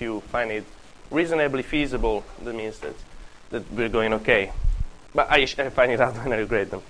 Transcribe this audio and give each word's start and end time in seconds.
you 0.00 0.20
find 0.32 0.50
it 0.50 0.64
reasonably 1.10 1.62
feasible, 1.62 2.24
that 2.42 2.54
means 2.54 2.78
that, 2.80 2.94
that 3.50 3.70
we're 3.72 3.88
going 3.88 4.12
okay. 4.14 4.52
But 5.14 5.30
I, 5.30 5.38
I 5.38 5.70
find 5.70 5.92
it 5.92 6.00
out 6.00 6.14
when 6.16 6.32
I 6.32 6.36
regret 6.36 6.70
them. 6.70 6.82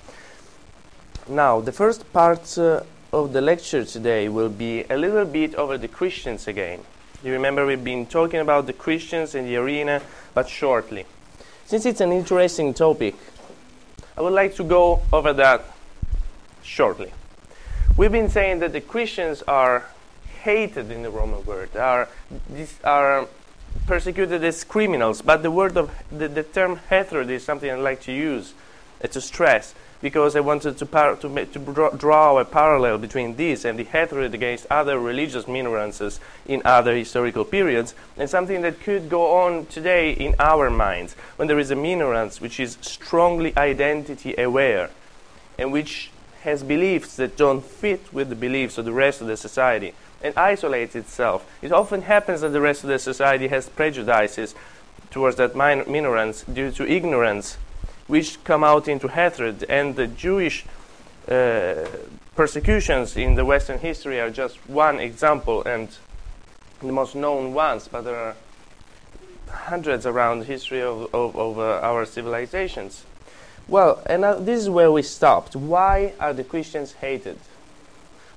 Now, 1.29 1.61
the 1.61 1.73
first 1.73 2.13
part 2.13 2.59
uh, 2.59 2.83
of 3.13 3.33
the 3.33 3.41
lecture 3.41 3.85
today 3.85 4.29
will 4.29 4.49
be 4.49 4.85
a 4.85 4.97
little 4.97 5.25
bit 5.25 5.55
over 5.55 5.79
the 5.79 5.89
Christians 5.89 6.47
again. 6.49 6.81
You 7.23 7.33
remember 7.33 7.67
we've 7.67 7.83
been 7.83 8.07
talking 8.07 8.41
about 8.41 8.67
the 8.67 8.73
Christians 8.73 9.35
in 9.35 9.45
the 9.45 9.57
arena, 9.57 10.03
but 10.35 10.49
shortly. 10.49 11.07
Since 11.67 11.87
it's 11.87 12.01
an 12.01 12.13
interesting 12.13 12.75
topic, 12.75 13.15
I 14.17 14.23
would 14.23 14.33
like 14.33 14.55
to 14.57 14.65
go 14.65 15.03
over 15.13 15.33
that 15.35 15.65
shortly. 16.63 17.13
We've 17.97 18.13
been 18.13 18.31
saying 18.31 18.61
that 18.61 18.73
the 18.73 18.81
Christians 18.81 19.43
are 19.43 19.85
hated 20.43 20.91
in 20.91 21.03
the 21.03 21.11
Roman 21.11 21.45
world, 21.45 21.77
are, 21.77 22.09
these 22.49 22.79
are 22.85 23.29
persecuted 23.87 24.43
as 24.45 24.65
criminals, 24.65 25.23
but 25.23 25.43
the 25.43 25.51
word 25.51 25.77
of 25.77 25.91
the, 26.11 26.29
the 26.29 26.43
term 26.43 26.77
hatred 26.89 27.31
is 27.31 27.45
something 27.45 27.71
I 27.71 27.75
like 27.75 28.03
to 28.03 28.13
use 28.13 28.55
uh, 29.03 29.09
to 29.09 29.21
stress 29.21 29.75
because 30.03 30.35
I 30.35 30.41
wanted 30.41 30.79
to, 30.79 30.87
par- 30.87 31.17
to, 31.17 31.29
ma- 31.29 31.45
to 31.45 31.59
draw, 31.59 31.91
draw 31.91 32.39
a 32.39 32.45
parallel 32.45 32.99
between 32.99 33.37
this 33.37 33.67
and 33.67 33.79
the 33.79 33.85
hatred 33.85 34.35
against 34.35 34.67
other 34.71 34.99
religious 34.99 35.47
minorances 35.47 36.21
in 36.47 36.63
other 36.65 36.97
historical 36.97 37.45
periods, 37.45 37.95
and 38.17 38.29
something 38.29 38.63
that 38.63 38.81
could 38.81 39.11
go 39.11 39.43
on 39.43 39.67
today 39.67 40.13
in 40.13 40.35
our 40.39 40.71
minds. 40.71 41.15
When 41.37 41.49
there 41.49 41.59
is 41.59 41.71
a 41.71 41.77
minorance 41.77 42.41
which 42.41 42.59
is 42.59 42.79
strongly 42.81 43.55
identity 43.59 44.35
aware 44.39 44.91
and 45.59 45.71
which 45.71 46.11
has 46.43 46.63
beliefs 46.63 47.17
that 47.17 47.37
don't 47.37 47.63
fit 47.63 48.13
with 48.13 48.31
the 48.31 48.35
beliefs 48.35 48.79
of 48.79 48.87
the 48.87 48.93
rest 48.93 49.21
of 49.21 49.27
the 49.27 49.37
society 49.37 49.93
and 50.23 50.37
isolates 50.37 50.95
itself. 50.95 51.45
It 51.63 51.73
often 51.73 52.03
happens 52.03 52.41
that 52.43 52.51
the 52.51 52.61
rest 52.61 52.85
of 52.85 52.89
the 52.91 52.99
society 52.99 53.49
has 53.49 53.69
prejudices 53.69 54.55
towards 55.11 55.37
that 55.37 55.57
min- 55.57 55.85
minorance 55.91 56.43
due 56.43 56.71
to 56.73 56.87
ignorance 56.87 57.57
which 58.07 58.43
come 58.43 58.65
out 58.65 58.89
into 58.89 59.09
hatred, 59.09 59.65
and 59.69 59.95
the 59.95 60.09
Jewish 60.09 60.65
uh, 61.29 61.87
persecutions 62.35 63.17
in 63.17 63.37
the 63.37 63.45
Western 63.45 63.79
history 63.79 64.21
are 64.21 64.31
just 64.31 64.57
one 64.69 64.99
example 64.99 65.63
and 65.65 65.89
the 66.81 66.93
most 66.93 67.15
known 67.15 67.55
ones, 67.55 67.87
but 67.87 68.03
there 68.03 68.17
are 68.17 68.35
hundreds 69.49 70.07
around 70.07 70.41
the 70.41 70.45
history 70.45 70.83
of, 70.83 71.15
of, 71.15 71.37
of 71.37 71.59
uh, 71.59 71.81
our 71.83 72.05
civilizations. 72.05 73.05
Well, 73.69 74.03
and 74.07 74.23
now 74.23 74.35
this 74.35 74.61
is 74.61 74.71
where 74.71 74.91
we 74.91 75.03
stopped. 75.03 75.55
Why 75.55 76.13
are 76.19 76.33
the 76.33 76.43
Christians 76.43 76.95
hated? 76.95 77.39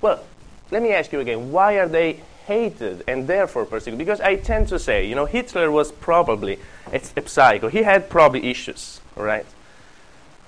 Well, 0.01 0.23
let 0.73 0.81
me 0.81 0.91
ask 0.91 1.11
you 1.13 1.19
again 1.19 1.51
why 1.51 1.73
are 1.73 1.87
they 1.87 2.19
hated 2.47 3.03
and 3.07 3.27
therefore 3.27 3.65
persecuted? 3.65 3.97
Because 3.97 4.19
I 4.19 4.35
tend 4.35 4.67
to 4.69 4.79
say, 4.79 5.07
you 5.07 5.15
know, 5.15 5.25
Hitler 5.25 5.71
was 5.71 5.91
probably 5.91 6.59
a, 6.91 7.01
a 7.15 7.27
psycho. 7.27 7.69
He 7.69 7.83
had 7.83 8.09
probably 8.09 8.49
issues, 8.49 8.99
right? 9.15 9.45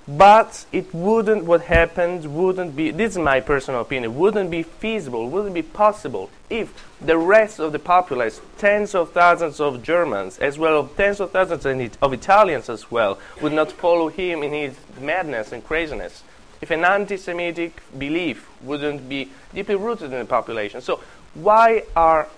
But 0.08 0.66
it 0.70 0.94
wouldn't, 0.94 1.44
what 1.44 1.62
happened 1.62 2.36
wouldn't 2.36 2.76
be, 2.76 2.92
this 2.92 3.12
is 3.12 3.18
my 3.18 3.40
personal 3.40 3.80
opinion, 3.80 4.16
wouldn't 4.16 4.52
be 4.52 4.62
feasible, 4.62 5.28
wouldn't 5.28 5.54
be 5.54 5.62
possible 5.62 6.30
if 6.48 6.86
the 7.00 7.18
rest 7.18 7.58
of 7.58 7.72
the 7.72 7.80
populace, 7.80 8.40
tens 8.56 8.94
of 8.94 9.12
thousands 9.12 9.58
of 9.58 9.82
Germans, 9.82 10.38
as 10.38 10.58
well 10.58 10.84
as 10.84 10.96
tens 10.96 11.18
of 11.18 11.32
thousands 11.32 11.96
of 12.00 12.12
Italians 12.12 12.68
as 12.68 12.88
well, 12.88 13.18
would 13.42 13.52
not 13.52 13.72
follow 13.72 14.08
him 14.08 14.44
in 14.44 14.52
his 14.52 14.76
madness 15.00 15.50
and 15.50 15.64
craziness. 15.64 16.22
If 16.60 16.70
an 16.70 16.84
anti 16.84 17.16
Semitic 17.16 17.82
belief 17.98 18.48
wouldn't 18.62 19.08
be 19.08 19.30
deeply 19.54 19.76
rooted 19.76 20.12
in 20.12 20.18
the 20.18 20.24
population. 20.24 20.80
So, 20.80 21.00
why 21.34 21.84
are, 21.94 22.28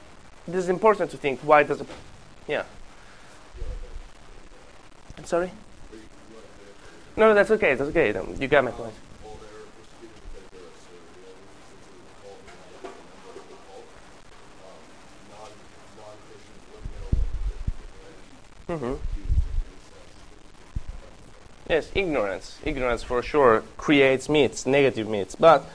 this 0.46 0.64
is 0.64 0.68
important 0.68 1.10
to 1.12 1.16
think, 1.16 1.40
why 1.40 1.62
does 1.62 1.82
yeah. 2.48 2.64
I'm 5.16 5.24
sorry? 5.24 5.50
No, 7.16 7.34
that's 7.34 7.50
okay. 7.50 7.74
That's 7.74 7.90
okay. 7.90 8.14
You 8.38 8.48
got 8.48 8.64
my 8.64 8.70
point. 8.70 8.94
Mm-hmm. 18.68 19.17
Yes, 21.68 21.90
ignorance. 21.94 22.58
Ignorance 22.64 23.02
for 23.02 23.22
sure 23.22 23.62
creates 23.76 24.28
myths, 24.28 24.64
negative 24.64 25.06
myths. 25.06 25.34
But, 25.34 25.68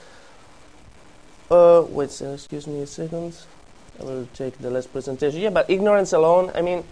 uh, 1.51 1.85
wait, 1.87 2.19
excuse 2.19 2.65
me 2.65 2.81
a 2.81 2.87
second. 2.87 3.37
I 3.99 4.03
will 4.03 4.27
take 4.33 4.57
the 4.57 4.71
last 4.71 4.91
presentation. 4.91 5.39
Yeah, 5.39 5.51
but 5.51 5.69
ignorance 5.69 6.13
alone, 6.13 6.51
I 6.55 6.61
mean, 6.61 6.83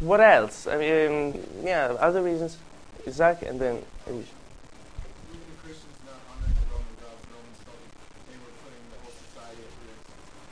what 0.00 0.20
else? 0.20 0.66
I 0.66 0.76
mean, 0.76 1.42
yeah, 1.64 1.96
other 1.98 2.22
reasons. 2.22 2.58
Isaac 3.06 3.42
and 3.42 3.58
then. 3.58 3.82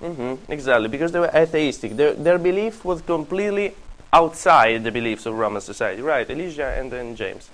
Mm-hmm, 0.02 0.52
exactly, 0.52 0.88
because 0.88 1.12
they 1.12 1.18
were 1.18 1.30
atheistic. 1.34 1.96
Their, 1.96 2.14
their 2.14 2.38
belief 2.38 2.84
was 2.84 3.02
completely 3.02 3.74
outside 4.12 4.84
the 4.84 4.92
beliefs 4.92 5.26
of 5.26 5.34
Roman 5.34 5.60
society. 5.60 6.02
Right, 6.02 6.28
Elijah 6.28 6.74
and 6.78 6.90
then 6.90 7.16
James. 7.16 7.50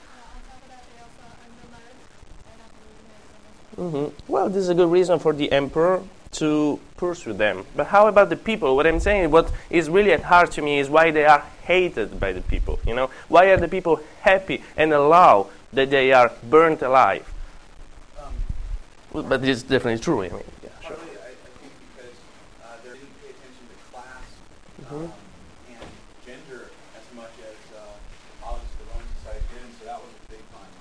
Mm-hmm. 3.77 4.15
Well, 4.31 4.49
this 4.49 4.63
is 4.65 4.69
a 4.69 4.75
good 4.75 4.91
reason 4.91 5.19
for 5.19 5.33
the 5.33 5.51
emperor 5.51 6.03
to 6.33 6.81
pursue 6.97 7.33
them. 7.33 7.65
But 7.77 7.89
how 7.89 8.07
about 8.09 8.31
the 8.31 8.37
people? 8.37 8.77
What 8.77 8.87
I'm 8.87 9.01
saying, 9.01 9.31
what 9.31 9.51
is 9.71 9.89
really 9.89 10.13
at 10.13 10.23
heart 10.23 10.53
to 10.53 10.63
me 10.63 10.79
is 10.79 10.89
why 10.89 11.11
they 11.11 11.25
are 11.25 11.45
hated 11.65 12.19
by 12.19 12.33
the 12.33 12.41
people. 12.41 12.79
You 12.87 12.95
know, 12.95 13.11
why 13.29 13.47
are 13.47 13.57
the 13.57 13.69
people 13.69 14.01
happy 14.21 14.63
and 14.77 14.93
allow 14.93 15.51
that 15.73 15.91
they 15.91 16.13
are 16.13 16.33
burnt 16.49 16.83
alive? 16.83 17.27
Um, 18.19 18.33
well, 19.13 19.23
but 19.25 19.45
it's 19.45 19.63
definitely 19.63 20.01
true. 20.01 20.23
I 20.23 20.29
mean, 20.29 20.43
yeah, 20.63 20.71
sure. 20.87 20.97
I, 20.97 21.01
I, 21.01 21.35
think 21.61 21.73
because 21.97 22.17
uh, 22.65 22.77
they 22.85 22.91
didn't 22.91 23.21
pay 23.21 23.31
attention 23.31 23.65
to 23.69 23.77
class 23.93 24.25
mm-hmm. 24.81 24.95
um, 24.95 25.13
and 25.69 25.89
gender 26.25 26.71
as 26.97 27.07
much 27.17 27.37
as 27.45 27.59
uh, 27.77 28.47
obviously 28.49 28.77
the 28.81 28.89
Roman 28.89 29.09
society 29.21 29.45
did, 29.53 29.69
so 29.79 29.85
that 29.85 30.01
was 30.01 30.13
a 30.13 30.25
big 30.33 30.45
time 30.53 30.73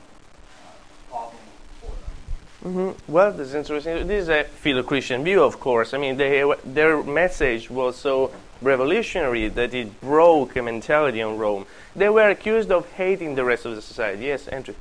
uh, 0.64 0.76
problem 1.12 1.44
for 1.80 1.92
them. 1.92 2.16
Mm-hmm. 2.64 3.12
Well, 3.12 3.32
this 3.32 3.48
is 3.50 3.56
interesting. 3.56 4.08
This 4.08 4.24
is 4.24 4.30
a 4.30 4.44
philo-Christian 4.44 5.24
view, 5.24 5.42
of 5.44 5.60
course. 5.60 5.96
I 5.96 5.98
mean, 5.98 6.18
they, 6.18 6.44
their 6.64 7.02
message 7.02 7.72
was 7.72 7.96
so 7.96 8.32
revolutionary 8.62 9.48
that 9.50 9.74
it 9.74 10.00
broke 10.00 10.56
a 10.56 10.62
mentality 10.62 11.24
on 11.24 11.40
Rome. 11.40 11.66
They 11.96 12.10
were 12.10 12.30
accused 12.30 12.72
of 12.72 12.88
hating 12.92 13.34
the 13.34 13.44
rest 13.44 13.66
of 13.66 13.76
the 13.76 13.82
society. 13.82 14.26
Yes, 14.26 14.48
Andrew. 14.48 14.76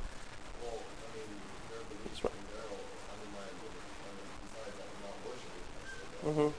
Mm-hmm. 6.23 6.49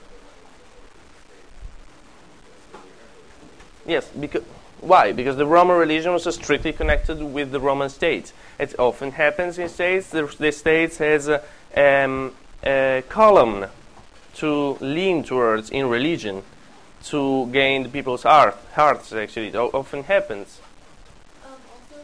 Yes, 3.86 4.08
because 4.08 4.42
why? 4.82 5.12
Because 5.12 5.36
the 5.36 5.46
Roman 5.46 5.76
religion 5.76 6.12
was 6.12 6.24
strictly 6.34 6.72
connected 6.72 7.22
with 7.22 7.52
the 7.52 7.60
Roman 7.60 7.88
state. 7.88 8.32
It 8.58 8.74
often 8.78 9.12
happens 9.12 9.56
in 9.56 9.68
states. 9.68 10.10
The, 10.10 10.24
the 10.38 10.50
state 10.50 10.96
has 10.96 11.28
a, 11.28 11.40
um, 11.76 12.34
a 12.64 13.04
column 13.08 13.66
to 14.34 14.76
lean 14.80 15.22
towards 15.22 15.70
in 15.70 15.88
religion 15.88 16.42
to 17.04 17.48
gain 17.52 17.84
the 17.84 17.88
people's 17.88 18.24
heart, 18.24 18.56
hearts. 18.74 19.12
Actually, 19.12 19.48
it 19.48 19.54
often 19.54 20.02
happens. 20.02 20.60
Um, 21.44 21.52
also, 21.52 22.02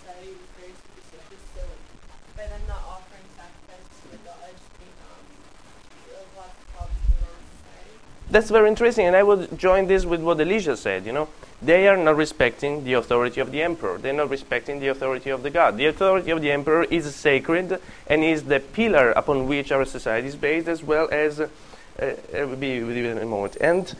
society 0.00 0.34
very 0.58 0.72
superstitious, 0.74 1.44
by 2.36 2.46
them 2.46 2.60
not 2.66 2.82
offering 2.88 3.26
sacrifices 3.36 3.94
to 4.02 4.16
the 4.24 4.30
um, 4.30 5.22
lots 6.36 6.50
of 6.50 6.74
problems 6.74 6.98
in 7.06 7.22
society. 7.62 7.94
That's 8.30 8.50
very 8.50 8.68
interesting, 8.68 9.06
and 9.06 9.14
I 9.14 9.22
would 9.22 9.56
join 9.56 9.86
this 9.86 10.04
with 10.04 10.20
what 10.20 10.40
Elisha 10.40 10.76
said. 10.76 11.06
You 11.06 11.12
know, 11.12 11.28
they 11.62 11.86
are 11.88 11.96
not 11.96 12.16
respecting 12.16 12.84
the 12.84 12.94
authority 12.94 13.40
of 13.40 13.52
the 13.52 13.62
emperor. 13.62 13.98
They're 13.98 14.12
not 14.12 14.30
respecting 14.30 14.80
the 14.80 14.88
authority 14.88 15.30
of 15.30 15.42
the 15.42 15.50
god. 15.50 15.76
The 15.76 15.86
authority 15.86 16.30
of 16.30 16.40
the 16.40 16.50
emperor 16.50 16.84
is 16.84 17.14
sacred 17.14 17.80
and 18.08 18.24
is 18.24 18.44
the 18.44 18.60
pillar 18.60 19.12
upon 19.12 19.46
which 19.46 19.70
our 19.70 19.84
society 19.84 20.28
is 20.28 20.36
based, 20.36 20.68
as 20.68 20.82
well 20.82 21.08
as. 21.12 21.40
Uh, 21.40 21.48
I 22.34 22.44
will 22.44 22.56
be 22.56 22.82
with 22.82 22.96
you 22.96 23.06
in 23.06 23.18
a 23.18 23.26
moment. 23.26 23.56
And 23.60 23.94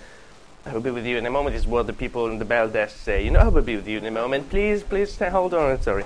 I 0.64 0.73
will 0.73 0.81
be 0.81 0.91
with 0.91 1.06
you 1.06 1.19
in 1.19 1.26
a 1.26 1.31
moment 1.31 1.56
is 1.56 1.67
what 1.67 1.87
the 1.87 1.93
people 1.93 2.26
in 2.29 2.38
the 2.38 2.44
bell 2.44 2.69
desk 2.69 2.97
say. 2.97 3.25
You 3.25 3.31
know, 3.31 3.41
I 3.41 3.49
will 3.49 3.62
be 3.62 3.76
with 3.76 3.87
you 3.87 3.99
in 3.99 4.06
a 4.06 4.11
moment. 4.11 4.49
Please, 4.49 4.82
please, 4.82 5.17
hold 5.19 5.55
on. 5.55 5.81
Sorry. 5.82 6.05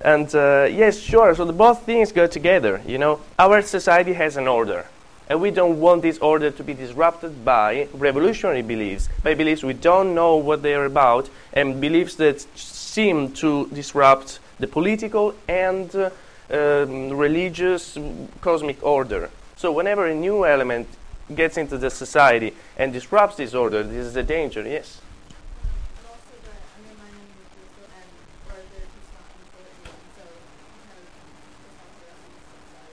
And 0.00 0.32
uh, 0.34 0.68
yes, 0.70 0.98
sure. 0.98 1.34
So 1.34 1.44
the 1.44 1.52
both 1.52 1.82
things 1.82 2.12
go 2.12 2.26
together. 2.26 2.80
You 2.86 2.98
know, 2.98 3.20
our 3.38 3.62
society 3.62 4.12
has 4.14 4.36
an 4.36 4.46
order, 4.46 4.86
and 5.28 5.40
we 5.40 5.50
don't 5.50 5.80
want 5.80 6.02
this 6.02 6.18
order 6.18 6.50
to 6.50 6.62
be 6.62 6.74
disrupted 6.74 7.44
by 7.44 7.88
revolutionary 7.94 8.62
beliefs, 8.62 9.08
by 9.22 9.34
beliefs 9.34 9.62
we 9.62 9.72
don't 9.72 10.14
know 10.14 10.36
what 10.36 10.62
they 10.62 10.74
are 10.74 10.84
about, 10.84 11.28
and 11.52 11.80
beliefs 11.80 12.14
that 12.16 12.40
seem 12.56 13.32
to 13.32 13.66
disrupt 13.68 14.38
the 14.58 14.66
political 14.66 15.34
and 15.48 15.94
uh, 15.94 16.10
um, 16.50 17.10
religious 17.10 17.98
cosmic 18.40 18.82
order. 18.82 19.30
So 19.56 19.72
whenever 19.72 20.06
a 20.06 20.14
new 20.14 20.46
element 20.46 20.86
gets 21.34 21.56
into 21.56 21.76
the 21.76 21.90
society 21.90 22.54
and 22.76 22.92
disrupts 22.92 23.36
this 23.36 23.52
order, 23.52 23.82
this 23.82 24.06
is 24.06 24.14
a 24.16 24.22
danger, 24.22 24.62
yes. 24.62 25.00
And 25.98 26.06
also 26.06 26.36
the 26.44 26.54
undermining 26.78 27.26
of 27.34 27.50
the 27.74 27.84
and 27.98 28.08
or 28.46 28.62
they're 28.70 28.86
just 28.94 29.10
not 29.10 29.26
important, 29.34 29.90
and 29.90 30.06
so 30.14 30.22
kind 30.78 31.02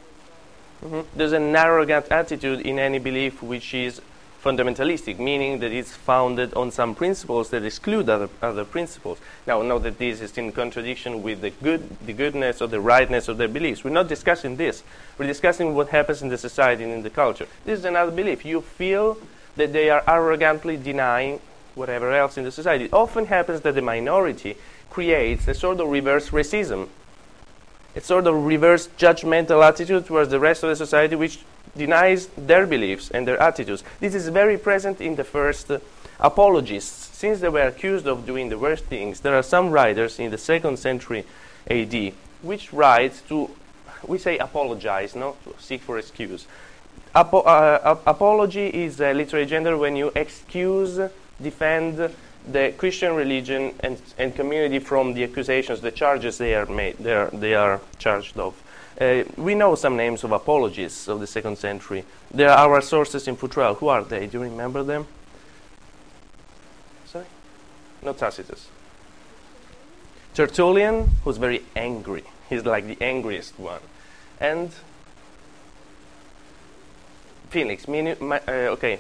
of 0.02 0.73
Mhm. 0.84 1.06
There's 1.16 1.32
an 1.32 1.56
arrogant 1.56 2.08
attitude 2.12 2.62
in 2.62 2.78
any 2.78 3.00
belief 3.00 3.42
which 3.42 3.74
is 3.74 4.02
fundamentalistic, 4.44 5.18
meaning 5.20 5.60
that 5.60 5.72
it's 5.72 5.94
founded 5.94 6.54
on 6.56 6.70
some 6.70 6.94
principles 6.94 7.50
that 7.52 7.64
exclude 7.64 8.10
other, 8.10 8.28
other 8.42 8.66
principles. 8.66 9.18
Now, 9.48 9.62
note 9.62 9.84
that 9.84 9.98
this 9.98 10.20
is 10.20 10.38
in 10.38 10.52
contradiction 10.52 11.24
with 11.24 11.40
the 11.40 11.52
good, 11.52 11.90
the 12.06 12.12
goodness 12.12 12.62
or 12.62 12.68
the 12.68 12.82
rightness 12.82 13.30
of 13.30 13.38
their 13.38 13.48
beliefs. 13.48 13.86
We're 13.86 13.92
not 13.92 14.10
discussing 14.10 14.58
this. 14.58 14.84
We're 15.18 15.28
discussing 15.28 15.74
what 15.76 15.90
happens 15.90 16.22
in 16.22 16.28
the 16.28 16.38
society 16.38 16.84
and 16.84 16.92
in 16.92 17.04
the 17.04 17.10
culture. 17.10 17.48
This 17.64 17.80
is 17.80 17.86
another 17.86 18.12
belief. 18.12 18.44
You 18.44 18.60
feel 18.60 19.18
that 19.56 19.72
they 19.72 19.90
are 19.90 20.04
arrogantly 20.06 20.76
denying 20.76 21.40
whatever 21.76 22.12
else 22.12 22.38
in 22.38 22.44
the 22.44 22.52
society. 22.52 22.86
It 22.86 22.94
often 22.94 23.28
happens 23.28 23.62
that 23.62 23.76
the 23.76 23.82
minority 23.82 24.58
creates 24.90 25.48
a 25.48 25.54
sort 25.54 25.80
of 25.80 25.88
reverse 25.88 26.30
racism 26.32 26.90
a 27.96 28.02
sort 28.02 28.28
of 28.28 28.46
reverse 28.46 28.88
judgmental 28.98 29.68
attitude 29.68 30.06
towards 30.06 30.30
the 30.30 30.40
rest 30.40 30.64
of 30.64 30.70
the 30.70 30.76
society 30.76 31.16
which 31.16 31.40
denies 31.76 32.28
their 32.38 32.66
beliefs 32.66 33.10
and 33.12 33.28
their 33.28 33.42
attitudes. 33.42 33.84
This 34.00 34.16
is 34.16 34.28
very 34.30 34.58
present 34.58 35.02
in 35.02 35.16
the 35.16 35.24
first 35.24 35.72
uh, 35.72 35.80
apologists. 36.20 37.18
Since 37.18 37.40
they 37.40 37.50
were 37.50 37.68
accused 37.68 38.08
of 38.08 38.26
doing 38.26 38.50
the 38.50 38.58
worst 38.58 38.86
things, 38.86 39.22
there 39.22 39.36
are 39.36 39.44
some 39.44 39.70
writers 39.70 40.20
in 40.20 40.32
the 40.32 40.38
second 40.38 40.78
century 40.78 41.26
AD 41.70 42.14
which 42.42 42.74
write 42.74 43.22
to, 43.30 43.50
we 44.06 44.18
say 44.18 44.38
apologize, 44.38 45.16
not 45.16 45.42
to 45.46 45.56
seek 45.60 45.82
for 45.82 45.98
excuse. 45.98 46.46
Apo- 47.16 47.42
uh, 47.42 47.80
ap- 47.84 48.02
apology 48.06 48.68
is 48.68 49.00
a 49.00 49.14
literary 49.14 49.46
gender 49.46 49.78
when 49.78 49.96
you 49.96 50.12
excuse, 50.16 51.00
defend 51.42 52.14
the 52.48 52.74
Christian 52.78 53.16
religion 53.16 53.74
and, 53.80 54.02
and 54.18 54.36
community 54.36 54.80
from 54.80 55.14
the 55.14 55.24
accusations, 55.24 55.82
the 55.82 55.92
charges 55.92 56.38
they 56.38 56.56
are 56.56 56.66
made, 56.66 56.98
they 56.98 57.14
are, 57.14 57.30
they 57.32 57.54
are 57.54 57.82
charged 57.98 58.38
of. 58.38 58.62
Uh, 59.00 59.24
we 59.38 59.56
know 59.56 59.76
some 59.76 59.98
names 59.98 60.24
of 60.24 60.32
apologists 60.32 61.08
of 61.08 61.20
the 61.20 61.28
second 61.28 61.58
century. 61.58 62.06
There 62.32 62.50
are 62.50 62.74
our 62.74 62.82
sources 62.82 63.28
in 63.28 63.36
Futrell. 63.36 63.76
Who 63.78 63.88
are 63.88 64.04
they? 64.04 64.28
Do 64.28 64.38
you 64.38 64.44
remember 64.44 64.84
them? 64.84 65.08
Sorry? 67.06 67.26
Not 68.04 68.18
Tacitus. 68.18 68.68
Tertullian, 70.36 71.12
who's 71.24 71.38
very 71.38 71.64
angry. 71.76 72.24
He's 72.50 72.66
like 72.66 72.86
the 72.86 72.98
angriest 73.04 73.58
one. 73.60 73.82
And 74.40 74.72
Felix, 77.50 77.86
Minu- 77.86 78.20
mi- 78.20 78.40
uh, 78.48 78.72
okay, 78.74 79.00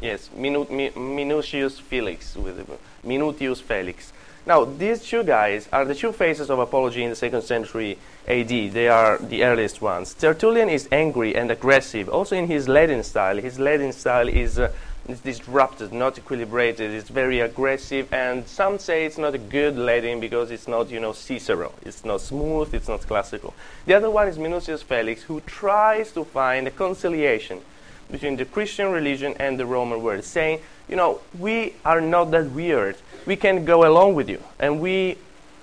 yes, 0.00 0.30
Minu- 0.36 0.70
Mi- 0.70 0.90
Minucius 0.90 1.80
Felix, 1.80 2.36
with 2.36 2.68
Minutius 3.04 3.60
Felix. 3.60 4.12
Now, 4.46 4.64
these 4.64 5.02
two 5.02 5.24
guys 5.24 5.68
are 5.72 5.84
the 5.84 5.94
two 5.94 6.12
faces 6.12 6.50
of 6.50 6.60
apology 6.60 7.02
in 7.02 7.10
the 7.10 7.16
second 7.16 7.42
century 7.42 7.98
AD. 8.28 8.48
They 8.48 8.86
are 8.88 9.18
the 9.18 9.42
earliest 9.42 9.82
ones. 9.82 10.14
Tertullian 10.14 10.68
is 10.68 10.88
angry 10.92 11.34
and 11.34 11.50
aggressive, 11.50 12.08
also 12.08 12.36
in 12.36 12.46
his 12.46 12.68
Latin 12.68 13.02
style. 13.02 13.38
His 13.38 13.58
Latin 13.58 13.92
style 13.92 14.28
is, 14.28 14.60
uh, 14.60 14.70
is 15.08 15.18
disrupted, 15.18 15.92
not 15.92 16.14
equilibrated. 16.14 16.78
It's 16.94 17.08
very 17.08 17.40
aggressive, 17.40 18.12
and 18.12 18.46
some 18.46 18.78
say 18.78 19.04
it's 19.04 19.18
not 19.18 19.34
a 19.34 19.38
good 19.38 19.76
Latin 19.76 20.20
because 20.20 20.52
it's 20.52 20.68
not, 20.68 20.90
you 20.90 21.00
know, 21.00 21.12
Cicero. 21.12 21.72
It's 21.82 22.04
not 22.04 22.20
smooth. 22.20 22.72
It's 22.72 22.86
not 22.86 23.04
classical. 23.04 23.52
The 23.86 23.94
other 23.94 24.10
one 24.10 24.28
is 24.28 24.38
Minucius 24.38 24.84
Felix, 24.84 25.22
who 25.22 25.40
tries 25.40 26.12
to 26.12 26.22
find 26.22 26.68
a 26.68 26.70
conciliation 26.70 27.62
between 28.10 28.36
the 28.36 28.44
Christian 28.44 28.90
religion 28.90 29.34
and 29.38 29.58
the 29.58 29.66
Roman 29.66 30.02
world, 30.02 30.24
saying, 30.24 30.60
you 30.88 30.96
know, 30.96 31.20
we 31.38 31.74
are 31.84 32.00
not 32.00 32.30
that 32.30 32.50
weird. 32.50 32.96
We 33.26 33.36
can 33.36 33.64
go 33.64 33.86
along 33.86 34.14
with 34.14 34.28
you, 34.28 34.42
and 34.58 34.80
we 34.80 35.18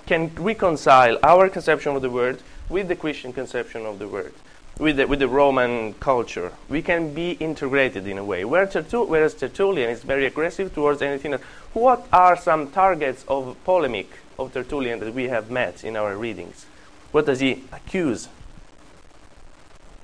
can 0.06 0.30
reconcile 0.36 1.18
our 1.22 1.48
conception 1.48 1.96
of 1.96 2.02
the 2.02 2.10
world 2.10 2.42
with 2.68 2.88
the 2.88 2.96
Christian 2.96 3.32
conception 3.32 3.86
of 3.86 3.98
the 3.98 4.08
world, 4.08 4.32
with 4.78 4.96
the, 4.96 5.06
with 5.06 5.20
the 5.20 5.28
Roman 5.28 5.94
culture. 5.94 6.52
We 6.68 6.82
can 6.82 7.14
be 7.14 7.32
integrated 7.32 8.06
in 8.06 8.18
a 8.18 8.24
way. 8.24 8.44
Whereas 8.44 8.74
Tertullian 8.74 9.90
is 9.90 10.02
very 10.02 10.26
aggressive 10.26 10.74
towards 10.74 11.00
anything 11.00 11.32
else. 11.32 11.42
What 11.72 12.06
are 12.12 12.36
some 12.36 12.70
targets 12.70 13.24
of 13.28 13.56
polemic 13.64 14.10
of 14.38 14.52
Tertullian 14.52 15.00
that 15.00 15.14
we 15.14 15.24
have 15.24 15.50
met 15.50 15.84
in 15.84 15.96
our 15.96 16.16
readings? 16.16 16.66
What 17.12 17.26
does 17.26 17.40
he 17.40 17.64
accuse? 17.72 18.28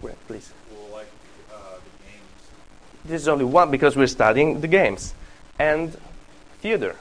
Well, 0.00 0.14
please. 0.28 0.52
Well, 0.72 0.98
like 0.98 1.08
uh, 1.52 1.56
the 1.74 2.04
games. 2.04 2.42
This 3.04 3.22
is 3.22 3.28
only 3.28 3.44
one 3.44 3.70
because 3.70 3.96
we're 3.96 4.06
studying 4.06 4.60
the 4.60 4.68
games. 4.68 5.14
And 5.58 5.96
theater. 6.60 6.96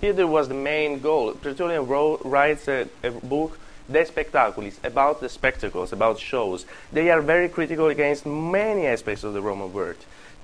Theater 0.00 0.26
was 0.26 0.48
the 0.48 0.54
main 0.54 1.00
goal. 1.00 1.34
Tertullian 1.34 1.86
wrote, 1.86 2.22
writes 2.24 2.68
a, 2.68 2.88
a 3.02 3.10
book, 3.10 3.58
De 3.90 4.04
Spectaculis, 4.04 4.78
about 4.84 5.20
the 5.20 5.28
spectacles, 5.28 5.92
about 5.92 6.18
shows. 6.18 6.64
They 6.92 7.10
are 7.10 7.20
very 7.20 7.48
critical 7.48 7.88
against 7.88 8.24
many 8.24 8.86
aspects 8.86 9.24
of 9.24 9.34
the 9.34 9.42
Roman 9.42 9.72
world. 9.72 9.96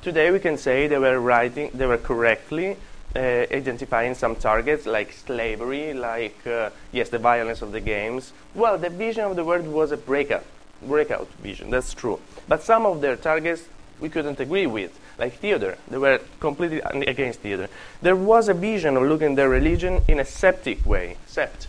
Today 0.02 0.30
we 0.30 0.40
can 0.40 0.58
say 0.58 0.88
they 0.88 0.98
were 0.98 1.20
writing, 1.20 1.70
they 1.72 1.86
were 1.86 1.98
correctly 1.98 2.76
uh, 3.14 3.18
identifying 3.18 4.14
some 4.14 4.36
targets 4.36 4.84
like 4.84 5.12
slavery, 5.12 5.94
like, 5.94 6.46
uh, 6.46 6.70
yes, 6.92 7.08
the 7.08 7.18
violence 7.18 7.62
of 7.62 7.72
the 7.72 7.80
games. 7.80 8.32
Well, 8.54 8.76
the 8.78 8.90
vision 8.90 9.24
of 9.24 9.36
the 9.36 9.44
world 9.44 9.66
was 9.66 9.90
a 9.92 9.96
breakout, 9.96 10.44
breakout 10.82 11.28
vision, 11.42 11.70
that's 11.70 11.94
true. 11.94 12.20
But 12.46 12.62
some 12.62 12.84
of 12.84 13.00
their 13.00 13.16
targets 13.16 13.62
we 14.00 14.08
couldn't 14.08 14.40
agree 14.40 14.66
with, 14.66 14.98
like 15.18 15.34
theater. 15.34 15.78
They 15.88 15.98
were 15.98 16.20
completely 16.40 16.80
against 16.80 17.40
theater. 17.40 17.68
There 18.02 18.16
was 18.16 18.48
a 18.48 18.54
vision 18.54 18.96
of 18.96 19.04
looking 19.04 19.30
at 19.30 19.36
their 19.36 19.48
religion 19.48 20.02
in 20.08 20.20
a 20.20 20.24
septic 20.24 20.84
way, 20.84 21.16
sept. 21.28 21.66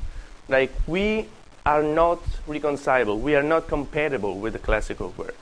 Like, 0.49 0.71
we 0.87 1.27
are 1.65 1.83
not 1.83 2.21
reconcilable, 2.47 3.19
we 3.19 3.35
are 3.35 3.43
not 3.43 3.67
compatible 3.67 4.39
with 4.39 4.53
the 4.53 4.59
classical 4.59 5.13
world. 5.17 5.33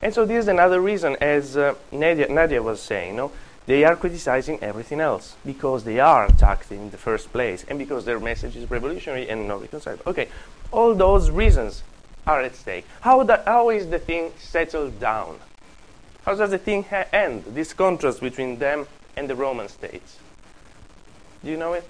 And 0.00 0.12
so 0.12 0.24
this 0.24 0.44
is 0.44 0.48
another 0.48 0.80
reason, 0.80 1.16
as 1.20 1.56
uh, 1.56 1.74
Nadia, 1.92 2.28
Nadia 2.28 2.62
was 2.62 2.80
saying, 2.80 3.16
no? 3.16 3.32
they 3.66 3.84
are 3.84 3.96
criticizing 3.96 4.58
everything 4.62 5.00
else 5.00 5.36
because 5.44 5.84
they 5.84 5.98
are 5.98 6.26
attacked 6.26 6.70
in 6.70 6.90
the 6.90 6.98
first 6.98 7.32
place 7.32 7.64
and 7.68 7.78
because 7.78 8.04
their 8.04 8.20
message 8.20 8.56
is 8.56 8.70
revolutionary 8.70 9.28
and 9.28 9.48
not 9.48 9.62
reconcilable. 9.62 10.04
Okay, 10.06 10.28
all 10.70 10.94
those 10.94 11.30
reasons 11.30 11.82
are 12.26 12.42
at 12.42 12.54
stake. 12.54 12.84
How, 13.00 13.22
the, 13.22 13.42
how 13.46 13.70
is 13.70 13.88
the 13.88 13.98
thing 13.98 14.32
settled 14.38 15.00
down? 15.00 15.38
How 16.24 16.34
does 16.34 16.50
the 16.50 16.58
thing 16.58 16.84
end? 17.12 17.44
This 17.48 17.74
contrast 17.74 18.20
between 18.20 18.58
them 18.58 18.86
and 19.16 19.28
the 19.28 19.34
Roman 19.34 19.68
states. 19.68 20.18
Do 21.44 21.50
you 21.50 21.58
know 21.58 21.74
it? 21.74 21.88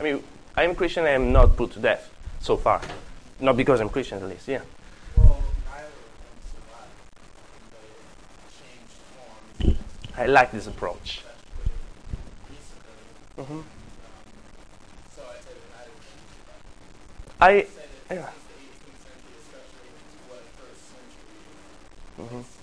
I 0.00 0.02
mean, 0.02 0.22
I'm 0.56 0.74
Christian. 0.74 1.04
I 1.04 1.10
am 1.10 1.32
not 1.32 1.56
put 1.56 1.70
to 1.72 1.78
death 1.78 2.10
so 2.40 2.56
far, 2.56 2.80
not 3.38 3.56
because 3.56 3.80
I'm 3.80 3.88
Christian, 3.88 4.18
at 4.18 4.28
least. 4.28 4.48
Yeah. 4.48 4.62
I 10.16 10.26
like 10.26 10.50
this 10.50 10.66
approach. 10.66 11.22
Hmm 13.36 13.42
Um, 13.42 13.64
so 15.16 15.22
I 15.22 15.36
say 15.40 15.54
that 22.18 22.61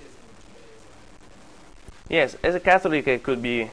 Yes, 2.10 2.36
as 2.44 2.56
a 2.56 2.60
Catholic, 2.60 3.08
I 3.08 3.18
could 3.20 3.42
be, 3.42 3.70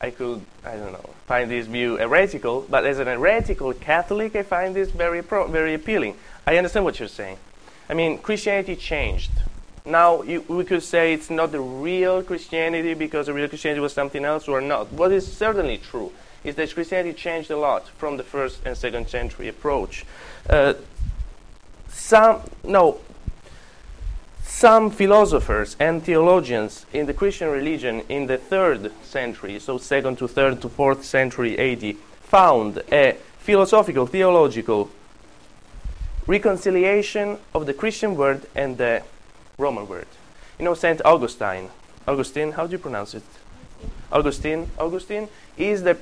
I 0.00 0.10
could, 0.10 0.42
I 0.64 0.76
don't 0.76 0.92
know, 0.92 1.10
find 1.26 1.50
this 1.50 1.66
view 1.66 1.96
heretical. 1.96 2.66
But 2.68 2.84
as 2.84 2.98
an 2.98 3.06
heretical 3.06 3.72
Catholic, 3.72 4.36
I 4.36 4.42
find 4.42 4.76
this 4.76 4.90
very, 4.90 5.22
pro- 5.22 5.48
very 5.48 5.72
appealing. 5.72 6.16
I 6.46 6.58
understand 6.58 6.84
what 6.84 6.98
you're 6.98 7.08
saying. 7.08 7.38
I 7.88 7.94
mean, 7.94 8.18
Christianity 8.18 8.76
changed. 8.76 9.32
Now 9.86 10.22
you, 10.22 10.42
we 10.42 10.64
could 10.64 10.82
say 10.82 11.14
it's 11.14 11.30
not 11.30 11.52
the 11.52 11.60
real 11.60 12.22
Christianity 12.22 12.92
because 12.92 13.26
the 13.26 13.32
real 13.32 13.48
Christianity 13.48 13.80
was 13.80 13.94
something 13.94 14.24
else, 14.24 14.46
or 14.46 14.60
not. 14.60 14.92
What 14.92 15.10
is 15.10 15.26
certainly 15.30 15.78
true 15.78 16.12
is 16.44 16.54
that 16.56 16.72
Christianity 16.74 17.14
changed 17.14 17.50
a 17.50 17.56
lot 17.56 17.88
from 17.88 18.18
the 18.18 18.22
first 18.22 18.60
and 18.66 18.76
second 18.76 19.08
century 19.08 19.48
approach. 19.48 20.04
Uh, 20.48 20.74
some 21.88 22.42
no, 22.62 23.00
some 24.50 24.90
philosophers 24.90 25.76
and 25.78 26.02
theologians 26.02 26.84
in 26.92 27.06
the 27.06 27.14
Christian 27.14 27.48
religion 27.48 28.02
in 28.08 28.26
the 28.26 28.36
third 28.36 28.92
century, 29.02 29.58
so 29.58 29.78
second 29.78 30.18
to 30.18 30.26
third 30.26 30.60
to 30.60 30.68
fourth 30.68 31.04
century 31.04 31.56
AD, 31.56 31.96
found 32.20 32.82
a 32.92 33.16
philosophical, 33.38 34.06
theological 34.06 34.90
reconciliation 36.26 37.38
of 37.54 37.64
the 37.64 37.72
Christian 37.72 38.16
word 38.16 38.44
and 38.54 38.76
the 38.76 39.02
Roman 39.56 39.88
word. 39.88 40.08
You 40.58 40.64
know, 40.64 40.74
Saint 40.74 41.00
Augustine. 41.04 41.70
Augustine, 42.06 42.52
how 42.52 42.66
do 42.66 42.72
you 42.72 42.78
pronounce 42.78 43.14
it? 43.14 43.22
Augustine. 44.12 44.68
Augustine 44.78 45.28
is 45.56 45.84
the 45.84 45.96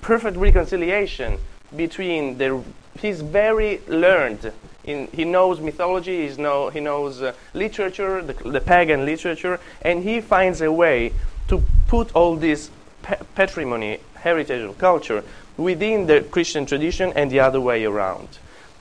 perfect 0.00 0.36
reconciliation 0.36 1.38
between 1.74 2.36
the. 2.36 2.62
He's 2.98 3.22
very 3.22 3.80
learned 3.86 4.52
In, 4.84 5.06
he 5.12 5.24
knows 5.24 5.60
mythology, 5.60 6.22
he's 6.22 6.38
know, 6.38 6.68
he 6.68 6.80
knows 6.80 7.22
uh, 7.22 7.34
literature, 7.54 8.20
the, 8.20 8.32
the 8.32 8.60
pagan 8.60 9.06
literature, 9.06 9.60
and 9.82 10.02
he 10.02 10.20
finds 10.20 10.60
a 10.60 10.72
way 10.72 11.12
to 11.48 11.62
put 11.86 12.12
all 12.14 12.34
this 12.36 12.70
pa- 13.02 13.18
patrimony, 13.34 14.00
heritage 14.14 14.62
of 14.62 14.78
culture, 14.78 15.22
within 15.56 16.06
the 16.06 16.22
Christian 16.22 16.66
tradition 16.66 17.12
and 17.14 17.30
the 17.30 17.40
other 17.40 17.60
way 17.60 17.84
around. 17.84 18.28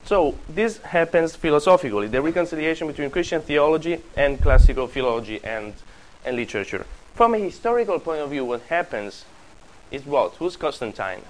So 0.06 0.36
this 0.50 0.78
happens 0.80 1.36
philosophically, 1.36 2.08
the 2.08 2.22
reconciliation 2.22 2.88
between 2.88 3.12
Christian 3.12 3.42
theology 3.42 4.02
and 4.16 4.42
classical 4.42 4.88
philology 4.88 5.40
and, 5.44 5.74
and 6.26 6.36
literature. 6.36 6.86
From 7.14 7.36
a 7.36 7.38
historical 7.38 8.00
point 8.00 8.22
of 8.22 8.32
view, 8.32 8.46
what 8.46 8.62
happens 8.64 9.26
is 9.92 10.06
what? 10.06 10.34
Who's 10.36 10.58
Constantine? 10.58 11.22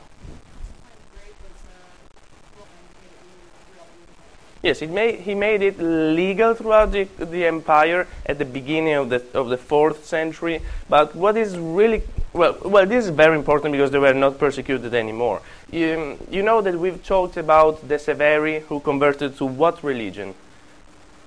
Yes, 4.64 4.82
made, 4.82 5.22
he 5.22 5.34
made 5.34 5.64
it 5.64 5.80
legal 5.80 6.54
throughout 6.54 6.92
the, 6.92 7.06
the 7.18 7.46
empire 7.46 8.08
at 8.28 8.38
the 8.38 8.46
beginning 8.46 8.94
of 8.94 9.10
the, 9.10 9.24
of 9.34 9.50
the 9.50 9.58
fourth 9.58 10.06
century. 10.06 10.62
But 10.88 11.16
what 11.16 11.36
is 11.36 11.58
really 11.58 12.04
well, 12.34 12.58
well, 12.64 12.86
this 12.86 13.06
is 13.06 13.10
very 13.10 13.36
important 13.38 13.74
because 13.74 13.92
they 13.92 13.98
were 13.98 14.14
not 14.14 14.38
persecuted 14.38 14.94
anymore. 14.94 15.42
You, 15.70 16.18
you 16.30 16.44
know 16.44 16.62
that 16.62 16.80
we've 16.80 17.04
talked 17.04 17.38
about 17.38 17.88
the 17.88 18.00
Severi 18.00 18.60
who 18.62 18.80
converted 18.80 19.36
to 19.38 19.46
what 19.46 19.84
religion? 19.84 20.36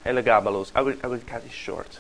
Heliogabalus. 0.07 0.71
I 0.75 0.83
will, 0.83 0.95
I 1.03 1.09
will 1.09 1.19
cut 1.19 1.45
it 1.45 1.53
short. 1.53 1.99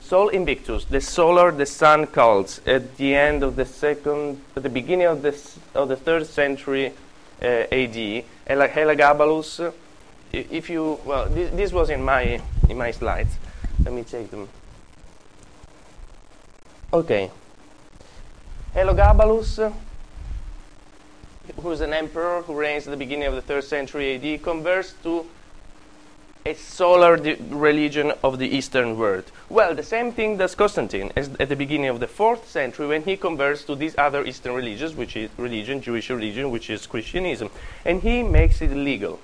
Sol 0.00 0.28
Invictus, 0.28 0.86
the 0.86 1.02
solar, 1.02 1.50
the 1.52 1.66
sun 1.66 2.06
cults 2.06 2.62
at 2.66 2.96
the 2.96 3.14
end 3.14 3.42
of 3.42 3.56
the 3.56 3.66
second, 3.66 4.40
at 4.56 4.62
the 4.62 4.70
beginning 4.70 5.06
of 5.06 5.20
the, 5.20 5.38
of 5.74 5.88
the 5.88 5.96
third 5.96 6.26
century 6.26 6.94
Uh, 7.40 7.66
AD. 7.70 8.24
Heliogabalus, 8.48 9.72
if 10.32 10.68
you, 10.68 10.98
well, 11.04 11.26
this, 11.26 11.50
this 11.52 11.72
was 11.72 11.90
in 11.90 12.02
my, 12.02 12.40
in 12.68 12.76
my 12.76 12.90
slides. 12.90 13.38
Let 13.84 13.94
me 13.94 14.02
take 14.02 14.30
them. 14.30 14.48
Okay. 16.92 17.30
Heliogabalus, 18.74 19.72
who 21.60 21.70
is 21.70 21.80
an 21.80 21.92
emperor 21.92 22.42
who 22.42 22.54
reigns 22.54 22.86
at 22.86 22.90
the 22.90 22.96
beginning 22.96 23.28
of 23.28 23.34
the 23.34 23.42
third 23.42 23.64
century 23.64 24.14
AD, 24.14 24.42
converts 24.42 24.94
to 25.04 25.26
a 26.44 26.54
solar 26.54 27.16
religion 27.50 28.12
of 28.22 28.38
the 28.38 28.48
Eastern 28.48 28.96
world. 28.96 29.30
Well, 29.48 29.74
the 29.74 29.82
same 29.82 30.12
thing 30.12 30.36
does 30.36 30.54
Constantine 30.54 31.12
at 31.16 31.48
the 31.48 31.56
beginning 31.56 31.88
of 31.88 32.00
the 32.00 32.06
fourth 32.06 32.48
century 32.48 32.86
when 32.86 33.02
he 33.02 33.16
converts 33.16 33.64
to 33.64 33.74
these 33.74 33.96
other 33.98 34.24
Eastern 34.24 34.54
religions, 34.54 34.94
which 34.94 35.16
is 35.16 35.30
religion, 35.36 35.82
Jewish 35.82 36.10
religion, 36.10 36.50
which 36.50 36.70
is 36.70 36.86
Christianism, 36.86 37.50
and 37.84 38.02
he 38.02 38.22
makes 38.22 38.62
it 38.62 38.70
legal. 38.70 39.20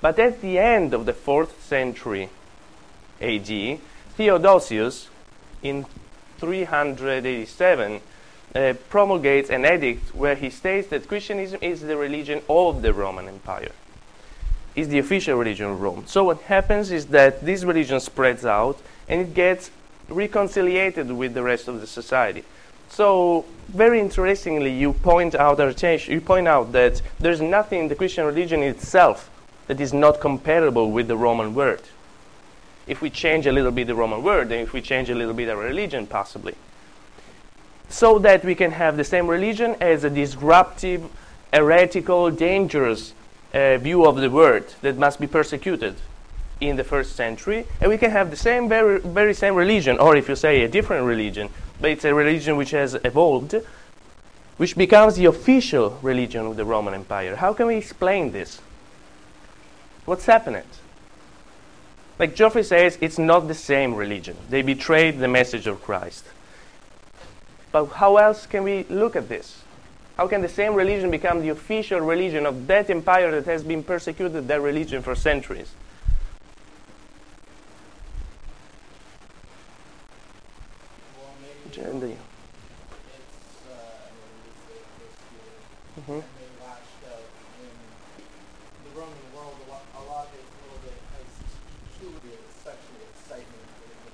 But 0.00 0.18
at 0.18 0.40
the 0.40 0.58
end 0.58 0.92
of 0.92 1.06
the 1.06 1.12
fourth 1.12 1.64
century 1.64 2.28
AD, 3.20 3.78
Theodosius, 4.16 5.08
in 5.62 5.86
387, 6.38 8.00
uh, 8.54 8.74
promulgates 8.88 9.50
an 9.50 9.64
edict 9.64 10.14
where 10.14 10.34
he 10.34 10.50
states 10.50 10.88
that 10.88 11.08
Christianism 11.08 11.58
is 11.62 11.80
the 11.80 11.96
religion 11.96 12.42
of 12.48 12.82
the 12.82 12.92
Roman 12.92 13.28
Empire 13.28 13.72
is 14.76 14.88
the 14.88 14.98
official 14.98 15.36
religion 15.36 15.70
of 15.70 15.80
Rome. 15.80 16.04
So 16.06 16.24
what 16.24 16.42
happens 16.42 16.90
is 16.90 17.06
that 17.06 17.44
this 17.44 17.64
religion 17.64 17.98
spreads 17.98 18.44
out 18.44 18.78
and 19.08 19.22
it 19.22 19.34
gets 19.34 19.70
reconciliated 20.08 21.10
with 21.10 21.34
the 21.34 21.42
rest 21.42 21.66
of 21.66 21.80
the 21.80 21.86
society. 21.86 22.44
So 22.88 23.44
very 23.68 23.98
interestingly, 23.98 24.72
you 24.72 24.92
point 24.92 25.34
out 25.34 25.58
you 26.08 26.20
point 26.20 26.46
out 26.46 26.72
that 26.72 27.02
there's 27.18 27.40
nothing 27.40 27.80
in 27.80 27.88
the 27.88 27.94
Christian 27.94 28.26
religion 28.26 28.62
itself 28.62 29.30
that 29.66 29.80
is 29.80 29.92
not 29.92 30.20
comparable 30.20 30.92
with 30.92 31.08
the 31.08 31.16
Roman 31.16 31.54
word. 31.54 31.82
If 32.86 33.02
we 33.02 33.10
change 33.10 33.46
a 33.46 33.52
little 33.52 33.72
bit 33.72 33.88
the 33.88 33.96
Roman 33.96 34.22
word, 34.22 34.52
and 34.52 34.60
if 34.60 34.72
we 34.72 34.80
change 34.80 35.10
a 35.10 35.14
little 35.14 35.34
bit 35.34 35.48
our 35.48 35.56
religion, 35.56 36.06
possibly, 36.06 36.54
so 37.88 38.18
that 38.20 38.44
we 38.44 38.54
can 38.54 38.70
have 38.72 38.96
the 38.96 39.04
same 39.04 39.26
religion 39.26 39.74
as 39.80 40.04
a 40.04 40.10
disruptive, 40.10 41.10
heretical, 41.52 42.30
dangerous 42.30 43.12
uh, 43.54 43.78
view 43.78 44.04
of 44.04 44.16
the 44.16 44.30
word 44.30 44.66
that 44.82 44.96
must 44.98 45.20
be 45.20 45.26
persecuted 45.26 45.96
in 46.60 46.76
the 46.76 46.84
first 46.84 47.14
century, 47.16 47.66
and 47.80 47.90
we 47.90 47.98
can 47.98 48.10
have 48.10 48.30
the 48.30 48.36
same 48.36 48.68
very, 48.68 48.98
very 49.00 49.34
same 49.34 49.54
religion, 49.54 49.98
or 49.98 50.16
if 50.16 50.28
you 50.28 50.36
say 50.36 50.62
a 50.62 50.68
different 50.68 51.06
religion, 51.06 51.50
but 51.80 51.90
it's 51.90 52.04
a 52.04 52.14
religion 52.14 52.56
which 52.56 52.70
has 52.70 52.94
evolved, 53.04 53.54
which 54.56 54.76
becomes 54.76 55.16
the 55.16 55.26
official 55.26 55.98
religion 56.02 56.46
of 56.46 56.56
the 56.56 56.64
Roman 56.64 56.94
Empire. 56.94 57.36
How 57.36 57.52
can 57.52 57.66
we 57.66 57.76
explain 57.76 58.32
this? 58.32 58.60
What's 60.06 60.26
happened? 60.26 60.64
Like 62.18 62.34
Geoffrey 62.34 62.62
says, 62.62 62.96
it's 63.00 63.18
not 63.18 63.48
the 63.48 63.54
same 63.54 63.94
religion. 63.94 64.36
They 64.48 64.62
betrayed 64.62 65.18
the 65.18 65.28
message 65.28 65.66
of 65.66 65.82
Christ. 65.82 66.24
But 67.72 67.86
how 67.86 68.16
else 68.16 68.46
can 68.46 68.62
we 68.62 68.84
look 68.84 69.16
at 69.16 69.28
this? 69.28 69.62
How 70.16 70.26
can 70.26 70.40
the 70.40 70.48
same 70.48 70.74
religion 70.74 71.10
become 71.10 71.42
the 71.42 71.50
official 71.50 72.00
religion 72.00 72.46
of 72.46 72.66
that 72.68 72.88
empire 72.88 73.30
that 73.32 73.44
has 73.44 73.62
been 73.62 73.82
persecuted 73.82 74.48
that 74.48 74.62
religion 74.62 75.02
for 75.02 75.14
centuries? 75.14 75.70
Well, 86.06 86.18
uh, 86.18 86.22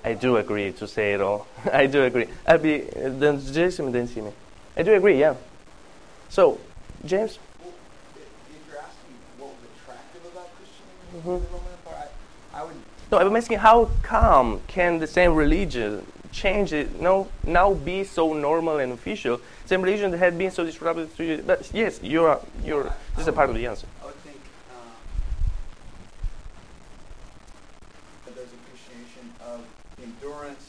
I 0.05 0.15
do 0.15 0.37
agree 0.37 0.73
to 0.73 0.89
say 0.89 1.13
it 1.13 1.21
all. 1.21 1.47
I 1.73 1.87
do 1.87 2.03
agree. 2.03 2.27
Then 2.45 3.41
Jason 3.41 3.93
then 3.93 4.09
see 4.09 4.21
me. 4.21 4.33
I 4.77 4.83
do 4.83 4.95
agree, 4.95 5.21
yeah. 5.21 5.37
So, 6.33 6.59
James? 7.05 7.39
Well, 7.61 7.75
if 8.17 8.23
you're 8.67 8.79
asking 8.79 9.13
what 9.37 9.51
was 9.51 9.69
attractive 9.77 10.23
about 10.33 10.49
Christianity 10.57 11.29
Mhm. 11.29 11.37
in 11.37 11.43
the 11.45 11.49
Roman 11.53 11.73
Empire, 11.85 12.09
I, 12.55 12.61
I 12.61 12.65
would 12.65 12.77
No, 13.11 13.19
I'm 13.19 13.37
asking 13.37 13.59
how 13.59 13.91
come 14.03 14.63
can 14.67 14.99
the 14.99 15.07
same 15.07 15.35
religion 15.35 16.07
change 16.33 16.73
it? 16.73 16.99
No, 16.99 17.29
now 17.45 17.75
be 17.75 18.03
so 18.05 18.33
normal 18.33 18.79
and 18.79 18.95
official. 18.95 19.43
Same 19.67 19.83
religion 19.83 20.11
that 20.13 20.17
had 20.17 20.39
been 20.39 20.51
so 20.51 20.65
disrupted 20.65 21.15
to 21.19 21.23
you. 21.23 21.43
But 21.47 21.69
yes, 21.75 22.01
you're 22.03 22.41
you're. 22.65 22.85
This 23.15 23.25
is 23.25 23.29
a 23.29 23.33
part 23.35 23.51
of 23.51 23.55
the 23.57 23.67
answer. 23.67 23.87
I 24.03 24.07
would 24.07 24.15
think 24.25 24.41
um, 24.73 24.89
that 28.25 28.35
there's 28.35 28.49
appreciation 28.57 29.25
of 29.45 29.61
endurance 30.03 30.65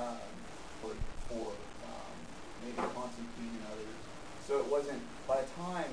um, 0.00 0.16
for, 0.80 0.92
for 1.28 1.52
um, 1.84 2.14
maybe 2.64 2.80
Constantine 2.96 3.52
and 3.60 3.64
others. 3.68 4.00
So 4.48 4.56
it 4.56 4.66
wasn't, 4.72 5.02
by 5.28 5.42
the 5.44 5.48
time 5.60 5.92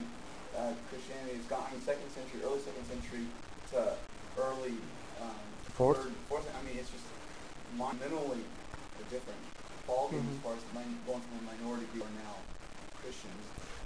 uh, 0.56 0.72
Christianity 0.90 1.36
has 1.36 1.46
gotten 1.52 1.82
second 1.82 2.08
century, 2.16 2.40
early 2.48 2.64
second 2.64 2.86
century 2.88 3.28
to 3.76 4.00
early 4.40 4.80
um, 5.20 5.44
Fourth? 5.76 5.98
third, 6.04 6.12
fourth, 6.30 6.48
I 6.60 6.66
mean, 6.66 6.78
it's 6.80 6.90
just 6.90 7.04
monumentally 7.78 8.40
different. 9.10 9.40
Ballgame 9.88 10.24
Mhm. 10.24 10.36
as 10.38 10.42
far 10.44 10.54
as 10.54 10.64
min- 10.74 10.98
going 11.06 11.22
from 11.22 11.36
a 11.40 11.44
minority 11.54 11.86
group 11.94 12.06
are 12.06 12.16
now 12.24 12.36
Christians. 13.02 13.34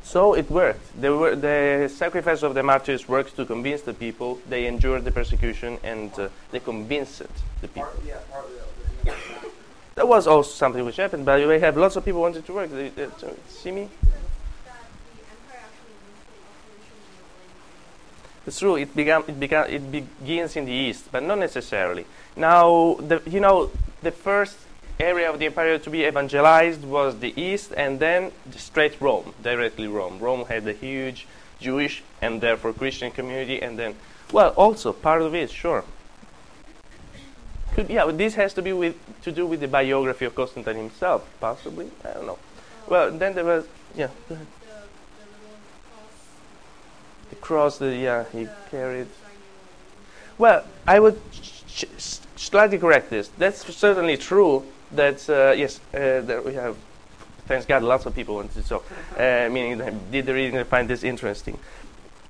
So 0.03 0.33
it 0.33 0.49
worked. 0.49 0.85
The, 1.01 1.09
the 1.35 1.89
sacrifice 1.93 2.41
of 2.43 2.53
the 2.53 2.63
martyrs 2.63 3.07
worked 3.07 3.35
to 3.35 3.45
convince 3.45 3.81
the 3.81 3.93
people. 3.93 4.39
They 4.47 4.65
endured 4.65 5.03
the 5.03 5.11
persecution 5.11 5.77
and 5.83 6.11
uh, 6.17 6.29
they 6.51 6.59
convinced 6.59 7.19
the 7.61 7.67
people. 7.67 7.83
Part, 7.83 7.99
yeah, 8.05 8.15
partly 8.31 8.53
though. 8.55 9.11
there's 9.11 9.43
no 9.43 9.49
That 9.95 10.07
was 10.07 10.25
also 10.27 10.49
something 10.51 10.85
which 10.85 10.95
happened. 10.97 11.25
By 11.25 11.39
the 11.39 11.47
way, 11.47 11.59
have 11.59 11.75
lots 11.75 11.95
of 11.97 12.05
people 12.05 12.21
wanted 12.21 12.45
to 12.45 12.53
work. 12.53 12.69
They, 12.71 12.89
they, 12.89 13.07
to- 13.07 13.35
see 13.49 13.71
me? 13.71 13.81
that 13.83 13.89
the 14.07 15.23
empire 15.35 15.61
actually 15.67 15.97
moved 16.05 16.23
from 16.25 16.41
operation 16.47 16.95
in 16.95 17.11
the 17.11 17.25
Orient. 17.35 18.38
It's 18.49 18.57
true. 18.57 18.77
It 18.77 18.95
began. 18.95 19.21
It 19.27 19.39
began. 19.39 19.69
It 19.69 19.91
begins 19.91 20.55
in 20.55 20.65
the 20.65 20.71
east, 20.73 21.11
but 21.11 21.21
not 21.21 21.37
necessarily. 21.37 22.05
Now, 22.35 22.95
the, 22.95 23.21
you 23.27 23.39
know, 23.39 23.69
the 24.01 24.09
first 24.11 24.57
area 24.99 25.29
of 25.29 25.37
the 25.37 25.45
empire 25.45 25.77
to 25.77 25.89
be 25.91 26.03
evangelized 26.03 26.83
was 26.83 27.19
the 27.19 27.31
east, 27.39 27.71
and 27.77 27.99
then 27.99 28.31
straight 28.57 28.99
Rome, 28.99 29.35
directly 29.43 29.87
Rome. 29.87 30.17
Rome 30.17 30.45
had 30.45 30.67
a 30.67 30.73
huge 30.73 31.27
Jewish 31.59 32.01
and 32.23 32.41
therefore 32.41 32.73
Christian 32.73 33.11
community, 33.11 33.61
and 33.61 33.77
then, 33.77 33.93
well, 34.33 34.49
also 34.57 34.93
part 34.93 35.21
of 35.21 35.35
it, 35.35 35.51
sure. 35.51 35.83
Could, 37.75 37.87
yeah, 37.91 38.09
this 38.11 38.33
has 38.33 38.55
to 38.55 38.63
be 38.63 38.73
with 38.73 38.95
to 39.21 39.31
do 39.31 39.45
with 39.45 39.59
the 39.59 39.67
biography 39.67 40.25
of 40.25 40.33
Constantine 40.33 40.77
himself, 40.77 41.21
possibly. 41.39 41.91
I 42.03 42.13
don't 42.13 42.25
know. 42.25 42.39
Well, 42.87 43.11
then 43.11 43.35
there 43.35 43.45
was, 43.45 43.67
yeah, 43.95 44.09
go 44.27 44.33
ahead. 44.33 44.47
The, 44.61 44.65
the 44.65 45.27
little 45.37 45.59
cross. 45.85 46.17
The 47.29 47.35
cross. 47.35 47.77
The 47.77 47.95
yeah, 47.95 48.25
he 48.31 48.47
carried. 48.71 49.07
Well, 50.37 50.65
I 50.87 50.99
would 50.99 51.19
slightly 52.35 52.77
correct 52.77 53.09
this. 53.09 53.29
That's 53.37 53.75
certainly 53.75 54.17
true. 54.17 54.63
That 54.91 55.29
uh, 55.29 55.51
yes, 55.51 55.79
uh, 55.93 56.21
that 56.21 56.43
we 56.45 56.53
have. 56.53 56.75
Thanks 57.47 57.65
God, 57.65 57.81
lots 57.81 58.05
of 58.05 58.13
people 58.13 58.35
wanted 58.35 58.53
to. 58.53 58.63
So, 58.63 58.83
uh, 59.17 59.49
meaning 59.49 59.77
did 60.11 60.25
the 60.25 60.33
reading 60.33 60.63
find 60.65 60.87
this 60.87 61.03
interesting. 61.03 61.57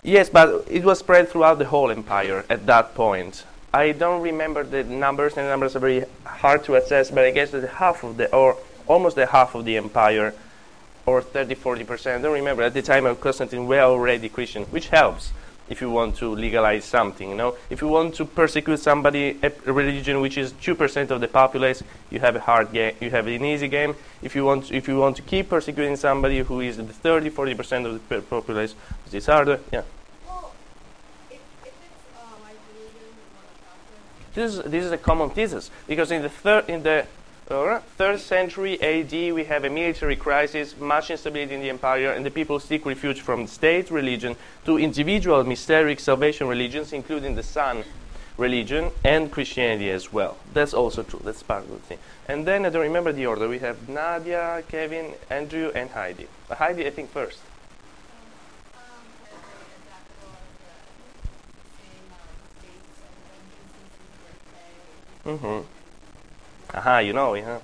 Yes, 0.02 0.30
but 0.30 0.66
it 0.70 0.84
was 0.86 1.00
spread 1.00 1.28
throughout 1.28 1.60
the 1.60 1.66
whole 1.66 1.92
empire 1.92 2.46
at 2.50 2.66
that 2.68 2.96
point. 2.96 3.44
I 3.74 3.92
don't 3.92 4.22
remember 4.22 4.64
the 4.64 4.84
numbers, 4.84 5.36
and 5.38 5.46
the 5.46 5.50
numbers 5.50 5.76
are 5.76 5.80
very 5.80 6.06
hard 6.24 6.64
to 6.64 6.76
assess, 6.76 7.12
but 7.12 7.26
I 7.26 7.32
guess 7.32 7.52
that 7.52 7.68
half 7.70 8.04
of 8.04 8.18
the, 8.18 8.34
or 8.34 8.58
almost 8.88 9.16
the 9.16 9.26
half 9.26 9.56
of 9.56 9.66
the 9.66 9.78
empire, 9.78 10.34
or 11.10 11.22
30, 11.22 11.56
40 11.56 11.84
percent, 11.84 12.20
I 12.20 12.22
don't 12.24 12.34
remember, 12.34 12.64
at 12.64 12.74
the 12.74 12.82
time 12.82 13.06
of 13.06 13.20
Constantine 13.20 13.68
we 13.68 13.76
were 13.76 13.82
already 13.82 14.30
Christian, 14.30 14.64
which 14.66 14.90
helps 14.90 15.32
if 15.70 15.82
you 15.82 15.90
want 15.90 16.16
to 16.18 16.34
legalize 16.34 16.84
something, 16.84 17.30
you 17.30 17.36
know. 17.36 17.56
If 17.70 17.82
you 17.82 17.88
want 17.88 18.16
to 18.16 18.26
persecute 18.26 18.78
somebody, 18.78 19.38
a 19.44 19.52
religion 19.72 20.20
which 20.20 20.38
is 20.38 20.52
2% 20.54 21.12
of 21.12 21.22
the 21.22 21.28
populace, 21.28 21.84
you 22.10 22.20
have 22.20 22.36
a 22.36 22.40
hard 22.40 22.74
game, 22.74 22.96
you 23.00 23.12
have 23.12 23.28
an 23.28 23.46
easy 23.46 23.68
game. 23.68 23.96
If 24.22 24.36
you 24.36 24.46
want, 24.46 24.72
if 24.72 24.88
you 24.88 24.98
want 24.98 25.16
to 25.18 25.22
keep 25.22 25.50
persecuting 25.50 25.96
somebody 25.96 26.40
who 26.40 26.60
is 26.62 26.78
the 26.78 26.84
30, 26.84 27.30
40% 27.30 27.86
of 27.86 28.10
the 28.10 28.22
populace, 28.22 28.74
it's 29.12 29.28
harder, 29.28 29.60
yeah. 29.72 29.84
Well, 30.28 30.54
if, 31.30 31.38
if 31.64 31.74
uh, 32.18 32.20
religion, 32.76 32.96
This 34.34 34.56
is, 34.56 34.72
this 34.72 34.86
is 34.86 34.92
a 34.92 34.98
common 34.98 35.30
thesis 35.30 35.70
because 35.88 36.12
in 36.12 36.24
the 36.24 36.30
third 36.30 36.68
in 36.68 36.82
the 36.82 37.06
third 37.50 38.20
century 38.20 38.80
AD 38.80 39.12
we 39.34 39.44
have 39.46 39.64
a 39.64 39.70
military 39.70 40.16
crisis, 40.16 40.78
much 40.78 41.10
instability 41.10 41.56
in 41.56 41.62
the 41.62 41.70
empire, 41.70 42.12
and 42.12 42.24
the 42.24 42.30
people 42.30 42.60
seek 42.60 42.86
refuge 42.86 43.22
from 43.22 43.48
state 43.48 43.90
religion 43.90 44.36
to 44.66 44.78
individual 44.78 45.44
mysteric 45.44 46.00
salvation 46.00 46.48
religions, 46.48 46.94
including 46.94 47.34
the 47.34 47.42
Sun 47.42 47.84
religion 48.38 48.92
and 49.04 49.32
Christianity 49.32 49.90
as 49.90 50.14
well. 50.14 50.38
That's 50.54 50.76
also 50.76 51.02
true. 51.02 51.22
That's 51.24 51.42
part 51.42 51.64
of 51.64 51.72
the 51.72 51.80
thing. 51.80 51.98
And 52.28 52.46
then 52.46 52.66
I 52.66 52.70
don't 52.70 52.84
remember 52.84 53.12
the 53.12 53.26
order. 53.26 53.50
We 53.50 53.60
have 53.60 53.90
Nadia, 53.90 54.64
Kevin, 54.70 55.16
Andrew, 55.32 55.72
and 55.74 55.90
Heidi. 55.90 56.28
Heidi, 56.52 56.86
I 56.86 56.92
think 56.92 57.10
first. 57.10 57.40
Mm-hmm. 65.26 65.79
Aha, 66.74 67.00
you 67.00 67.14
know, 67.14 67.34
yeah. 67.34 67.60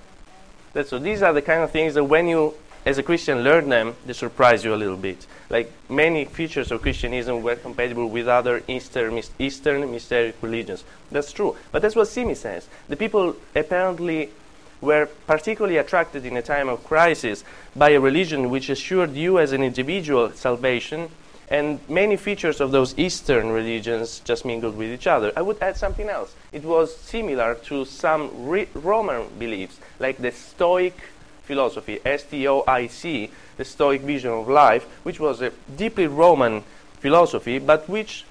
That's 0.74 0.90
so. 0.90 1.00
These 1.00 1.22
are 1.22 1.34
the 1.34 1.42
kind 1.42 1.64
of 1.64 1.72
things 1.72 1.94
that 1.94 2.04
when 2.04 2.28
you, 2.28 2.54
as 2.86 2.98
a 2.98 3.04
Christian, 3.04 3.44
learn 3.44 3.70
them, 3.70 3.96
they 4.06 4.14
surprise 4.14 4.66
you 4.66 4.74
a 4.74 4.76
little 4.76 4.98
bit. 4.98 5.26
Like 5.50 5.72
many 5.90 6.26
features 6.26 6.72
of 6.72 6.82
Christianism 6.82 7.44
were 7.44 7.56
compatible 7.56 8.10
with 8.10 8.28
other 8.28 8.64
Eastern, 8.68 9.22
Eastern 9.40 9.92
mysteric 9.92 10.36
religions. 10.42 10.84
That's 11.12 11.32
true. 11.32 11.56
But 11.72 11.82
that's 11.82 11.96
what 11.96 12.08
Simi 12.08 12.36
says. 12.36 12.68
The 12.90 12.96
people 12.96 13.36
apparently 13.56 14.32
were 14.82 15.08
particularly 15.28 15.78
attracted 15.78 16.26
in 16.26 16.36
a 16.36 16.42
time 16.42 16.68
of 16.68 16.84
crisis 16.84 17.44
by 17.76 17.92
a 17.92 18.00
religion 18.00 18.50
which 18.50 18.70
assured 18.70 19.14
you 19.14 19.40
as 19.40 19.52
an 19.52 19.64
individual 19.64 20.32
salvation, 20.32 21.10
and 21.50 21.80
many 21.88 22.18
features 22.18 22.60
of 22.60 22.72
those 22.72 22.98
Eastern 22.98 23.52
religions 23.52 24.20
just 24.26 24.46
mingled 24.46 24.76
with 24.76 24.92
each 24.92 25.08
other. 25.08 25.32
I 25.36 25.42
would 25.42 25.62
add 25.62 25.78
something 25.78 26.10
else. 26.10 26.34
It 26.52 26.64
was 26.64 26.96
similar 26.96 27.56
to 27.66 27.86
some 27.86 28.48
re- 28.48 28.68
Roman 28.74 29.28
beliefs, 29.38 29.80
like 30.00 30.18
the 30.18 30.32
Stoic 30.32 30.98
philosophy, 31.44 32.00
S 32.04 32.24
T 32.24 32.48
O 32.48 32.64
I 32.68 32.88
C, 32.88 33.30
the 33.58 33.66
Stoic 33.66 34.02
vision 34.02 34.32
of 34.32 34.48
life, 34.48 34.86
which 35.04 35.20
was 35.20 35.42
a 35.42 35.52
deeply 35.78 36.08
Roman 36.08 36.64
philosophy, 37.00 37.60
but 37.60 37.88
which 37.88 38.26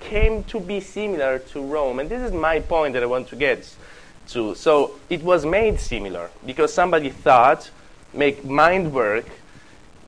came 0.00 0.42
to 0.44 0.58
be 0.58 0.80
similar 0.80 1.38
to 1.38 1.60
Rome. 1.60 2.00
And 2.00 2.08
this 2.08 2.22
is 2.22 2.32
my 2.32 2.60
point 2.60 2.94
that 2.94 3.02
I 3.02 3.06
want 3.06 3.28
to 3.28 3.36
get 3.36 3.68
to. 4.28 4.54
So 4.54 4.98
it 5.08 5.22
was 5.22 5.46
made 5.46 5.78
similar 5.78 6.30
because 6.44 6.72
somebody 6.72 7.10
thought, 7.10 7.70
make 8.12 8.44
mind 8.44 8.92
work, 8.92 9.26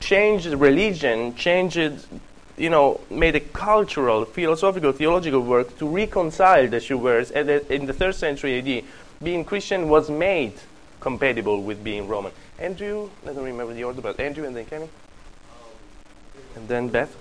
changed 0.00 0.47
religion, 0.49 1.35
changed, 1.35 2.07
you 2.61 2.69
know, 2.69 3.00
made 3.09 3.35
a 3.35 3.40
cultural, 3.40 4.25
philosophical, 4.26 4.93
theological 4.93 5.40
work 5.40 5.79
to 5.79 5.88
reconcile 5.88 6.69
the 6.69 6.81
two 6.81 6.99
words. 6.99 7.31
And 7.31 7.49
in 7.49 7.87
the 7.87 7.95
third 7.95 8.14
century 8.14 8.59
AD, 8.59 8.85
being 9.23 9.45
Christian 9.45 9.88
was 9.88 10.11
made 10.11 10.52
compatible 11.00 11.62
with 11.62 11.83
being 11.83 12.07
Roman. 12.07 12.33
Andrew, 12.59 13.09
I 13.26 13.33
don't 13.33 13.45
remember 13.45 13.73
the 13.73 13.85
order, 13.85 14.02
but 14.02 14.21
Andrew 14.21 14.45
and 14.47 14.55
then 14.55 14.67
Kenny, 14.67 14.88
and 16.54 16.69
then 16.69 16.89
Beth. 16.89 17.17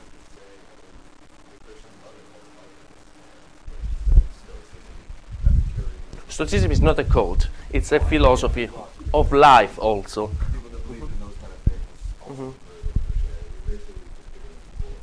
Stoicism 6.28 6.72
is 6.72 6.82
not 6.82 7.00
a 7.00 7.04
cult; 7.04 7.48
it's 7.72 7.92
a 7.92 8.00
philosophy 8.00 8.70
of 9.14 9.32
life 9.34 9.78
also. 9.80 10.28
people 10.28 10.70
that 10.70 10.84
believe 10.88 11.04
in 11.04 11.20
those 11.20 11.36
kind 11.42 11.52
of 11.52 11.60
things 11.68 11.84
also 12.22 12.32
Mhm. 12.32 12.54
converted 12.54 12.80
over 12.80 12.94
to 12.94 13.00
Christianity. 13.04 13.50
Basically, 13.68 14.08
just 14.16 14.30
getting 14.32 14.56
people, 14.80 14.94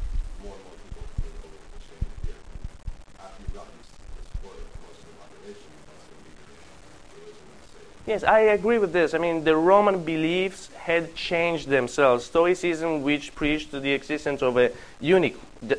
more 0.41 0.55
and 0.57 0.63
more 0.65 0.77
people 0.81 1.03
converted 1.13 1.45
over 1.45 1.57
to 1.61 1.69
Christianity. 1.77 2.31
Yeah. 2.31 3.21
After 3.27 3.39
you've 3.43 3.53
gotten 3.53 3.75
this, 3.77 3.91
this 4.17 4.27
support 4.33 4.57
of 4.65 4.67
most 4.87 5.01
of 5.03 5.09
the 5.13 5.17
population, 5.21 5.69
that's 5.85 6.05
going 6.09 6.21
to 6.21 6.25
be 6.25 6.33
your 6.41 6.49
religion 7.21 7.47
that's 7.53 7.69
safe. 7.75 7.96
Yes, 8.07 8.23
I 8.23 8.41
agree 8.41 8.79
with 8.79 8.93
this. 8.93 9.15
I 9.15 9.19
mean, 9.19 9.43
the 9.43 9.57
Roman 9.57 10.05
beliefs 10.05 10.69
had 10.79 11.17
changed 11.17 11.69
themselves. 11.69 12.25
Stoicism, 12.27 13.03
which 13.03 13.35
preached 13.35 13.73
the 13.73 13.93
existence 13.93 14.43
of 14.43 14.57
a 14.57 14.71
unique 15.01 15.37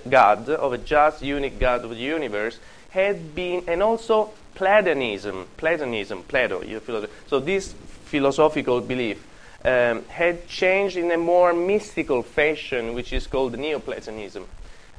God, 0.10 0.50
of 0.50 0.74
a 0.74 0.78
just, 0.78 1.22
unique 1.22 1.58
God 1.58 1.86
of 1.86 1.92
the 1.92 1.96
universe, 1.96 2.60
had 2.90 3.34
been, 3.34 3.64
and 3.68 3.82
also 3.82 4.32
Platonism, 4.56 5.48
Platonism, 5.56 6.24
Plato, 6.24 6.62
your 6.64 6.82
philosopher. 6.82 7.14
So 7.28 7.40
this 7.40 7.74
philosophical 8.06 8.82
belief 8.82 9.26
um, 9.64 10.04
had 10.10 10.50
changed 10.50 10.98
in 10.98 11.12
a 11.12 11.18
more 11.18 11.54
mystical 11.54 12.24
fashion, 12.24 12.94
which 12.94 13.14
is 13.14 13.26
called 13.26 13.58
Neoplatonism. 13.58 14.46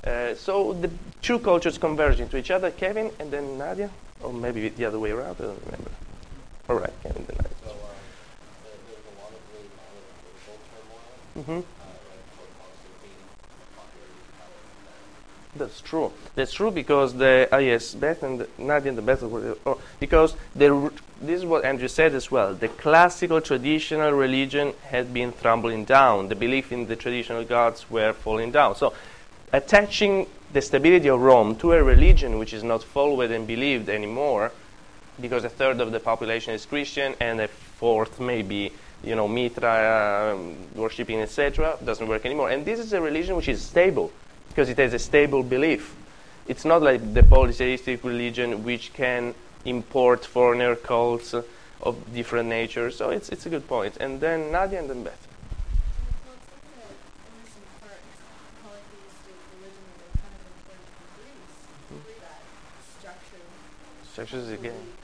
Uh, 0.03 0.35
so 0.35 0.73
the 0.73 0.91
two 1.21 1.41
cultures 1.41 1.77
converge 1.77 2.21
into 2.21 2.39
each 2.39 2.51
other, 2.51 2.71
Kevin 2.71 3.11
and 3.19 3.31
then 3.31 3.59
Nadia, 3.59 3.91
or 4.23 4.33
maybe 4.33 4.71
the 4.71 4.87
other 4.87 4.99
way 4.99 5.11
around, 5.11 5.37
I 5.41 5.43
don't 5.43 5.63
remember. 5.67 5.91
All 6.69 6.77
right, 6.77 6.93
Kevin, 7.03 7.25
then 7.27 7.37
Nadia. 7.37 7.57
So 7.65 7.71
um, 7.71 7.77
there, 8.63 8.77
there 8.85 8.97
was 8.97 9.07
a 9.09 9.15
lot 9.23 9.33
of 9.33 9.41
really 9.55 9.69
violent 9.73 10.05
political 10.21 10.55
turmoil 10.69 11.01
uh, 11.01 11.97
right 12.13 12.21
before 12.29 12.49
Constantine, 12.61 13.25
popularity 13.73 14.21
and 14.21 14.37
power 14.37 14.53
from 14.61 14.79
that. 14.85 15.59
That's 15.59 15.81
true. 15.81 16.13
That's 16.35 16.53
true 16.53 16.71
because 16.71 17.15
the 17.15 17.49
ah 17.51 17.57
yes, 17.57 17.95
Beth 17.95 18.23
and 18.23 18.47
Nadia 18.59 18.91
and 18.91 18.99
the 18.99 19.03
Beth 19.03 19.23
were 19.23 19.57
oh, 19.65 19.81
because 19.99 20.37
the 20.55 20.93
this 21.23 21.39
is 21.41 21.47
what 21.47 21.65
Andrew 21.65 21.89
said 21.89 22.15
as 22.15 22.31
well. 22.31 22.53
The 22.55 22.69
classical 22.69 23.41
traditional 23.41 24.13
religion 24.13 24.75
had 24.85 25.15
been 25.15 25.33
crumbling 25.33 25.87
down. 25.87 26.29
The 26.29 26.37
belief 26.37 26.71
in 26.71 26.87
the 26.87 26.97
traditional 26.97 27.45
gods 27.45 27.91
were 27.91 28.13
falling 28.13 28.53
down. 28.53 28.77
So, 28.77 28.93
attaching 29.55 30.27
the 30.53 30.61
stability 30.61 31.09
of 31.09 31.21
Rome 31.21 31.57
to 31.57 31.73
a 31.73 31.83
religion 31.83 32.39
which 32.39 32.53
is 32.53 32.63
not 32.63 32.85
followed 32.85 33.31
and 33.31 33.47
believed 33.47 33.89
anymore, 33.89 34.53
because 35.21 35.45
a 35.45 35.49
third 35.49 35.81
of 35.81 35.93
the 35.93 36.01
population 36.01 36.55
is 36.55 36.67
Christian 36.67 37.15
and 37.21 37.41
a 37.41 37.49
fourth 37.49 38.21
maybe 38.21 38.73
you 39.03 39.15
know 39.15 39.29
Mithra 39.29 40.35
um, 40.35 40.57
worshipping 40.75 41.21
etc. 41.21 41.77
doesn't 41.85 42.09
work 42.09 42.25
anymore. 42.25 42.51
And 42.51 42.65
this 42.65 42.81
is 42.81 42.93
a 42.93 43.01
religion 43.01 43.37
which 43.37 43.49
is 43.49 43.63
stable 43.63 44.13
because 44.49 44.69
it 44.69 44.79
has 44.79 44.95
a 44.95 44.99
stable 44.99 45.43
belief. 45.43 45.95
It's 46.47 46.65
not 46.65 46.83
like 46.83 47.15
the 47.15 47.23
polytheistic 47.23 48.03
religion 48.05 48.65
which 48.65 48.93
can 48.95 49.35
import 49.65 50.25
foreigner 50.25 50.75
cults 50.75 51.35
of 51.35 52.15
different 52.15 52.49
nature. 52.49 52.91
So 52.91 53.11
it's 53.11 53.29
it's 53.29 53.47
a 53.47 53.51
good 53.51 53.67
point. 53.69 53.97
And 53.99 54.21
then 54.21 54.51
Nadia 54.51 54.81
and 54.81 54.91
then 54.91 55.05
Beth. 55.05 55.29
Well, 56.27 56.35
it's 64.27 64.98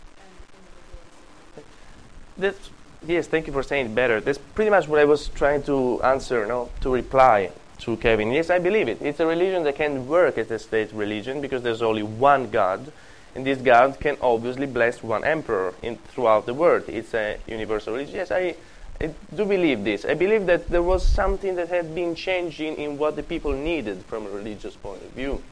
Yes, 2.38 3.26
thank 3.26 3.46
you 3.46 3.52
for 3.52 3.62
saying 3.62 3.86
it 3.86 3.94
better. 3.94 4.20
That's 4.20 4.38
pretty 4.38 4.70
much 4.70 4.88
what 4.88 4.98
I 4.98 5.04
was 5.04 5.28
trying 5.28 5.62
to 5.64 6.02
answer, 6.02 6.46
no, 6.46 6.70
to 6.80 6.92
reply 6.92 7.50
to 7.80 7.96
Kevin. 7.96 8.32
Yes, 8.32 8.50
I 8.50 8.58
believe 8.58 8.88
it. 8.88 9.02
It's 9.02 9.20
a 9.20 9.26
religion 9.26 9.62
that 9.64 9.76
can 9.76 10.08
work 10.08 10.38
as 10.38 10.50
a 10.50 10.58
state 10.58 10.92
religion 10.92 11.40
because 11.40 11.62
there's 11.62 11.82
only 11.82 12.02
one 12.02 12.50
God, 12.50 12.92
and 13.34 13.44
this 13.44 13.58
God 13.58 14.00
can 14.00 14.16
obviously 14.20 14.66
bless 14.66 15.02
one 15.02 15.24
emperor 15.24 15.74
in, 15.82 15.96
throughout 15.96 16.46
the 16.46 16.54
world. 16.54 16.84
It's 16.88 17.14
a 17.14 17.38
universal 17.46 17.92
religion. 17.92 18.14
Yes, 18.14 18.30
I, 18.30 18.54
I 19.00 19.10
do 19.34 19.44
believe 19.44 19.84
this. 19.84 20.04
I 20.04 20.14
believe 20.14 20.46
that 20.46 20.68
there 20.68 20.82
was 20.82 21.06
something 21.06 21.56
that 21.56 21.68
had 21.68 21.94
been 21.94 22.14
changing 22.14 22.76
in 22.76 22.96
what 22.96 23.16
the 23.16 23.22
people 23.22 23.52
needed 23.52 24.04
from 24.06 24.26
a 24.26 24.30
religious 24.30 24.74
point 24.76 25.02
of 25.02 25.10
view 25.10 25.42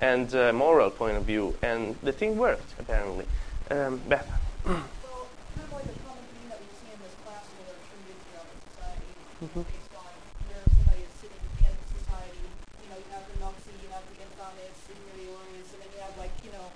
and 0.00 0.32
a 0.34 0.52
moral 0.52 0.90
point 0.90 1.16
of 1.16 1.24
view, 1.24 1.56
and 1.62 1.96
the 2.02 2.12
thing 2.12 2.36
worked, 2.36 2.74
apparently. 2.78 3.26
Um, 3.70 4.00
Beth. 4.08 4.28
Well, 5.14 5.28
kind 5.54 5.66
of 5.66 5.72
like 5.72 5.84
a 5.84 5.98
common 6.04 6.24
theme 6.34 6.48
that 6.50 6.58
we 6.60 6.66
see 6.74 6.90
in 6.92 6.98
this 7.00 7.14
class 7.24 7.44
that 7.46 7.70
are 7.70 7.78
attributed 7.78 8.18
throughout 8.26 8.48
the 8.50 8.60
Mm-hmm. 9.44 9.60
society, 9.60 10.20
where 10.48 10.64
somebody 10.72 11.02
is 11.04 11.12
sitting 11.20 11.42
in 11.68 11.74
society. 12.00 12.44
You 12.80 12.88
know, 12.88 12.96
you 12.96 13.10
have 13.12 13.24
the 13.28 13.36
Noxii, 13.44 13.76
you 13.84 13.92
have 13.92 14.04
the 14.08 14.16
Infames, 14.24 14.78
the 14.88 14.96
and 14.96 15.78
then 15.84 15.90
you 15.92 16.00
have 16.00 16.16
like, 16.16 16.32
you 16.40 16.52
know, 16.56 16.66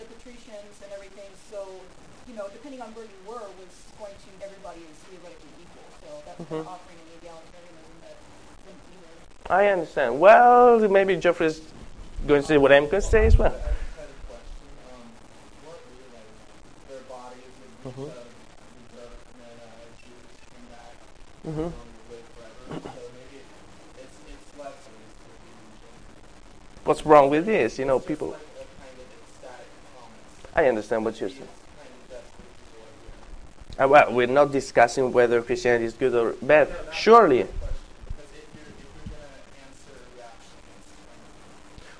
the 0.00 0.08
Patricians 0.08 0.76
and 0.80 0.90
everything. 0.96 1.28
So, 1.52 1.68
you 2.24 2.32
know, 2.32 2.48
depending 2.48 2.80
on 2.80 2.96
where 2.96 3.04
you 3.04 3.20
were, 3.28 3.44
was 3.60 3.74
going 4.00 4.16
to 4.16 4.28
everybody 4.40 4.80
is 4.88 4.96
theoretically 5.04 5.52
equal. 5.60 5.88
So 6.00 6.08
that's 6.24 6.40
mm-hmm. 6.40 6.48
kind 6.48 6.64
of 6.64 6.72
offering 6.72 6.96
an 6.96 7.08
egalitarianism 7.20 7.96
that 8.08 8.16
didn't 8.64 8.84
either. 8.96 9.14
I 9.52 9.68
understand. 9.68 10.20
Well, 10.20 10.80
maybe 10.88 11.16
Jeffrey's 11.16 11.60
going 12.26 12.40
to 12.42 12.46
say 12.46 12.56
what 12.56 12.72
I'm 12.72 12.88
going 12.88 13.02
to 13.02 13.08
say 13.08 13.26
as 13.26 13.36
well. 13.36 13.52
I 13.52 13.52
just 13.52 13.68
had 14.00 14.08
a 14.08 14.18
question. 14.32 14.64
Um, 14.96 15.04
what 15.68 15.76
were 15.76 16.08
like 16.16 16.32
their 16.88 17.04
bodies 17.04 17.52
would 17.60 17.92
Mhm. 17.92 18.08
uh, 18.08 18.16
rebirth 18.16 19.20
and 19.28 19.38
then 19.44 19.56
uh, 19.60 19.92
Jews 20.00 20.32
come 20.52 20.66
back 20.72 20.96
hmm 21.48 21.70
um, 21.70 21.90
live 22.10 22.28
forever. 22.36 22.62
So 22.92 23.02
maybe 23.16 23.38
it's 23.96 24.16
it's 24.28 24.50
less 24.58 24.78
of 24.84 24.94
this 24.98 25.16
illusion. 25.22 25.94
What's 26.88 27.04
wrong 27.04 27.28
with 27.28 27.44
this? 27.44 27.78
You 27.78 27.84
know, 27.84 27.98
people. 27.98 28.34
I 30.56 30.68
understand 30.68 31.04
what 31.04 31.20
you're 31.20 31.28
saying. 31.28 31.42
Uh, 33.78 33.88
well, 33.88 34.10
we're 34.10 34.26
not 34.26 34.50
discussing 34.50 35.12
whether 35.12 35.42
Christianity 35.42 35.84
is 35.84 35.92
good 35.92 36.14
or 36.14 36.32
bad. 36.40 36.70
Surely. 36.94 37.46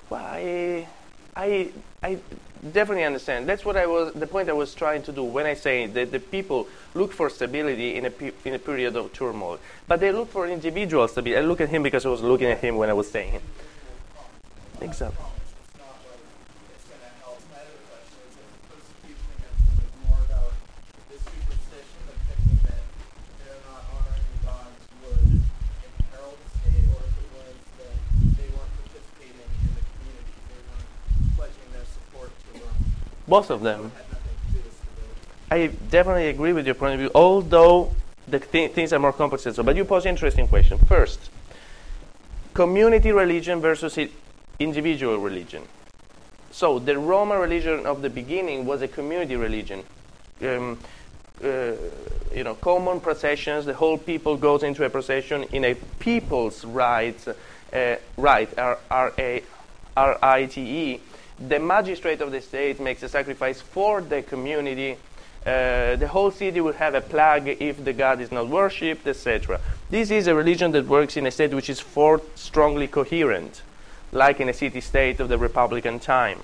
Well, 0.09 0.25
I, 0.25 0.87
I, 1.35 1.71
I 2.01 2.17
definitely 2.73 3.03
understand. 3.03 3.47
That's 3.47 3.63
what 3.63 3.77
I 3.77 3.85
was. 3.85 4.11
The 4.13 4.25
point 4.25 4.49
I 4.49 4.53
was 4.53 4.73
trying 4.73 5.03
to 5.03 5.11
do 5.11 5.23
when 5.23 5.45
I 5.45 5.53
say 5.53 5.85
that 5.85 6.11
the 6.11 6.19
people 6.19 6.67
look 6.95 7.13
for 7.13 7.29
stability 7.29 7.95
in 7.95 8.05
a 8.05 8.09
pe- 8.09 8.31
in 8.43 8.55
a 8.55 8.59
period 8.59 8.95
of 8.95 9.13
turmoil, 9.13 9.59
but 9.87 9.99
they 9.99 10.11
look 10.11 10.29
for 10.29 10.47
individual 10.47 11.07
stability. 11.07 11.37
I 11.37 11.47
look 11.47 11.61
at 11.61 11.69
him 11.69 11.83
because 11.83 12.07
I 12.07 12.09
was 12.09 12.23
looking 12.23 12.47
at 12.47 12.57
him 12.57 12.75
when 12.77 12.89
I 12.89 12.93
was 12.93 13.11
saying 13.11 13.35
it. 13.35 13.43
To 14.79 15.03
Rome. 15.03 15.13
Both 33.27 33.51
of 33.51 33.61
them. 33.61 33.91
I 35.51 35.67
definitely 35.67 36.29
agree 36.29 36.51
with 36.51 36.65
your 36.65 36.75
point 36.75 36.93
of 36.95 36.99
view, 36.99 37.11
although 37.13 37.93
the 38.27 38.39
th- 38.39 38.71
things 38.71 38.91
are 38.91 38.99
more 38.99 39.13
complex. 39.13 39.43
So, 39.43 39.61
but 39.61 39.75
you 39.75 39.85
pose 39.85 40.05
an 40.05 40.09
interesting 40.09 40.47
question. 40.47 40.79
First, 40.79 41.29
community 42.53 43.11
religion 43.11 43.61
versus 43.61 43.97
individual 44.59 45.17
religion. 45.17 45.63
So 46.51 46.79
the 46.79 46.97
Roman 46.97 47.39
religion 47.39 47.85
of 47.85 48.01
the 48.01 48.09
beginning 48.09 48.65
was 48.65 48.81
a 48.81 48.87
community 48.87 49.35
religion. 49.35 49.83
Um, 50.41 50.79
uh, 51.43 51.71
you 52.33 52.43
know, 52.43 52.55
common 52.55 52.99
processions. 52.99 53.65
The 53.65 53.73
whole 53.73 53.97
people 53.97 54.37
goes 54.37 54.63
into 54.63 54.83
a 54.83 54.89
procession 54.89 55.43
in 55.51 55.65
a 55.65 55.75
people's 55.99 56.65
rights, 56.65 57.27
uh, 57.27 57.95
right, 58.17 58.49
R 58.57 58.77
R 58.91 59.13
A 59.17 59.43
R 59.95 60.19
I 60.21 60.45
T 60.45 60.61
E. 60.61 61.01
The 61.47 61.59
magistrate 61.59 62.21
of 62.21 62.31
the 62.31 62.41
state 62.41 62.79
makes 62.79 63.03
a 63.03 63.09
sacrifice 63.09 63.61
for 63.61 64.01
the 64.01 64.21
community. 64.21 64.97
Uh, 65.45 65.95
the 65.95 66.07
whole 66.07 66.31
city 66.31 66.59
will 66.59 66.73
have 66.73 66.93
a 66.93 67.01
plague 67.01 67.57
if 67.61 67.83
the 67.85 67.93
god 67.93 68.19
is 68.19 68.31
not 68.31 68.49
worshipped, 68.49 69.07
etc. 69.07 69.61
This 69.89 70.11
is 70.11 70.27
a 70.27 70.35
religion 70.35 70.71
that 70.73 70.85
works 70.85 71.15
in 71.15 71.25
a 71.25 71.31
state 71.31 71.53
which 71.53 71.69
is 71.69 71.79
for 71.79 72.21
strongly 72.35 72.87
coherent, 72.87 73.61
like 74.11 74.39
in 74.39 74.49
a 74.49 74.53
city-state 74.53 75.19
of 75.19 75.29
the 75.29 75.37
Republican 75.37 75.99
time. 75.99 76.39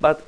But 0.00 0.26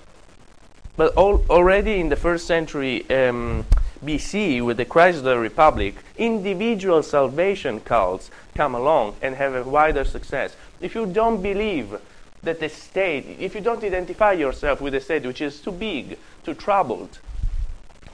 but 0.97 1.17
al- 1.17 1.45
already 1.49 2.01
in 2.01 2.11
the 2.11 2.17
first 2.17 2.47
century 2.47 3.09
um, 3.11 3.65
BC, 4.05 4.63
with 4.65 4.77
the 4.77 4.85
crisis 4.85 5.21
of 5.21 5.25
the 5.25 5.39
Republic, 5.39 5.95
individual 6.19 7.03
salvation 7.03 7.81
cults 7.81 8.31
come 8.55 8.75
along 8.75 9.17
and 9.23 9.37
have 9.37 9.55
a 9.55 9.63
wider 9.63 10.05
success. 10.05 10.55
If 10.81 10.95
you 10.95 11.07
don't 11.07 11.41
believe 11.41 11.99
that 12.43 12.61
the 12.61 12.69
state, 12.69 13.37
if 13.39 13.55
you 13.55 13.61
don't 13.61 13.83
identify 13.83 14.33
yourself 14.33 14.81
with 14.81 14.95
a 14.95 15.01
state 15.01 15.25
which 15.25 15.41
is 15.41 15.61
too 15.61 15.73
big, 15.73 16.19
too 16.45 16.55
troubled, 16.55 17.21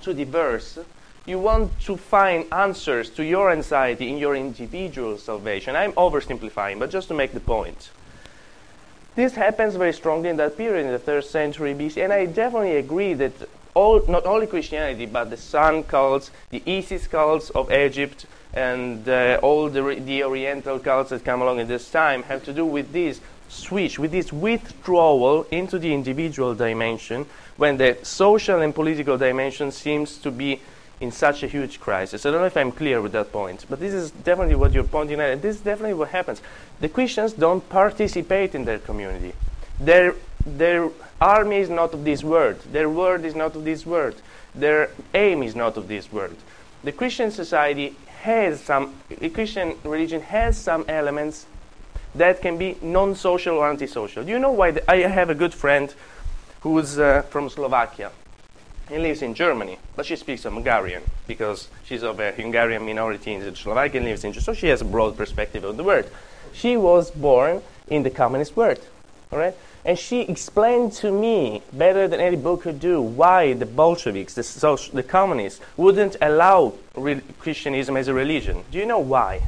too 0.03 0.15
diverse, 0.15 0.79
you 1.27 1.39
want 1.39 1.79
to 1.81 1.97
find 1.97 2.47
answers 2.53 3.11
to 3.11 3.25
your 3.25 3.51
anxiety 3.51 4.09
in 4.09 4.19
your 4.19 4.37
individual 4.37 5.19
salvation. 5.19 5.75
I'm 5.75 5.93
oversimplifying, 5.93 6.79
but 6.79 6.91
just 6.91 7.09
to 7.09 7.15
make 7.15 7.33
the 7.33 7.41
point. 7.41 7.91
This 9.19 9.35
happens 9.35 9.75
very 9.75 9.93
strongly 9.95 10.29
in 10.29 10.37
that 10.37 10.57
period, 10.57 10.87
in 10.87 10.93
the 10.93 10.99
third 11.01 11.25
century 11.25 11.75
BC, 11.75 12.05
and 12.05 12.13
I 12.13 12.27
definitely 12.27 12.77
agree 12.77 13.15
that 13.15 13.33
all, 13.75 14.01
not 14.07 14.27
only 14.27 14.47
Christianity, 14.47 15.07
but 15.07 15.29
the 15.29 15.37
Sun 15.37 15.83
cults, 15.83 16.31
the 16.51 16.63
Isis 16.65 17.09
cults 17.09 17.51
of 17.51 17.73
Egypt, 17.73 18.27
and 18.55 19.09
uh, 19.09 19.41
all 19.43 19.69
the, 19.71 19.83
the 19.97 20.23
Oriental 20.23 20.79
cults 20.79 21.11
that 21.11 21.25
come 21.25 21.43
along 21.43 21.59
at 21.59 21.67
this 21.67 21.91
time 21.91 22.23
have 22.23 22.45
to 22.45 22.53
do 22.53 22.65
with 22.65 22.93
this 22.93 23.21
switch, 23.49 23.99
with 23.99 24.13
this 24.13 24.33
withdrawal 24.33 25.49
into 25.51 25.81
the 25.81 25.93
individual 25.93 26.55
dimension, 26.55 27.27
when 27.57 27.77
the 27.77 27.99
social 28.05 28.63
and 28.63 28.73
political 28.73 29.19
dimension 29.19 29.73
seems 29.73 30.17
to 30.19 30.31
be 30.31 30.61
in 31.01 31.13
such 31.13 31.43
a 31.43 31.47
huge 31.47 31.79
crisis. 31.81 32.27
I 32.27 32.31
don't 32.31 32.41
know 32.41 32.47
if 32.47 32.57
I'm 32.57 32.73
clear 32.73 33.01
with 33.01 33.13
that 33.13 33.33
point, 33.33 33.65
but 33.71 33.79
this 33.79 33.95
is 33.95 34.11
definitely 34.11 34.57
what 34.57 34.73
you're 34.73 34.85
pointing 34.85 35.21
at, 35.21 35.31
and 35.31 35.43
this 35.43 35.57
is 35.57 35.63
definitely 35.63 35.95
what 35.95 36.09
happens. 36.09 36.43
The 36.81 36.89
Christians 36.89 37.33
don't 37.33 37.67
participate 37.69 38.55
in 38.55 38.65
their 38.65 38.79
community. 38.79 39.33
Their, 39.81 40.15
their 40.45 40.91
army 41.21 41.59
is 41.59 41.71
not 41.71 41.95
of 41.95 42.05
this 42.05 42.25
world. 42.25 42.61
Their 42.73 42.89
word 42.89 43.25
is 43.25 43.35
not 43.35 43.55
of 43.55 43.65
this 43.65 43.87
world. 43.87 44.21
Their 44.55 44.91
aim 45.15 45.43
is 45.43 45.55
not 45.55 45.77
of 45.77 45.87
this 45.87 46.13
world. 46.13 46.37
The 46.83 46.93
Christian 46.93 47.31
society 47.31 47.97
has 48.21 48.61
some, 48.61 48.95
the 49.09 49.31
Christian 49.31 49.77
religion 49.85 50.21
has 50.23 50.59
some 50.59 50.85
elements 50.89 51.47
that 52.15 52.43
can 52.43 52.59
be 52.59 52.77
non-social 52.83 53.57
or 53.57 53.71
antisocial. 53.71 54.25
Do 54.25 54.31
you 54.31 54.39
know 54.39 54.51
why? 54.51 54.73
The, 54.73 54.91
I 54.91 55.09
have 55.09 55.31
a 55.31 55.35
good 55.35 55.55
friend 55.55 55.95
who's 56.63 56.99
uh, 56.99 57.23
from 57.23 57.49
Slovakia. 57.49 58.11
He 58.89 58.99
lives 58.99 59.21
in 59.21 59.35
Germany, 59.35 59.79
but 59.97 60.07
she 60.07 60.17
speaks 60.17 60.45
Hungarian 60.45 61.03
because 61.27 61.69
she's 61.85 62.03
of 62.03 62.21
a 62.21 62.33
Hungarian 62.33 62.85
minority 62.87 63.35
in 63.35 63.55
Slovakia 63.55 64.01
and 64.01 64.09
lives 64.09 64.25
in 64.25 64.33
so 64.33 64.55
she 64.55 64.69
has 64.69 64.81
a 64.81 64.85
broad 64.85 65.17
perspective 65.17 65.65
of 65.65 65.77
the 65.77 65.85
world. 65.85 66.11
She 66.53 66.77
was 66.77 67.11
born 67.11 67.63
in 67.89 68.03
the 68.03 68.11
communist 68.11 68.57
world, 68.57 68.81
all 69.31 69.39
right? 69.39 69.55
And 69.85 69.99
she 69.99 70.23
explained 70.23 70.93
to 70.95 71.13
me 71.13 71.63
better 71.73 72.09
than 72.09 72.21
any 72.21 72.37
book 72.37 72.63
could 72.63 72.81
do 72.81 73.01
why 73.01 73.53
the 73.53 73.67
Bolsheviks, 73.67 74.35
the, 74.35 74.43
social, 74.43 74.95
the 74.95 75.03
communists, 75.03 75.61
wouldn't 75.77 76.17
allow 76.21 76.75
re- 76.95 77.21
Christianism 77.39 77.97
as 77.97 78.09
a 78.09 78.15
religion. 78.15 78.65
Do 78.71 78.79
you 78.79 78.87
know 78.87 78.99
why? 78.99 79.43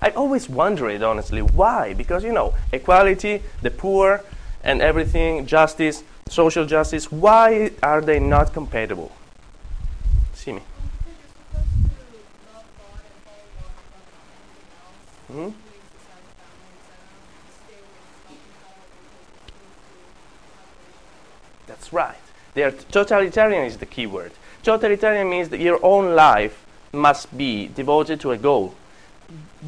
I've 0.00 0.16
always 0.16 0.48
wondered, 0.48 1.02
honestly, 1.02 1.42
why? 1.42 1.92
Because, 1.94 2.22
you 2.22 2.32
know, 2.32 2.54
equality, 2.72 3.42
the 3.62 3.70
poor, 3.70 4.22
and 4.62 4.80
everything, 4.80 5.46
justice, 5.46 6.04
social 6.30 6.64
justice, 6.66 7.10
why 7.10 7.70
are 7.82 8.00
they 8.00 8.18
not 8.18 8.52
compatible? 8.52 9.12
See 10.34 10.52
because 10.52 10.62
hmm? 15.28 15.48
That's 21.66 21.92
right. 21.92 22.16
They 22.54 22.62
are 22.62 22.70
totalitarian 22.70 23.64
is 23.64 23.76
the 23.76 23.86
key 23.86 24.06
word. 24.06 24.32
Totalitarian 24.62 25.28
means 25.28 25.50
that 25.50 25.60
your 25.60 25.78
own 25.82 26.14
life 26.14 26.64
must 26.92 27.36
be 27.36 27.68
devoted 27.68 28.20
to 28.20 28.32
a 28.32 28.38
goal. 28.38 28.74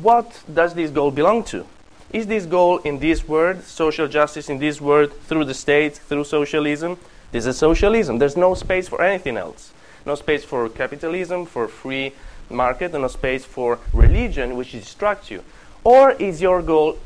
What 0.01 0.43
does 0.53 0.75
this 0.75 0.91
goal 0.91 1.11
belong 1.11 1.45
to? 1.45 1.67
Is 2.13 2.27
this 2.27 2.45
goal 2.45 2.79
in 2.79 2.99
this 2.99 3.29
word, 3.29 3.63
social 3.65 4.09
justice 4.09 4.49
in 4.49 4.59
this 4.59 4.81
word, 4.81 5.13
through 5.23 5.45
the 5.45 5.55
state, 5.55 5.97
through 5.97 6.25
socialism? 6.25 6.99
This 7.31 7.47
is 7.47 7.57
socialism. 7.57 8.19
There's 8.19 8.37
no 8.37 8.55
space 8.55 8.89
for 8.89 9.01
anything 9.01 9.37
else. 9.37 9.73
No 10.05 10.17
space 10.17 10.43
for 10.43 10.69
capitalism, 10.69 11.47
for 11.47 11.69
free 11.69 12.13
market, 12.49 12.93
and 12.93 13.03
no 13.03 13.09
space 13.09 13.45
for 13.45 13.79
religion, 13.93 14.57
which 14.57 14.73
distracts 14.73 15.31
you. 15.31 15.45
Or 15.85 16.11
is 16.13 16.43
your 16.43 16.63
goal 16.63 16.99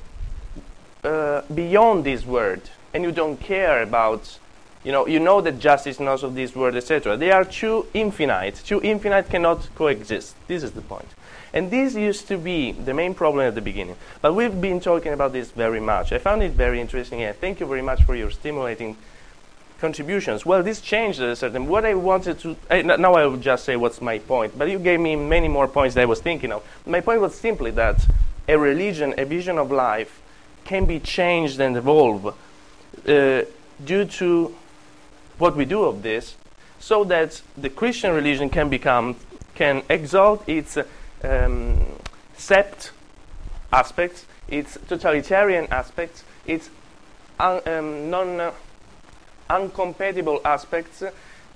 uh, 1.02 1.42
beyond 1.54 2.04
this 2.04 2.24
word, 2.24 2.62
and 2.94 3.04
you 3.04 3.12
don't 3.12 3.38
care 3.38 3.82
about 3.82 4.38
you 4.84 4.92
know, 4.92 5.06
you 5.06 5.18
know 5.18 5.40
that 5.40 5.58
justice 5.58 5.98
not 5.98 6.22
of 6.22 6.34
this 6.34 6.54
world, 6.54 6.76
etc. 6.76 7.16
They 7.16 7.30
are 7.30 7.44
too 7.44 7.86
infinite. 7.94 8.56
Too 8.56 8.82
infinite 8.82 9.30
cannot 9.30 9.66
coexist. 9.74 10.36
This 10.46 10.62
is 10.62 10.72
the 10.72 10.82
point. 10.82 11.08
And 11.54 11.70
this 11.70 11.94
used 11.94 12.26
to 12.28 12.36
be 12.36 12.72
the 12.72 12.92
main 12.92 13.14
problem 13.14 13.46
at 13.46 13.54
the 13.54 13.60
beginning. 13.60 13.94
But 14.20 14.34
we've 14.34 14.60
been 14.60 14.80
talking 14.80 15.12
about 15.12 15.32
this 15.32 15.52
very 15.52 15.78
much. 15.78 16.12
I 16.12 16.18
found 16.18 16.42
it 16.42 16.50
very 16.50 16.80
interesting, 16.80 17.22
and 17.22 17.34
thank 17.36 17.60
you 17.60 17.66
very 17.66 17.80
much 17.80 18.02
for 18.02 18.16
your 18.16 18.32
stimulating 18.32 18.96
contributions. 19.80 20.44
Well, 20.44 20.64
this 20.64 20.80
changed 20.80 21.20
at 21.20 21.28
a 21.28 21.36
certain. 21.36 21.68
What 21.68 21.84
I 21.84 21.94
wanted 21.94 22.40
to 22.40 22.56
I, 22.68 22.82
now 22.82 23.14
I 23.14 23.24
will 23.26 23.36
just 23.36 23.64
say 23.64 23.76
what's 23.76 24.00
my 24.00 24.18
point. 24.18 24.58
But 24.58 24.68
you 24.68 24.80
gave 24.80 24.98
me 24.98 25.14
many 25.14 25.46
more 25.46 25.68
points 25.68 25.94
that 25.94 26.00
I 26.00 26.06
was 26.06 26.20
thinking 26.20 26.50
of. 26.50 26.64
My 26.86 27.00
point 27.00 27.20
was 27.20 27.36
simply 27.36 27.70
that 27.72 28.04
a 28.48 28.58
religion, 28.58 29.14
a 29.16 29.24
vision 29.24 29.56
of 29.56 29.70
life, 29.70 30.20
can 30.64 30.86
be 30.86 30.98
changed 30.98 31.60
and 31.60 31.76
evolve 31.76 32.26
uh, 32.26 33.42
due 33.84 34.04
to 34.06 34.54
what 35.38 35.54
we 35.54 35.64
do 35.64 35.84
of 35.84 36.02
this, 36.02 36.34
so 36.80 37.04
that 37.04 37.40
the 37.56 37.70
Christian 37.70 38.12
religion 38.12 38.50
can 38.50 38.68
become 38.68 39.14
can 39.54 39.82
exalt 39.88 40.48
its 40.48 40.76
um, 41.24 41.80
sept 42.36 42.90
aspects, 43.72 44.26
its 44.48 44.78
totalitarian 44.88 45.66
aspects, 45.70 46.24
its 46.46 46.70
un, 47.40 47.60
um, 47.66 48.10
non 48.10 48.40
uh, 48.40 48.52
aspects 50.44 51.02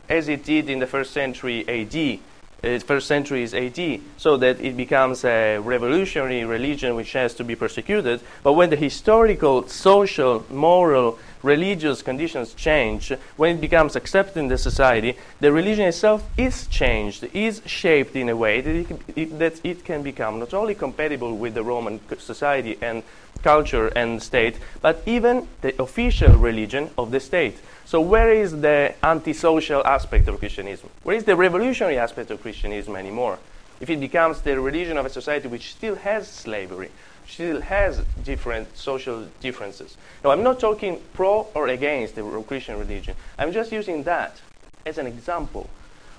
as 0.09 0.29
it 0.29 0.45
did 0.45 0.71
in 0.71 0.79
the 0.79 0.87
first 0.87 1.13
century 1.13 1.69
AD. 1.69 2.21
Uh, 2.65 2.77
first 2.81 3.07
century 3.07 3.45
is 3.45 3.55
AD, 3.55 4.01
so 4.17 4.37
that 4.37 4.61
it 4.61 4.77
becomes 4.77 5.25
a 5.25 5.59
revolutionary 5.59 6.45
religion 6.45 6.97
which 6.97 7.13
has 7.13 7.35
to 7.35 7.45
be 7.45 7.55
persecuted. 7.55 8.21
But 8.43 8.55
when 8.55 8.71
the 8.71 8.77
historical, 8.77 9.69
social, 9.69 10.45
moral, 10.51 11.21
religious 11.42 12.03
conditions 12.03 12.55
change, 12.55 13.12
when 13.37 13.57
it 13.57 13.61
becomes 13.61 13.96
accepted 13.96 14.38
in 14.38 14.48
the 14.48 14.59
society, 14.59 15.16
the 15.40 15.53
religion 15.53 15.87
itself 15.87 16.29
is 16.37 16.66
changed, 16.66 17.24
is 17.35 17.62
shaped 17.66 18.16
in 18.16 18.29
a 18.29 18.37
way 18.37 18.61
that 18.61 18.74
it, 18.74 18.88
can- 18.88 19.01
it, 19.16 19.38
that 19.38 19.61
it 19.64 19.85
can 19.85 20.03
become 20.03 20.38
not 20.38 20.55
only 20.55 20.74
compatible 20.74 21.37
with 21.37 21.55
the 21.55 21.62
Roman 21.62 22.01
society 22.18 22.77
and 22.81 23.03
culture 23.42 23.88
and 23.88 24.22
state, 24.22 24.57
but 24.83 25.03
even 25.07 25.46
the 25.61 25.81
official 25.81 26.37
religion 26.37 26.90
of 26.98 27.11
the 27.11 27.20
state. 27.20 27.59
So, 27.85 28.01
where 28.01 28.31
is 28.31 28.61
the 28.61 28.94
antisocial 29.03 29.87
aspect 29.87 30.29
of 30.29 30.38
Christianism? 30.38 30.90
Where 31.05 31.16
is 31.16 31.24
the 31.24 31.37
revolutionary 31.37 31.98
aspect 31.98 32.31
of 32.31 32.42
Christianism 32.42 32.96
anymore? 32.96 33.38
If 33.81 33.88
it 33.90 34.01
becomes 34.01 34.40
the 34.42 34.61
religion 34.61 34.98
of 34.98 35.07
a 35.07 35.11
society 35.11 35.48
which 35.48 35.70
still 35.70 35.94
has 35.96 36.29
slavery, 36.29 36.90
still 37.29 37.61
has 37.61 38.01
different 38.25 38.77
social 38.77 39.27
differences. 39.41 39.97
Now, 40.25 40.31
I'm 40.31 40.43
not 40.43 40.59
talking 40.59 41.01
pro 41.14 41.47
or 41.55 41.69
against 41.69 42.14
the 42.14 42.23
Christian 42.47 42.79
religion. 42.79 43.14
I'm 43.38 43.53
just 43.53 43.71
using 43.71 44.03
that 44.05 44.41
as 44.87 44.99
an 44.99 45.07
example 45.07 45.69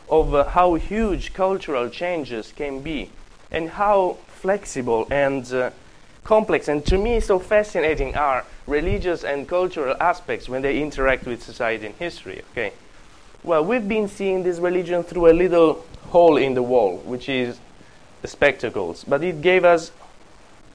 of 0.10 0.34
uh, 0.34 0.44
how 0.46 0.76
huge 0.76 1.34
cultural 1.34 1.90
changes 1.90 2.54
can 2.56 2.82
be 2.82 3.10
and 3.52 3.70
how 3.72 4.18
flexible 4.28 5.08
and 5.12 5.52
uh, 5.54 5.72
complex 6.24 6.68
and 6.68 6.86
to 6.86 6.98
me 6.98 7.20
so 7.20 7.40
fascinating 7.40 8.16
are 8.16 8.46
religious 8.68 9.24
and 9.24 9.48
cultural 9.48 9.96
aspects 10.00 10.48
when 10.48 10.62
they 10.62 10.82
interact 10.82 11.26
with 11.26 11.42
society 11.42 11.86
and 11.86 11.96
history 11.96 12.42
okay 12.52 12.72
well 13.44 13.64
we've 13.64 13.88
been 13.88 14.08
seeing 14.08 14.44
this 14.44 14.60
religion 14.60 15.02
through 15.02 15.32
a 15.32 15.34
little 15.34 15.86
hole 16.10 16.38
in 16.38 16.54
the 16.54 16.62
wall 16.62 16.98
which 16.98 17.30
is 17.30 17.60
the 18.22 18.28
spectacles 18.28 19.04
but 19.08 19.24
it 19.24 19.42
gave 19.42 19.66
us 19.66 19.92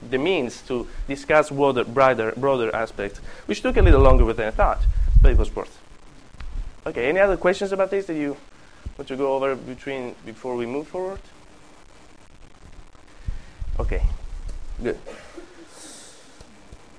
the 0.09 0.17
means 0.17 0.61
to 0.61 0.87
discuss 1.07 1.49
broader, 1.49 1.83
broader, 1.83 2.33
broader 2.37 2.73
aspects 2.75 3.19
which 3.45 3.61
took 3.61 3.77
a 3.77 3.81
little 3.81 4.01
longer 4.01 4.31
than 4.33 4.47
i 4.47 4.51
thought 4.51 4.81
but 5.21 5.31
it 5.31 5.37
was 5.37 5.55
worth 5.55 5.79
okay 6.85 7.09
any 7.09 7.19
other 7.19 7.37
questions 7.37 7.71
about 7.71 7.89
this 7.89 8.05
that 8.05 8.15
you 8.15 8.37
want 8.97 9.07
to 9.07 9.15
go 9.15 9.35
over 9.35 9.55
between 9.55 10.15
before 10.25 10.55
we 10.55 10.65
move 10.65 10.87
forward 10.87 11.19
okay 13.79 14.03
good 14.81 14.97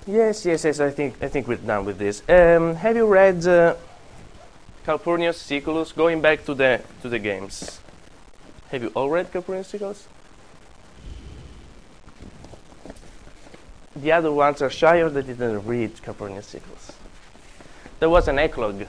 Yes, 0.07 0.47
yes, 0.47 0.65
yes. 0.65 0.79
I 0.79 0.91
think 0.91 1.21
I 1.21 1.27
think 1.27 1.49
we're 1.49 1.57
done 1.57 1.85
with 1.85 1.99
this. 1.99 2.23
Um, 2.29 2.77
have 2.77 2.95
you 2.95 3.07
read 3.07 3.45
uh, 3.45 3.75
Calpurnius 4.87 5.35
Siculus? 5.35 5.91
Going 5.93 6.21
back 6.21 6.45
to 6.45 6.55
the 6.55 6.81
to 7.03 7.09
the 7.09 7.19
games. 7.19 7.81
Have 8.71 8.85
you 8.85 8.93
all 8.95 9.11
read 9.11 9.33
Calpurnius 9.33 9.67
Siculus? 9.67 10.07
The 13.97 14.13
other 14.13 14.31
ones 14.31 14.61
are 14.61 14.69
shy 14.69 14.99
or 14.99 15.09
they 15.09 15.23
didn't 15.23 15.67
read 15.67 15.97
Siculus. 15.97 16.93
There 17.99 18.11
was 18.11 18.29
an 18.29 18.39
eclogue. 18.39 18.83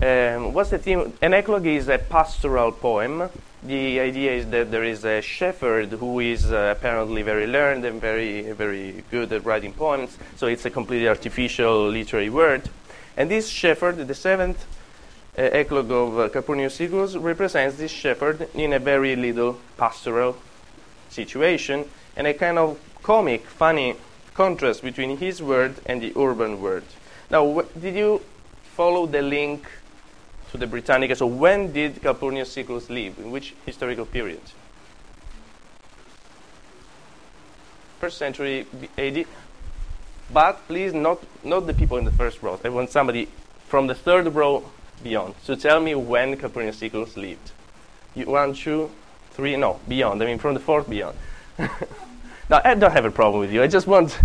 Um, 0.00 0.52
what's 0.52 0.70
the 0.70 0.78
theme? 0.78 1.12
An 1.20 1.34
eclogue 1.34 1.66
is 1.66 1.88
a 1.88 1.98
pastoral 1.98 2.70
poem. 2.70 3.28
The 3.64 3.98
idea 3.98 4.32
is 4.32 4.46
that 4.50 4.70
there 4.70 4.84
is 4.84 5.04
a 5.04 5.20
shepherd 5.20 5.90
who 5.90 6.20
is 6.20 6.52
uh, 6.52 6.74
apparently 6.76 7.22
very 7.22 7.48
learned 7.48 7.84
and 7.84 8.00
very, 8.00 8.52
very 8.52 9.02
good 9.10 9.32
at 9.32 9.44
writing 9.44 9.72
poems. 9.72 10.16
So 10.36 10.46
it's 10.46 10.64
a 10.64 10.70
completely 10.70 11.08
artificial 11.08 11.88
literary 11.88 12.30
word. 12.30 12.62
And 13.16 13.28
this 13.28 13.48
shepherd, 13.48 13.96
the 13.96 14.14
seventh 14.14 14.64
uh, 15.36 15.42
eclogue 15.42 15.90
of 15.90 16.18
uh, 16.18 16.68
Siculus, 16.68 17.16
represents 17.16 17.78
this 17.78 17.90
shepherd 17.90 18.48
in 18.54 18.72
a 18.72 18.78
very 18.78 19.16
little 19.16 19.58
pastoral 19.76 20.36
situation 21.10 21.84
and 22.16 22.28
a 22.28 22.34
kind 22.34 22.58
of 22.58 22.78
comic, 23.02 23.44
funny 23.46 23.96
contrast 24.34 24.82
between 24.82 25.18
his 25.18 25.42
word 25.42 25.76
and 25.86 26.00
the 26.00 26.12
urban 26.16 26.60
word. 26.60 26.84
Now, 27.30 27.62
did 27.80 27.94
you 27.94 28.22
follow 28.76 29.06
the 29.06 29.22
link 29.22 29.66
to 30.50 30.58
the 30.58 30.66
Britannica? 30.66 31.16
So, 31.16 31.26
when 31.26 31.72
did 31.72 32.02
Calpurnius 32.02 32.48
Siculus 32.48 32.90
live? 32.90 33.18
In 33.18 33.30
which 33.30 33.54
historical 33.66 34.06
period? 34.06 34.40
First 38.00 38.18
century 38.18 38.66
AD. 38.98 39.26
But 40.32 40.66
please, 40.66 40.92
not 40.92 41.20
not 41.44 41.66
the 41.66 41.74
people 41.74 41.98
in 41.98 42.04
the 42.04 42.12
first 42.12 42.42
row. 42.42 42.58
I 42.64 42.68
want 42.68 42.90
somebody 42.90 43.28
from 43.68 43.86
the 43.86 43.94
third 43.94 44.34
row 44.34 44.64
beyond. 45.02 45.34
So 45.42 45.54
tell 45.54 45.80
me 45.80 45.94
when 45.94 46.36
Calpurnius 46.36 46.76
Siculus 46.76 47.16
lived. 47.16 47.52
You, 48.14 48.26
one, 48.26 48.54
two, 48.54 48.90
three. 49.30 49.56
No, 49.56 49.80
beyond. 49.88 50.22
I 50.22 50.26
mean, 50.26 50.38
from 50.38 50.54
the 50.54 50.60
fourth 50.60 50.88
beyond. 50.88 51.16
now, 52.50 52.60
I 52.64 52.74
don't 52.74 52.92
have 52.92 53.04
a 53.04 53.10
problem 53.10 53.40
with 53.40 53.52
you. 53.52 53.62
I 53.62 53.66
just 53.66 53.86
want. 53.86 54.18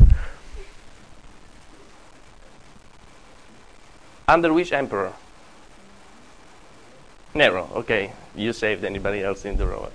Under 4.27 4.51
which 4.51 4.73
emperor? 4.73 5.13
Nero. 7.33 7.69
Okay, 7.75 8.11
you 8.35 8.51
saved 8.51 8.83
anybody 8.83 9.23
else 9.23 9.45
in 9.45 9.57
the 9.57 9.65
row. 9.65 9.89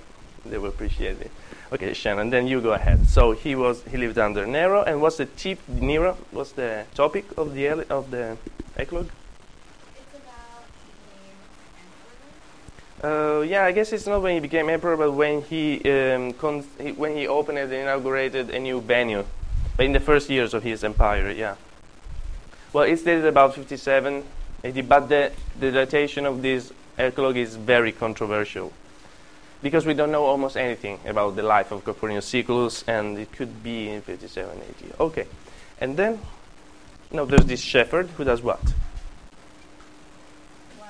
They 0.45 0.57
will 0.57 0.69
appreciate 0.69 1.21
it. 1.21 1.31
Okay, 1.71 1.93
Shannon, 1.93 2.29
then 2.29 2.47
you 2.47 2.61
go 2.61 2.73
ahead. 2.73 3.07
So 3.07 3.31
he 3.31 3.55
was 3.55 3.83
he 3.83 3.97
lived 3.97 4.17
under 4.17 4.45
Nero, 4.45 4.83
and 4.83 5.01
what's 5.01 5.17
the 5.17 5.25
tip? 5.25 5.59
Nero. 5.67 6.17
What's 6.31 6.51
the 6.53 6.85
topic 6.95 7.25
of 7.37 7.53
the 7.53 7.67
of 7.89 8.11
the 8.11 8.37
eclogue? 8.77 9.09
Uh, 13.03 13.41
yeah, 13.41 13.65
I 13.65 13.73
guess 13.73 13.91
it's 13.91 14.07
not 14.07 14.21
when 14.21 14.33
he 14.35 14.39
became 14.39 14.69
emperor, 14.69 14.95
but 14.95 15.11
when 15.11 15.41
he, 15.41 15.81
um, 15.91 16.31
con- 16.33 16.63
he 16.79 16.93
when 16.93 17.15
he 17.17 17.27
opened 17.27 17.57
and 17.57 17.71
inaugurated 17.71 18.49
a 18.49 18.59
new 18.59 18.79
venue, 18.79 19.25
but 19.75 19.85
in 19.85 19.91
the 19.91 19.99
first 19.99 20.29
years 20.29 20.53
of 20.53 20.63
his 20.63 20.83
empire. 20.85 21.29
Yeah. 21.31 21.55
Well, 22.71 22.85
it's 22.85 23.03
dated 23.03 23.25
about 23.25 23.55
57 23.55 24.23
AD, 24.63 24.87
but 24.87 25.09
the 25.09 25.31
the 25.59 25.71
datation 25.71 26.25
of 26.25 26.41
this 26.41 26.71
eclogue 26.97 27.35
is 27.35 27.55
very 27.57 27.91
controversial 27.91 28.71
because 29.61 29.85
we 29.85 29.93
don't 29.93 30.11
know 30.11 30.23
almost 30.23 30.55
anything 30.55 30.99
about 31.05 31.35
the 31.35 31.43
life 31.43 31.71
of 31.73 31.83
Calpurnius 31.83 32.23
Siculus, 32.25 32.83
and 32.87 33.17
it 33.17 33.31
could 33.33 33.61
be 33.63 33.89
in 33.89 34.01
57 34.01 34.49
AD. 34.49 34.93
Okay, 35.01 35.27
and 35.81 35.97
then 35.97 36.19
no, 37.11 37.25
there's 37.25 37.45
this 37.45 37.59
shepherd 37.59 38.07
who 38.15 38.23
does 38.23 38.41
what? 38.41 38.61
What? 40.77 40.87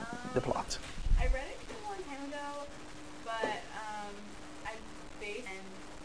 Um, 0.00 0.18
The 0.34 0.40
plot. 0.40 0.78
I 1.20 1.26
read 1.26 1.44
it 1.54 1.58
a 1.70 1.86
long 1.86 2.02
time 2.08 2.24
ago, 2.28 2.66
but 3.24 3.44
um, 3.78 4.10
I 4.66 4.72
based 5.20 5.46
and 5.46 5.64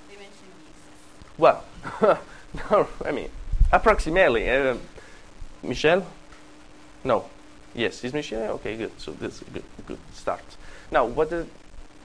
they 0.10 0.16
mentioned 0.16 0.54
beasts. 0.62 1.02
Well, 1.38 1.64
no, 2.02 2.88
I 3.06 3.12
mean, 3.12 3.30
approximately. 3.72 4.50
Uh, 4.50 4.78
Michel? 5.64 6.06
No. 7.04 7.26
Yes, 7.74 8.04
is 8.04 8.14
Michel? 8.14 8.54
Okay, 8.54 8.76
good. 8.76 9.00
So 9.00 9.12
this 9.12 9.36
is 9.36 9.48
a 9.48 9.52
good, 9.52 9.64
good 9.86 10.00
start. 10.14 10.44
Now, 10.92 11.06
what 11.06 11.32
is, 11.32 11.46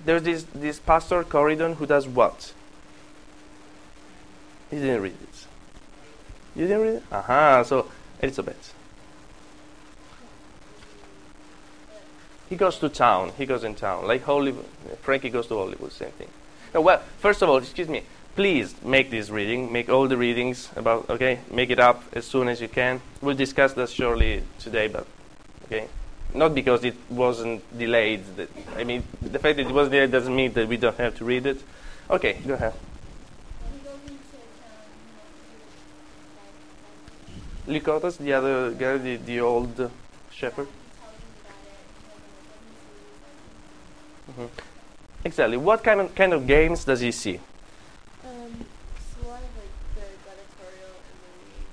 there's 0.04 0.22
this, 0.22 0.44
this 0.54 0.78
pastor, 0.78 1.24
Corydon, 1.24 1.76
who 1.76 1.86
does 1.86 2.06
what? 2.06 2.52
He 4.70 4.76
didn't 4.78 5.02
read 5.02 5.12
it. 5.12 5.46
You 6.54 6.66
didn't 6.66 6.82
read 6.82 6.94
it? 6.94 7.02
Aha, 7.10 7.62
so 7.62 7.90
Elizabeth. 8.20 8.74
He 12.48 12.56
goes 12.56 12.78
to 12.80 12.88
town. 12.90 13.32
He 13.38 13.46
goes 13.46 13.64
in 13.64 13.74
town. 13.74 14.06
Like 14.06 14.24
Hollywood. 14.24 14.66
Frankie 15.00 15.30
goes 15.30 15.46
to 15.46 15.56
Hollywood, 15.56 15.92
same 15.92 16.10
thing. 16.10 16.28
Now, 16.74 16.82
well, 16.82 17.02
first 17.18 17.40
of 17.42 17.48
all, 17.48 17.56
excuse 17.56 17.88
me. 17.88 18.02
Please 18.34 18.74
make 18.82 19.10
this 19.10 19.28
reading. 19.28 19.70
Make 19.70 19.90
all 19.90 20.08
the 20.08 20.16
readings 20.16 20.70
about. 20.74 21.10
Okay, 21.10 21.40
make 21.50 21.68
it 21.68 21.78
up 21.78 22.02
as 22.14 22.24
soon 22.24 22.48
as 22.48 22.62
you 22.62 22.68
can. 22.68 23.02
We'll 23.20 23.36
discuss 23.36 23.74
that 23.74 23.90
surely 23.90 24.42
today, 24.58 24.88
but 24.88 25.06
okay, 25.66 25.88
not 26.32 26.54
because 26.54 26.82
it 26.82 26.96
wasn't 27.10 27.60
delayed. 27.78 28.24
I 28.74 28.84
mean, 28.84 29.02
the 29.20 29.38
fact 29.38 29.56
that 29.58 29.66
it 29.66 29.72
was 29.72 29.90
delayed 29.90 30.12
doesn't 30.12 30.34
mean 30.34 30.54
that 30.54 30.66
we 30.66 30.78
don't 30.78 30.96
have 30.96 31.14
to 31.16 31.26
read 31.26 31.44
it. 31.44 31.62
Okay, 32.08 32.38
go 32.46 32.54
ahead. 32.54 32.72
Lycotas, 37.68 38.16
the 38.16 38.32
other 38.32 38.70
guy, 38.72 38.96
the, 38.96 39.16
the 39.16 39.40
old 39.40 39.90
shepherd. 40.30 40.68
hmm 44.34 44.46
Exactly. 45.24 45.58
What 45.58 45.84
kind 45.84 46.00
of 46.00 46.14
kind 46.14 46.32
of 46.32 46.46
games 46.46 46.84
does 46.84 47.00
he 47.00 47.12
see? 47.12 47.38
So 49.32 49.38
a 49.38 49.40
lot 49.40 49.48
of 49.48 49.56
like 49.56 49.72
the 49.96 50.04
gladiatorial 50.28 50.92
and 51.08 51.16
the 51.24 51.64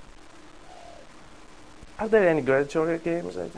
uh, 0.71 2.03
Are 2.03 2.07
there 2.07 2.29
any 2.29 2.39
gladiatorial 2.41 2.99
games? 2.99 3.35
I, 3.35 3.51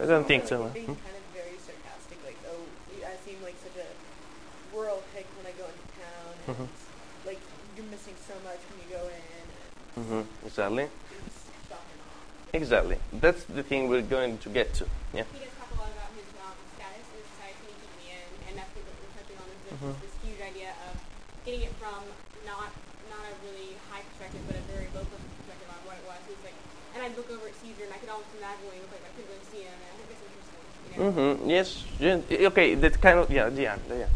I 0.00 0.06
don't 0.06 0.28
think 0.28 0.46
so. 0.46 0.70
Being 0.70 0.86
Hmm? 0.86 1.02
kind 1.02 1.18
of 1.18 1.26
very 1.34 1.58
sarcastic, 1.58 2.18
like, 2.22 2.38
oh, 2.54 2.62
I 3.02 3.18
seem 3.26 3.42
like 3.42 3.58
such 3.58 3.74
a 3.82 3.88
rural 4.70 5.02
hick 5.12 5.26
when 5.42 5.50
I 5.50 5.54
go 5.58 5.66
into 5.66 5.86
town, 5.98 6.30
and 6.46 6.54
Mhm. 6.54 6.68
like 7.26 7.40
you're 7.74 7.90
missing 7.90 8.14
so 8.30 8.34
much 8.46 8.62
when 8.70 8.78
you 8.78 8.88
go 8.94 9.02
in. 9.10 9.26
And 9.98 10.06
hmm 10.06 10.46
Exactly. 10.46 10.86
Exactly. 12.54 12.96
That's 13.12 13.42
the 13.42 13.64
thing 13.66 13.88
we're 13.90 14.06
going 14.06 14.38
to 14.38 14.48
get 14.54 14.72
to. 14.78 14.86
Yeah. 15.12 15.26
He 15.34 15.42
does 15.42 15.50
talk 15.58 15.66
a 15.74 15.82
lot 15.82 15.90
about 15.98 16.14
his 16.14 16.30
um, 16.46 16.54
status 16.78 17.06
in 17.10 17.20
society 17.34 17.74
and 18.06 18.30
and 18.46 18.52
that's 18.54 18.70
what 18.78 18.86
we're 18.86 19.12
touching 19.18 19.34
on 19.42 19.46
is 19.50 19.60
this, 19.66 19.98
this 20.06 20.14
huge 20.22 20.40
idea 20.46 20.70
of 20.86 20.94
getting 21.44 21.62
it 21.66 21.74
from 21.82 22.06
not 22.46 22.70
not 22.70 22.97
a 23.28 23.36
really 23.44 23.76
high 23.92 24.02
perspective, 24.12 24.40
but 24.48 24.56
a 24.56 24.64
very 24.72 24.88
low 24.96 25.04
perspective 25.06 25.68
on 25.70 25.80
what 25.86 25.96
it 26.00 26.04
was. 26.08 26.20
He's 26.28 26.40
like, 26.44 26.56
and 26.96 27.00
I'd 27.04 27.14
look 27.16 27.28
over 27.30 27.46
at 27.48 27.54
Caesar 27.62 27.84
and 27.84 27.92
I 27.92 27.98
could 28.00 28.08
almost 28.10 28.32
imagine 28.36 28.64
what 28.66 28.74
he 28.74 28.80
looked 28.82 28.96
like. 28.96 29.04
I 29.06 29.12
couldn't 29.14 29.30
really 29.32 29.48
see 29.52 29.62
him, 29.68 29.76
and 29.76 29.88
I 29.88 29.94
think 29.96 30.08
that's 30.08 30.24
interesting. 30.26 30.60
You 30.88 30.96
know? 30.96 31.08
Mm-hmm. 31.12 31.50
Yes. 31.50 31.68
yeah, 32.00 32.48
Okay. 32.52 32.68
That 32.74 32.94
kind 33.00 33.18
of 33.20 33.30
yeah. 33.30 33.48
Yeah. 33.52 33.76
Yeah. 33.92 34.08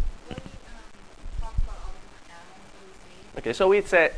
Okay. 3.38 3.53
So 3.53 3.72
it's 3.72 3.92
a 3.92 4.11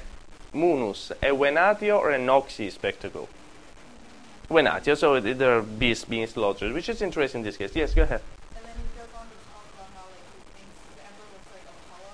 munus, 0.52 1.10
a 1.22 1.30
venatio 1.30 1.98
or 1.98 2.10
a 2.10 2.18
noxii 2.18 2.70
spectacle. 2.70 3.28
Venatio. 4.50 4.96
So 4.96 5.14
it- 5.14 5.38
there 5.38 5.56
are 5.58 5.62
beasts 5.62 6.04
being 6.04 6.26
slaughtered, 6.26 6.72
which 6.72 6.88
is 6.88 7.00
interesting 7.02 7.40
in 7.40 7.44
this 7.44 7.56
case. 7.56 7.74
Yes. 7.74 7.94
Go 7.94 8.02
ahead. 8.02 8.20
And 8.56 8.64
then 8.64 8.74
he 8.76 8.98
goes 8.98 9.08
on 9.18 9.26
to 9.26 9.38
talk 9.50 9.64
about 9.74 9.88
how 9.94 10.04
like 10.10 10.24
he 10.56 10.62
thinks 10.62 10.76
the 10.94 11.02
emperor 11.08 11.28
looks 11.34 11.50
like 11.54 11.66
Apollo 11.70 12.12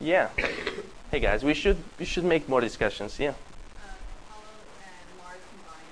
and 0.00 0.06
Yeah. 0.08 0.71
Hey 1.12 1.20
guys, 1.20 1.44
we 1.44 1.52
should 1.52 1.76
we 1.98 2.06
should 2.06 2.24
make 2.24 2.48
more 2.48 2.62
discussions. 2.62 3.20
Yeah. 3.20 3.34
combined. 5.50 5.82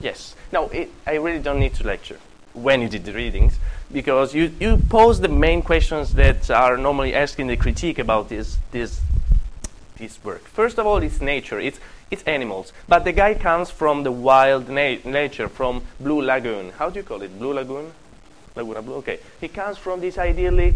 Yes. 0.00 0.34
No, 0.50 0.68
it, 0.70 0.90
I 1.06 1.14
really 1.14 1.38
don't 1.38 1.60
need 1.60 1.74
to 1.74 1.84
lecture 1.84 2.18
when 2.52 2.82
you 2.82 2.88
did 2.88 3.04
the 3.04 3.12
readings 3.12 3.60
because 3.92 4.34
you, 4.34 4.52
you 4.58 4.78
pose 4.90 5.20
the 5.20 5.28
main 5.28 5.62
questions 5.62 6.14
that 6.14 6.50
are 6.50 6.76
normally 6.76 7.14
asked 7.14 7.38
in 7.38 7.46
the 7.46 7.56
critique 7.56 8.00
about 8.00 8.30
this 8.30 8.58
this 8.72 9.00
this 9.98 10.18
work. 10.24 10.42
First 10.48 10.76
of 10.80 10.88
all, 10.88 10.98
it's 10.98 11.20
nature. 11.20 11.60
It's 11.60 11.78
it's 12.10 12.24
animals. 12.24 12.72
But 12.88 13.04
the 13.04 13.12
guy 13.12 13.34
comes 13.34 13.70
from 13.70 14.02
the 14.02 14.10
wild 14.10 14.68
na- 14.68 14.98
nature, 15.04 15.48
from 15.48 15.84
Blue 16.00 16.20
Lagoon. 16.20 16.72
How 16.78 16.90
do 16.90 16.98
you 16.98 17.04
call 17.04 17.22
it? 17.22 17.38
Blue 17.38 17.52
Lagoon? 17.52 17.92
Laguna 18.56 18.82
Blue. 18.82 18.94
Okay. 18.94 19.18
He 19.40 19.48
comes 19.48 19.78
from 19.78 20.00
this 20.00 20.18
idyllic, 20.18 20.74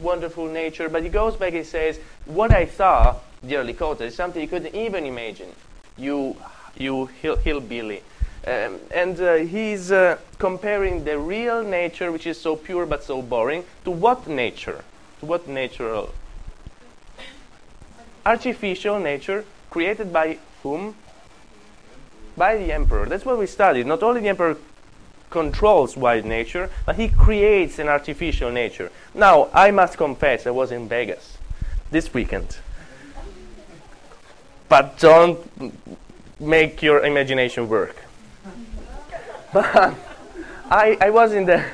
wonderful 0.00 0.46
nature, 0.46 0.88
but 0.88 1.02
he 1.02 1.08
goes 1.08 1.36
back 1.36 1.54
and 1.54 1.66
says, 1.66 1.98
"What 2.24 2.52
I 2.52 2.66
saw, 2.66 3.16
dear 3.46 3.64
Lycota, 3.64 4.02
is 4.02 4.14
something 4.14 4.40
you 4.42 4.48
couldn't 4.48 4.74
even 4.74 5.04
imagine. 5.06 5.48
You, 5.96 6.36
you 6.76 7.06
hill- 7.06 7.36
hillbilly." 7.36 8.02
Um, 8.46 8.78
and 8.90 9.20
uh, 9.20 9.34
he's 9.34 9.92
uh, 9.92 10.16
comparing 10.38 11.04
the 11.04 11.18
real 11.18 11.62
nature, 11.62 12.10
which 12.10 12.26
is 12.26 12.40
so 12.40 12.56
pure 12.56 12.86
but 12.86 13.04
so 13.04 13.20
boring, 13.20 13.64
to 13.84 13.90
what 13.90 14.26
nature? 14.26 14.82
To 15.20 15.26
what 15.26 15.46
natural? 15.46 16.14
Artificial 18.24 18.98
nature 18.98 19.44
created 19.68 20.12
by 20.12 20.38
whom? 20.62 20.94
By 22.36 22.56
the 22.56 22.72
emperor. 22.72 23.06
That's 23.06 23.26
what 23.26 23.38
we 23.38 23.46
studied. 23.46 23.86
Not 23.86 24.02
only 24.02 24.22
the 24.22 24.28
emperor 24.28 24.56
controls 25.30 25.96
wild 25.96 26.24
nature, 26.24 26.68
but 26.84 26.96
he 26.96 27.08
creates 27.08 27.78
an 27.78 27.88
artificial 27.88 28.50
nature. 28.50 28.90
Now, 29.14 29.48
I 29.54 29.70
must 29.70 29.96
confess, 29.96 30.46
I 30.46 30.50
was 30.50 30.72
in 30.72 30.88
Vegas 30.88 31.38
this 31.90 32.12
weekend. 32.12 32.58
But 34.68 34.98
don't 34.98 35.40
make 36.40 36.82
your 36.82 37.04
imagination 37.04 37.68
work. 37.68 37.96
But 39.52 39.94
I, 40.70 40.96
I 41.00 41.10
was 41.10 41.32
in 41.32 41.46
the. 41.46 41.64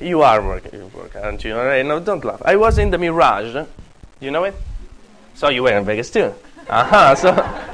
You 0.00 0.22
are 0.22 0.40
working, 0.42 0.90
work, 0.92 1.14
aren't 1.14 1.44
you? 1.44 1.54
All 1.54 1.64
right, 1.64 1.84
no, 1.84 2.00
don't 2.00 2.24
laugh. 2.24 2.40
I 2.42 2.56
was 2.56 2.78
in 2.78 2.90
the 2.90 2.96
Mirage. 2.96 3.54
You 4.20 4.30
know 4.30 4.44
it? 4.44 4.54
So 5.34 5.50
you 5.50 5.62
were 5.62 5.76
in 5.76 5.84
Vegas 5.84 6.10
too. 6.10 6.32
Aha, 6.70 7.14
so 7.14 7.28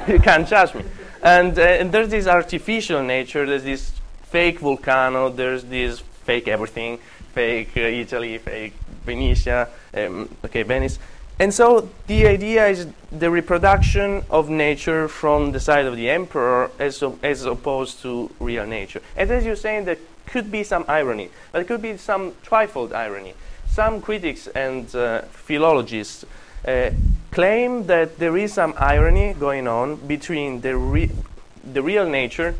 you 0.11 0.19
can't 0.19 0.45
judge 0.45 0.75
me. 0.75 0.83
And, 1.23 1.57
uh, 1.57 1.61
and 1.61 1.91
there's 1.91 2.09
this 2.09 2.27
artificial 2.27 3.01
nature, 3.01 3.45
there's 3.45 3.63
this 3.63 3.93
fake 4.31 4.59
volcano, 4.59 5.29
there's 5.29 5.63
this 5.65 5.99
fake 6.23 6.47
everything, 6.47 6.97
fake 7.33 7.71
uh, 7.75 7.81
Italy, 7.81 8.37
fake 8.37 8.73
Venetia, 9.05 9.67
um, 9.93 10.29
okay, 10.45 10.63
Venice. 10.63 10.97
And 11.37 11.53
so 11.53 11.89
the 12.07 12.27
idea 12.27 12.67
is 12.67 12.87
the 13.11 13.29
reproduction 13.29 14.23
of 14.29 14.49
nature 14.49 15.07
from 15.07 15.51
the 15.51 15.59
side 15.59 15.85
of 15.85 15.95
the 15.95 16.09
emperor 16.09 16.71
as, 16.79 17.03
as 17.23 17.45
opposed 17.45 18.01
to 18.03 18.31
real 18.39 18.65
nature. 18.65 19.01
And 19.17 19.29
as 19.31 19.43
you're 19.43 19.55
saying, 19.55 19.85
there 19.85 19.97
could 20.27 20.51
be 20.51 20.63
some 20.63 20.85
irony, 20.87 21.29
but 21.51 21.61
it 21.61 21.67
could 21.67 21.81
be 21.81 21.97
some 21.97 22.31
trifold 22.45 22.93
irony. 22.93 23.33
Some 23.67 24.01
critics 24.01 24.47
and 24.47 24.93
uh, 24.95 25.21
philologists 25.21 26.25
uh, 26.67 26.91
claim 27.31 27.87
that 27.87 28.19
there 28.19 28.37
is 28.37 28.53
some 28.53 28.73
irony 28.77 29.33
going 29.33 29.67
on 29.67 29.95
between 29.95 30.61
the, 30.61 30.77
re- 30.77 31.09
the 31.63 31.81
real 31.81 32.07
nature 32.07 32.53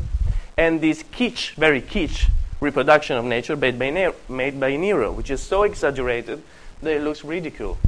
and 0.56 0.80
this 0.80 1.02
kitsch, 1.02 1.54
very 1.54 1.80
kitsch 1.80 2.28
reproduction 2.60 3.16
of 3.16 3.24
nature 3.24 3.56
made 3.56 3.78
by, 3.78 3.90
Ne- 3.90 4.12
made 4.28 4.58
by 4.60 4.76
Nero, 4.76 5.10
which 5.12 5.30
is 5.30 5.42
so 5.42 5.62
exaggerated 5.64 6.42
that 6.82 6.96
it 6.96 7.02
looks 7.02 7.24
ridicule. 7.24 7.78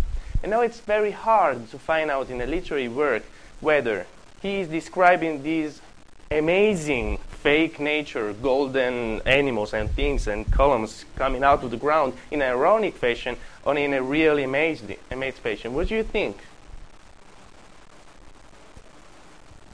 And 0.42 0.50
now 0.50 0.60
it's 0.60 0.80
very 0.80 1.12
hard 1.12 1.70
to 1.70 1.78
find 1.78 2.10
out 2.10 2.28
in 2.30 2.40
a 2.40 2.46
literary 2.46 2.88
work 2.88 3.24
whether 3.60 4.06
he 4.42 4.60
is 4.60 4.68
describing 4.68 5.42
these 5.42 5.80
amazing 6.30 7.18
fake 7.44 7.78
nature, 7.78 8.32
golden 8.32 9.20
animals 9.26 9.72
and 9.74 9.90
things 9.90 10.26
and 10.26 10.50
columns 10.50 11.04
coming 11.16 11.44
out 11.44 11.62
of 11.62 11.70
the 11.70 11.76
ground 11.76 12.14
in 12.30 12.42
an 12.42 12.50
ironic 12.50 12.96
fashion 12.96 13.36
or 13.64 13.76
in 13.76 13.94
a 13.94 14.02
really 14.02 14.44
amazed, 14.44 14.84
amazed 15.10 15.38
fashion. 15.38 15.74
What 15.74 15.88
do 15.88 15.94
you 15.94 16.02
think? 16.02 16.36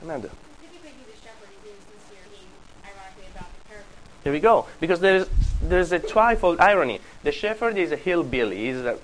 Amanda. 0.01 0.29
Typically, 0.61 0.91
he's 0.97 1.13
a 1.13 1.21
shepherd. 1.21 1.47
He's 1.51 1.63
being 1.63 1.81
sincere, 1.83 2.25
being 2.31 2.49
ironically 2.83 3.27
about 3.35 3.49
the 3.53 3.61
Here 4.23 4.31
we 4.31 4.39
go. 4.39 4.67
Because 4.79 4.99
there's 4.99 5.27
there's 5.61 5.91
a 5.91 5.99
trifold 5.99 6.59
irony. 6.59 6.99
The 7.23 7.31
shepherd 7.31 7.77
is 7.77 7.91
a 7.91 7.95
hillbilly. 7.95 8.57
He's 8.67 8.77
a, 8.77 8.97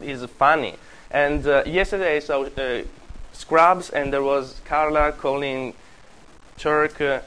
he's 0.00 0.24
funny. 0.24 0.76
And 1.10 1.46
uh, 1.46 1.62
yesterday 1.66 2.16
I 2.16 2.18
saw 2.20 2.42
uh, 2.44 2.82
Scrubs, 3.32 3.90
and 3.90 4.12
there 4.12 4.22
was 4.22 4.60
Carla 4.64 5.12
calling 5.12 5.74
Turk 6.58 7.00
uh, 7.00 7.20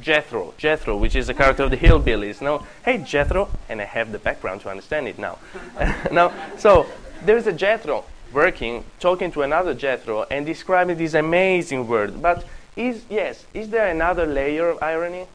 Jethro, 0.00 0.54
Jethro, 0.56 0.96
which 0.96 1.14
is 1.14 1.28
a 1.28 1.34
character 1.34 1.64
of 1.64 1.70
the 1.70 1.76
hillbillies. 1.76 2.40
No, 2.40 2.66
hey 2.84 2.98
Jethro, 2.98 3.48
and 3.68 3.80
I 3.80 3.84
have 3.84 4.12
the 4.12 4.18
background 4.18 4.60
to 4.62 4.70
understand 4.70 5.08
it 5.08 5.18
now. 5.18 5.38
now, 6.12 6.32
so 6.56 6.86
there's 7.24 7.46
a 7.46 7.52
Jethro 7.52 8.04
working, 8.32 8.84
talking 8.98 9.30
to 9.32 9.42
another 9.42 9.74
Jethro, 9.74 10.24
and 10.30 10.46
describing 10.46 10.96
this 10.96 11.14
amazing 11.14 11.86
word. 11.86 12.22
But 12.22 12.44
is 12.76 13.04
yes, 13.10 13.44
is 13.54 13.68
there 13.70 13.88
another 13.88 14.26
layer 14.26 14.68
of 14.68 14.82
irony? 14.82 15.26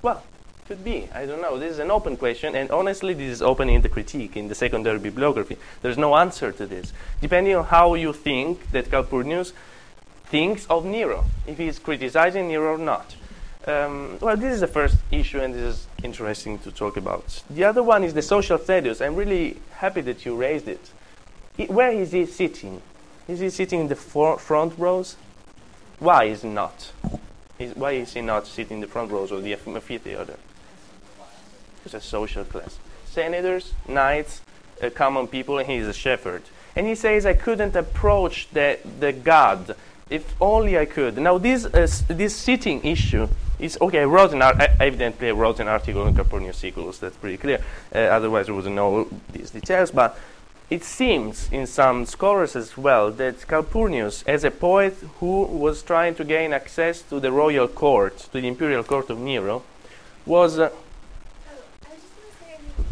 Well, 0.00 0.22
could 0.66 0.84
be. 0.84 1.08
I 1.14 1.26
don't 1.26 1.40
know. 1.42 1.58
This 1.58 1.72
is 1.72 1.78
an 1.78 1.90
open 1.90 2.16
question, 2.16 2.54
and 2.54 2.70
honestly, 2.70 3.14
this 3.14 3.30
is 3.30 3.42
open 3.42 3.68
in 3.68 3.82
the 3.82 3.88
critique, 3.88 4.36
in 4.36 4.48
the 4.48 4.54
secondary 4.54 4.98
bibliography. 4.98 5.56
There's 5.82 5.98
no 5.98 6.16
answer 6.16 6.52
to 6.52 6.66
this. 6.66 6.92
Depending 7.20 7.56
on 7.56 7.64
how 7.64 7.94
you 7.94 8.12
think 8.12 8.70
that 8.70 8.86
Calpurnius 8.90 9.52
thinks 10.26 10.66
of 10.66 10.84
Nero, 10.84 11.24
if 11.46 11.58
he's 11.58 11.78
criticizing 11.78 12.48
Nero 12.48 12.74
or 12.74 12.78
not. 12.78 13.16
Um, 13.66 14.18
well, 14.20 14.36
this 14.36 14.54
is 14.54 14.60
the 14.60 14.66
first 14.66 14.96
issue, 15.10 15.40
and 15.40 15.54
this 15.54 15.62
is 15.74 15.86
interesting 16.02 16.58
to 16.60 16.72
talk 16.72 16.96
about. 16.96 17.42
The 17.50 17.64
other 17.64 17.82
one 17.82 18.02
is 18.02 18.14
the 18.14 18.22
social 18.22 18.58
status. 18.58 19.00
I'm 19.00 19.14
really 19.14 19.58
happy 19.74 20.00
that 20.02 20.24
you 20.24 20.34
raised 20.36 20.66
it. 20.68 20.90
I- 21.58 21.66
where 21.66 21.92
is 21.92 22.12
he 22.12 22.26
sitting? 22.26 22.82
Is 23.28 23.38
he 23.40 23.50
sitting 23.50 23.80
in 23.80 23.88
the 23.88 23.94
for- 23.96 24.38
front 24.38 24.76
rows? 24.78 25.16
Why 26.00 26.24
is 26.24 26.42
he 26.42 26.48
not? 26.48 26.92
Is, 27.58 27.76
why 27.76 27.92
is 27.92 28.14
he 28.14 28.20
not 28.20 28.46
sitting 28.48 28.78
in 28.78 28.80
the 28.80 28.88
front 28.88 29.12
rows 29.12 29.30
of 29.30 29.44
the 29.44 29.52
amphi- 29.52 30.00
It's 31.84 31.94
a 31.94 32.00
social 32.00 32.44
class. 32.44 32.78
Senators, 33.06 33.72
knights, 33.88 34.40
uh, 34.82 34.90
common 34.90 35.26
people, 35.26 35.58
and 35.58 35.68
he's 35.68 35.86
a 35.86 35.92
shepherd. 35.92 36.42
And 36.74 36.86
he 36.86 36.94
says, 36.94 37.26
I 37.26 37.34
couldn't 37.34 37.76
approach 37.76 38.48
the, 38.52 38.78
the 39.00 39.12
God 39.12 39.76
if 40.08 40.34
only 40.40 40.78
I 40.78 40.84
could. 40.86 41.16
Now, 41.18 41.38
this, 41.38 41.64
uh, 41.66 41.86
this 42.08 42.34
sitting 42.36 42.82
issue 42.84 43.28
is 43.58 43.78
okay. 43.80 44.00
I 44.00 44.04
wrote 44.04 44.32
an 44.32 44.42
I 44.42 44.68
evidently 44.80 45.28
I 45.28 45.32
wrote 45.32 45.60
an 45.60 45.68
article 45.68 46.06
in 46.06 46.14
Calpurnius 46.14 46.56
Siculus, 46.56 46.98
that's 46.98 47.16
pretty 47.16 47.36
clear. 47.38 47.60
Uh, 47.94 47.98
otherwise, 47.98 48.48
I 48.48 48.52
wouldn't 48.52 48.74
know 48.74 49.08
these 49.32 49.50
details. 49.50 49.90
But 49.90 50.18
it 50.70 50.84
seems 50.84 51.48
in 51.52 51.66
some 51.66 52.04
scholars 52.06 52.56
as 52.56 52.76
well 52.76 53.10
that 53.12 53.46
Calpurnius, 53.46 54.22
as 54.26 54.44
a 54.44 54.50
poet 54.50 54.94
who 55.20 55.44
was 55.44 55.82
trying 55.82 56.14
to 56.16 56.24
gain 56.24 56.52
access 56.52 57.02
to 57.02 57.20
the 57.20 57.30
royal 57.32 57.68
court, 57.68 58.18
to 58.18 58.40
the 58.40 58.48
imperial 58.48 58.82
court 58.84 59.10
of 59.10 59.18
Nero, 59.18 59.62
was. 60.26 60.58
Uh, 60.58 60.70
Oh, 60.70 60.74
I 61.86 61.94
was 61.94 62.00
just 62.02 62.14
gonna 62.16 62.34
say, 62.40 62.56
I 62.56 62.62
mean, 62.62 62.86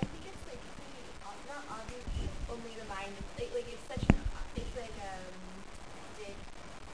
I 0.00 0.04
think 0.04 0.24
it's 0.28 0.44
like 0.48 0.60
pretty, 0.76 1.04
ob- 1.24 1.46
not 1.48 1.64
obvious, 1.80 2.04
only 2.52 2.72
the 2.80 2.86
mind, 2.88 3.12
like, 3.38 3.50
like 3.54 3.68
it's 3.72 3.84
such, 3.88 4.04
an, 4.08 4.16
o- 4.20 4.56
it's 4.56 4.74
like, 4.76 4.92
um, 5.00 5.32
dick 6.18 6.36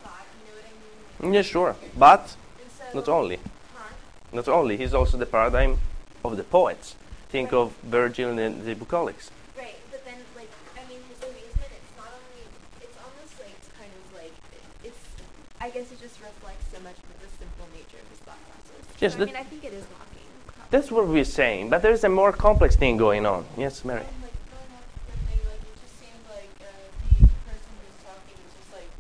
thought, 0.05 0.27
you 0.39 0.47
know 0.47 0.57
what 0.57 0.67
I 0.71 0.75
mean? 0.79 0.99
Yeah, 1.33 1.43
sure. 1.43 1.77
But 1.97 2.37
not 2.95 3.09
only. 3.09 3.39
Not 4.33 4.49
only, 4.49 4.77
he's 4.77 4.93
also 4.95 5.16
the 5.16 5.27
paradigm 5.27 5.79
of 6.24 6.37
the 6.37 6.43
poets. 6.45 6.97
Think 7.29 7.53
of 7.53 7.72
Virgil 7.83 8.39
and 8.39 8.64
the 8.66 8.74
bucolics. 8.74 9.31
Right, 9.57 9.77
but 9.91 10.05
then, 10.05 10.18
like, 10.37 10.51
I 10.77 10.83
mean, 10.91 10.99
his 11.09 11.18
amazement, 11.22 11.70
it's 11.79 11.93
not 11.97 12.11
only, 12.12 12.45
it's 12.83 12.97
almost 12.99 13.33
like, 13.41 13.55
it's 13.57 13.70
kind 13.79 13.91
of 13.91 14.05
like, 14.20 14.35
it's, 14.85 14.99
I 15.61 15.70
guess 15.70 15.91
it 15.93 16.01
just 16.01 16.18
reflects 16.20 16.66
so 16.74 16.79
much 16.83 16.99
of 16.99 17.16
the 17.22 17.31
simple 17.39 17.66
nature 17.72 18.03
of 18.03 18.09
his 18.11 18.18
thought 18.27 18.41
process. 18.51 18.83
Yes, 19.01 19.14
So, 19.14 19.22
I 19.22 19.24
mean, 19.27 19.37
I 19.37 19.45
think 19.45 19.64
it 19.64 19.72
is 19.72 19.85
lacking. 19.97 20.27
That's 20.70 20.91
what 20.91 21.07
we're 21.07 21.24
saying, 21.24 21.70
but 21.70 21.81
there's 21.83 22.03
a 22.05 22.09
more 22.11 22.33
complex 22.33 22.74
thing 22.77 22.97
going 22.97 23.24
on. 23.24 23.47
Yes, 23.57 23.85
Mary. 23.85 24.01
Um, 24.03 24.07
like 24.27 24.35
going 24.51 24.70
off 24.74 24.87
the 25.07 25.14
thing, 25.31 25.41
like 25.47 25.62
it 25.62 25.77
just 25.79 25.95
seemed 26.03 26.22
like 26.27 26.51
uh, 26.59 26.66
the 27.22 27.31
person 27.47 27.70
who's 27.79 27.99
talking 28.03 28.35
is 28.43 28.53
just 28.59 28.70
like 28.74 28.91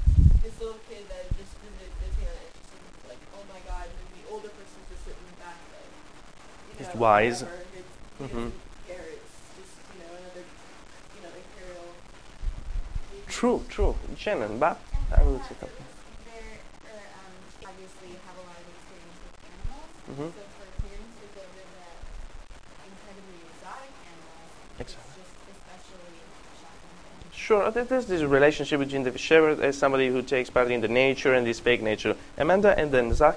this 0.46 0.54
little 0.62 0.78
kid 0.86 1.02
that 1.10 1.26
just 1.34 1.50
visited 1.58 1.90
Disneyland. 1.98 2.38
It 2.46 2.54
just 2.54 2.70
seems 2.70 3.02
like 3.10 3.18
oh 3.34 3.42
my 3.50 3.58
god, 3.66 3.90
and 3.90 4.06
the 4.14 4.22
older 4.30 4.46
person's 4.54 4.86
just 4.94 5.02
sitting 5.10 5.26
back 5.42 5.58
like 5.74 5.90
you 5.90 6.74
Just 6.78 6.85
know, 6.85 6.85
wise. 6.85 6.85
whatever. 6.85 6.85
It's, 6.85 6.85
he 6.85 6.85
Mhm. 6.85 6.85
doesn't 6.85 6.85
care. 6.85 6.85
It's 6.85 6.85
just 6.85 6.85
you 6.85 6.85
know 6.85 6.85
another 6.85 6.85
you 6.85 6.85
know 6.85 6.85
imperial. 6.85 6.85
True, 6.85 6.85
true. 6.85 6.85
Shannon, 6.85 6.85
but 6.85 6.85
And 6.85 6.85
I 6.85 6.85
would 6.85 6.85
say 6.85 6.85
thought 6.85 6.85
something. 6.85 6.85
it 6.85 6.85
was 6.85 6.85
there, 6.85 6.85
or, 6.85 6.85
um, 6.96 8.52
True, 13.28 13.62
true. 13.68 13.94
have 18.24 18.36
a 18.38 18.44
lot 18.48 18.56
of 18.56 18.66
experience 18.72 19.18
with 19.20 19.36
animals. 19.44 19.92
Mm-hmm. 20.08 20.30
So 20.32 20.42
for 20.56 20.66
parents 20.88 21.14
to 21.20 21.26
go 21.36 21.42
to 21.44 21.62
the 21.76 21.84
incredibly 22.88 23.40
exotic 23.52 23.92
animals, 24.08 24.50
Exactly. 24.80 25.04
it's 25.04 25.20
just 25.20 25.34
especially 25.52 26.16
shocking. 26.56 27.36
Sure, 27.36 27.62
uh, 27.68 27.70
there's 27.70 28.06
this 28.06 28.22
relationship 28.22 28.80
between 28.80 29.02
the 29.04 29.12
shepherd 29.18 29.60
as 29.60 29.76
somebody 29.76 30.08
who 30.08 30.22
takes 30.22 30.48
part 30.48 30.70
in 30.70 30.80
the 30.80 30.88
nature 30.88 31.34
and 31.34 31.46
this 31.46 31.60
fake 31.60 31.82
nature. 31.82 32.16
Amanda 32.38 32.72
and 32.78 32.90
then 32.90 33.12
Zach. 33.12 33.36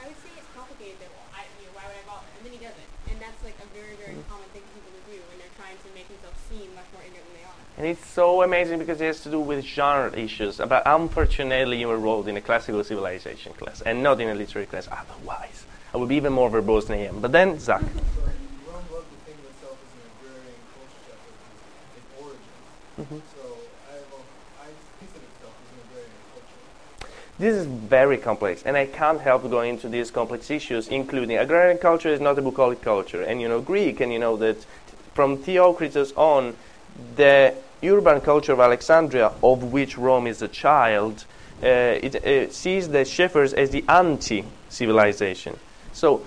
I 0.00 0.08
would 0.08 0.16
say 0.24 0.32
it's 0.40 0.48
complicated 0.56 0.96
that 1.04 1.10
well, 1.12 1.28
I, 1.36 1.44
you 1.60 1.68
know, 1.68 1.76
why 1.76 1.84
would 1.84 2.00
I 2.00 2.04
bother? 2.08 2.24
And 2.40 2.48
then 2.48 2.52
he 2.56 2.60
doesn't. 2.64 2.88
And 3.12 3.20
that's 3.20 3.40
like 3.44 3.58
a 3.60 3.68
very, 3.76 3.92
very 4.00 4.16
Mm-hmm. 4.16 4.32
common 4.32 4.48
thing 4.56 4.64
for 4.72 4.72
people 4.80 4.92
to 4.96 5.04
do 5.12 5.18
when 5.28 5.36
they're 5.36 5.56
trying 5.60 5.76
to 5.76 5.88
make 5.92 6.08
themselves 6.08 6.40
seem 6.48 6.68
much 6.72 6.88
more 6.96 7.04
ignorant 7.04 7.28
than 7.28 7.36
they 7.36 7.46
are. 7.48 7.58
And 7.78 7.84
it's 7.92 8.04
so 8.42 8.46
amazing 8.46 8.78
because 8.80 9.00
it 9.00 9.06
has 9.06 9.20
to 9.22 9.30
do 9.30 9.40
with 9.40 9.64
genre 9.64 10.12
issues. 10.18 10.56
But 10.56 10.82
unfortunately, 10.84 11.78
you 11.78 11.88
were 11.88 11.94
enrolled 11.94 12.26
in 12.28 12.36
a 12.36 12.40
classical 12.40 12.82
civilization 12.82 13.52
class 13.52 13.82
and 13.82 14.02
not 14.02 14.20
in 14.20 14.28
a 14.28 14.34
literary 14.34 14.66
class. 14.66 14.88
Otherwise, 14.90 15.64
I 15.94 15.98
would 15.98 16.08
be 16.08 16.16
even 16.16 16.32
more 16.32 16.50
verbose 16.50 16.86
than 16.88 16.98
I 16.98 17.06
am. 17.06 17.20
But 17.20 17.32
then, 17.32 17.58
Zach. 17.60 17.80
So 17.80 17.86
Rome 17.86 18.84
loved 18.92 19.06
to 19.10 19.16
think 19.24 19.38
of 19.38 19.46
itself 19.50 19.78
as 19.84 19.92
an 19.94 20.02
agrarian 20.18 20.58
culture 20.74 21.16
in 21.96 22.02
origins. 22.24 22.98
Mhm. 22.98 23.20
So 23.34 23.42
I, 23.90 24.66
I 24.66 24.68
consider 24.98 25.26
itself 25.30 25.54
as 25.62 25.68
an 25.70 25.78
agrarian 25.86 26.18
culture. 26.34 27.12
This 27.38 27.54
is 27.54 27.66
very 27.66 28.18
complex, 28.18 28.62
and 28.64 28.76
I 28.76 28.86
can't 28.86 29.20
help 29.20 29.48
going 29.48 29.70
into 29.70 29.88
these 29.88 30.10
complex 30.10 30.50
issues, 30.50 30.88
including 30.88 31.38
agrarian 31.38 31.78
culture 31.78 32.08
is 32.08 32.20
not 32.20 32.38
a 32.38 32.42
bucolic 32.42 32.82
culture, 32.82 33.22
and 33.22 33.40
you 33.40 33.48
know 33.48 33.60
Greek, 33.60 34.00
and 34.00 34.12
you 34.12 34.18
know 34.18 34.36
that 34.38 34.56
from 35.14 35.36
Theocritus 35.38 36.12
on, 36.16 36.56
the 37.16 37.54
urban 37.88 38.20
culture 38.20 38.52
of 38.52 38.60
Alexandria, 38.60 39.32
of 39.42 39.72
which 39.72 39.98
Rome 39.98 40.26
is 40.26 40.42
a 40.42 40.48
child, 40.48 41.24
uh, 41.62 41.66
it 41.66 42.16
uh, 42.16 42.50
sees 42.50 42.88
the 42.88 43.04
shepherds 43.04 43.52
as 43.52 43.70
the 43.70 43.84
anti-civilization. 43.88 45.58
So, 45.92 46.26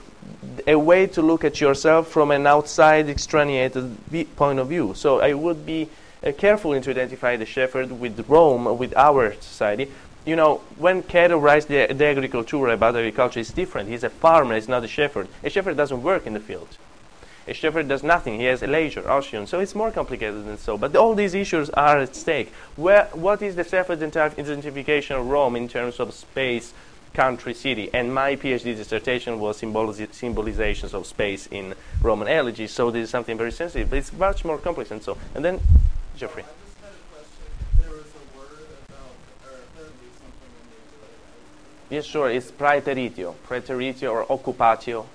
a 0.65 0.75
way 0.75 1.07
to 1.07 1.21
look 1.21 1.43
at 1.43 1.61
yourself 1.61 2.07
from 2.07 2.31
an 2.31 2.47
outside, 2.47 3.09
extraneated 3.09 3.97
point 4.35 4.59
of 4.59 4.69
view. 4.69 4.93
So, 4.95 5.19
I 5.19 5.33
would 5.33 5.65
be 5.65 5.89
uh, 6.25 6.31
careful 6.31 6.79
to 6.79 6.89
identify 6.89 7.35
the 7.35 7.45
shepherd 7.45 7.91
with 7.91 8.27
Rome, 8.29 8.77
with 8.77 8.95
our 8.95 9.33
society. 9.33 9.91
You 10.25 10.35
know, 10.35 10.61
when 10.77 11.03
Cato 11.03 11.37
writes 11.37 11.65
the, 11.65 11.85
the 11.87 12.05
agriculture 12.05 12.67
about 12.69 12.95
agriculture, 12.95 13.39
it's 13.39 13.51
different. 13.51 13.89
He's 13.89 14.03
a 14.03 14.09
farmer, 14.09 14.55
he's 14.55 14.67
not 14.67 14.83
a 14.83 14.87
shepherd. 14.87 15.27
A 15.43 15.49
shepherd 15.49 15.77
doesn't 15.77 16.01
work 16.01 16.25
in 16.25 16.33
the 16.33 16.39
field. 16.39 16.67
A 17.47 17.53
shepherd 17.53 17.87
does 17.87 18.01
nothing. 18.01 18.39
He 18.39 18.45
has 18.45 18.63
a 18.63 18.67
leisure, 18.67 19.03
otium. 19.03 19.47
So 19.47 19.59
it's 19.59 19.75
more 19.75 19.91
complicated 19.91 20.45
than 20.45 20.57
so. 20.57 20.77
But 20.77 20.95
all 20.95 21.13
these 21.13 21.35
issues 21.35 21.69
are 21.71 21.99
at 21.99 22.15
stake. 22.15 22.51
Where, 22.75 23.05
what 23.13 23.41
is 23.41 23.55
the 23.55 23.63
self-identification 23.63 25.15
of 25.15 25.27
Rome 25.27 25.55
in 25.55 25.67
terms 25.67 25.99
of 25.99 26.11
space, 26.13 26.73
country, 27.13 27.53
city? 27.53 27.91
And 27.93 28.13
my 28.13 28.35
PhD 28.35 28.75
dissertation 28.75 29.39
was 29.39 29.61
symbolizi- 29.61 30.07
symbolizations 30.07 30.95
of 30.95 31.05
space 31.05 31.47
in 31.51 31.75
Roman 32.01 32.27
elegy. 32.27 32.65
So 32.65 32.89
this 32.89 33.03
is 33.03 33.09
something 33.11 33.37
very 33.37 33.51
sensitive. 33.51 33.91
But 33.91 33.99
it's 33.99 34.13
much 34.13 34.43
more 34.43 34.57
complex 34.57 34.89
and 34.89 35.03
so. 35.03 35.15
And 35.35 35.45
then, 35.45 35.59
Jeffrey. 36.17 36.41
I 36.41 36.47
just 36.65 36.79
had 36.81 36.89
a 36.89 37.13
question. 37.13 37.45
If 37.59 37.77
there 37.77 37.91
was 37.91 38.09
a 38.09 38.37
word 38.39 38.67
about, 38.89 39.13
or 39.45 39.59
apparently 39.69 40.09
something 40.17 40.49
in 40.49 40.65
the 40.89 41.05
like, 41.05 41.91
Yes, 41.91 42.05
sure. 42.05 42.31
It's 42.31 42.49
praeteritio, 42.49 43.35
praeteritio 43.47 44.11
or 44.11 44.25
occupatio. 44.25 45.05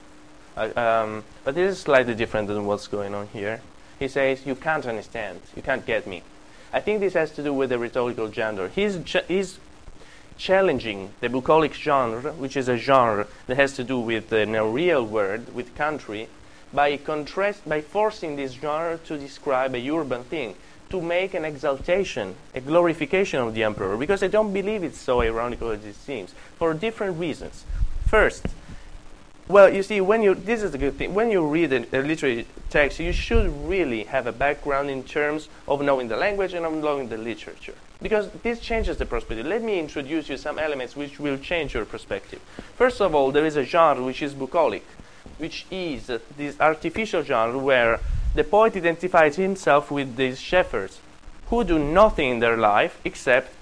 Uh, 0.56 0.70
um, 0.76 1.24
but 1.44 1.54
this 1.54 1.72
is 1.72 1.80
slightly 1.80 2.14
different 2.14 2.48
than 2.48 2.66
what's 2.66 2.86
going 2.86 3.14
on 3.14 3.28
here. 3.28 3.60
He 3.98 4.08
says, 4.08 4.46
"You 4.46 4.54
can't 4.54 4.86
understand. 4.86 5.40
You 5.54 5.62
can't 5.62 5.84
get 5.86 6.06
me." 6.06 6.22
I 6.72 6.80
think 6.80 7.00
this 7.00 7.14
has 7.14 7.30
to 7.32 7.42
do 7.42 7.52
with 7.52 7.70
the 7.70 7.78
rhetorical 7.78 8.30
genre. 8.30 8.68
He's 8.68 9.02
ch- 9.04 9.26
he's 9.28 9.58
challenging 10.38 11.12
the 11.20 11.28
bucolic 11.28 11.74
genre, 11.74 12.32
which 12.32 12.56
is 12.56 12.68
a 12.68 12.76
genre 12.76 13.26
that 13.46 13.56
has 13.56 13.74
to 13.74 13.84
do 13.84 13.98
with 14.00 14.30
the 14.30 14.46
real 14.64 15.04
word, 15.04 15.54
with 15.54 15.74
country, 15.74 16.28
by 16.72 16.96
contrast, 16.96 17.68
by 17.68 17.80
forcing 17.80 18.36
this 18.36 18.52
genre 18.52 18.98
to 18.98 19.18
describe 19.18 19.74
a 19.74 19.90
urban 19.90 20.24
thing, 20.24 20.54
to 20.88 21.00
make 21.00 21.34
an 21.34 21.44
exaltation, 21.44 22.34
a 22.54 22.60
glorification 22.60 23.40
of 23.40 23.54
the 23.54 23.62
emperor, 23.62 23.96
because 23.96 24.22
I 24.22 24.28
don't 24.28 24.52
believe 24.52 24.82
it's 24.82 24.98
so 24.98 25.20
ironical 25.20 25.70
as 25.70 25.84
it 25.84 25.94
seems, 25.94 26.32
for 26.56 26.72
different 26.72 27.18
reasons. 27.18 27.64
First, 28.06 28.46
well, 29.50 29.72
you 29.72 29.82
see, 29.82 30.00
when 30.00 30.22
you 30.22 30.34
this 30.34 30.62
is 30.62 30.70
the 30.70 30.78
good 30.78 30.96
thing. 30.96 31.12
When 31.12 31.30
you 31.30 31.46
read 31.46 31.72
a, 31.72 31.98
a 31.98 32.00
literary 32.02 32.46
text, 32.68 33.00
you 33.00 33.12
should 33.12 33.68
really 33.68 34.04
have 34.04 34.26
a 34.26 34.32
background 34.32 34.90
in 34.90 35.02
terms 35.02 35.48
of 35.66 35.82
knowing 35.82 36.08
the 36.08 36.16
language 36.16 36.54
and 36.54 36.64
of 36.64 36.72
knowing 36.72 37.08
the 37.08 37.18
literature, 37.18 37.74
because 38.00 38.30
this 38.42 38.60
changes 38.60 38.96
the 38.98 39.06
perspective. 39.06 39.46
Let 39.46 39.62
me 39.62 39.78
introduce 39.78 40.28
you 40.28 40.36
some 40.36 40.58
elements 40.58 40.94
which 40.94 41.18
will 41.18 41.38
change 41.38 41.74
your 41.74 41.84
perspective. 41.84 42.40
First 42.76 43.00
of 43.00 43.14
all, 43.14 43.32
there 43.32 43.44
is 43.44 43.56
a 43.56 43.64
genre 43.64 44.04
which 44.04 44.22
is 44.22 44.34
bucolic, 44.34 44.84
which 45.38 45.66
is 45.70 46.08
uh, 46.08 46.18
this 46.36 46.58
artificial 46.60 47.22
genre 47.22 47.58
where 47.58 48.00
the 48.34 48.44
poet 48.44 48.76
identifies 48.76 49.36
himself 49.36 49.90
with 49.90 50.16
these 50.16 50.40
shepherds 50.40 51.00
who 51.48 51.64
do 51.64 51.78
nothing 51.78 52.30
in 52.30 52.38
their 52.38 52.56
life 52.56 53.00
except 53.04 53.52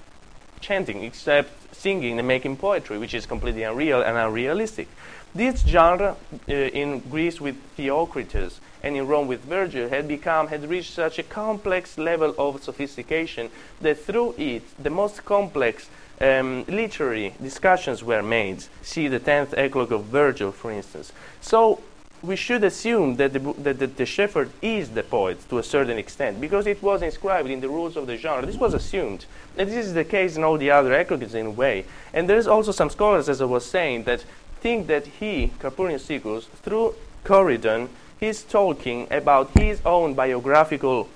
chanting, 0.60 1.02
except 1.02 1.74
singing 1.74 2.18
and 2.18 2.28
making 2.28 2.56
poetry, 2.56 2.98
which 2.98 3.14
is 3.14 3.24
completely 3.24 3.62
unreal 3.62 4.02
and 4.02 4.16
unrealistic. 4.18 4.88
This 5.34 5.62
genre 5.66 6.16
uh, 6.48 6.52
in 6.52 7.00
Greece 7.00 7.40
with 7.40 7.56
Theocritus 7.76 8.60
and 8.82 8.96
in 8.96 9.06
Rome 9.06 9.28
with 9.28 9.44
Virgil 9.44 9.88
had 9.88 10.08
become 10.08 10.48
had 10.48 10.68
reached 10.68 10.94
such 10.94 11.18
a 11.18 11.22
complex 11.22 11.98
level 11.98 12.34
of 12.38 12.62
sophistication 12.62 13.50
that 13.80 13.98
through 13.98 14.34
it 14.38 14.62
the 14.82 14.90
most 14.90 15.24
complex 15.24 15.90
um, 16.20 16.64
literary 16.66 17.34
discussions 17.42 18.02
were 18.02 18.22
made. 18.22 18.64
See 18.82 19.08
the 19.08 19.18
tenth 19.18 19.54
eclogue 19.54 19.92
of 19.92 20.04
Virgil, 20.04 20.50
for 20.50 20.72
instance. 20.72 21.12
So 21.40 21.80
we 22.22 22.34
should 22.34 22.64
assume 22.64 23.16
that 23.16 23.32
the, 23.32 23.38
that 23.58 23.96
the, 23.96 24.06
shepherd 24.06 24.50
is 24.60 24.90
the 24.90 25.04
poet 25.04 25.38
to 25.48 25.58
a 25.58 25.62
certain 25.62 25.98
extent 25.98 26.40
because 26.40 26.66
it 26.66 26.82
was 26.82 27.02
inscribed 27.02 27.48
in 27.48 27.60
the 27.60 27.68
rules 27.68 27.96
of 27.96 28.08
the 28.08 28.16
genre. 28.16 28.44
This 28.44 28.56
was 28.56 28.74
assumed. 28.74 29.24
And 29.56 29.68
this 29.68 29.86
is 29.86 29.94
the 29.94 30.04
case 30.04 30.36
in 30.36 30.42
all 30.42 30.58
the 30.58 30.70
other 30.70 30.92
eclogues 30.94 31.34
in 31.34 31.46
a 31.46 31.50
way. 31.50 31.84
And 32.12 32.28
there's 32.28 32.48
also 32.48 32.72
some 32.72 32.90
scholars, 32.90 33.28
as 33.28 33.40
I 33.40 33.44
was 33.44 33.64
saying, 33.64 34.04
that 34.04 34.24
think 34.60 34.86
that 34.88 35.06
he, 35.06 35.52
Calpurnius 35.58 36.04
Siculus, 36.04 36.46
through 36.62 36.94
Corydon, 37.24 37.88
he's 38.18 38.42
talking 38.42 39.06
about 39.10 39.50
his 39.58 39.80
own 39.84 40.14
biographical 40.14 41.08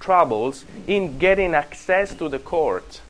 troubles 0.00 0.64
in 0.86 1.18
getting 1.18 1.54
access 1.54 2.14
to 2.14 2.28
the 2.28 2.38
court. 2.38 3.00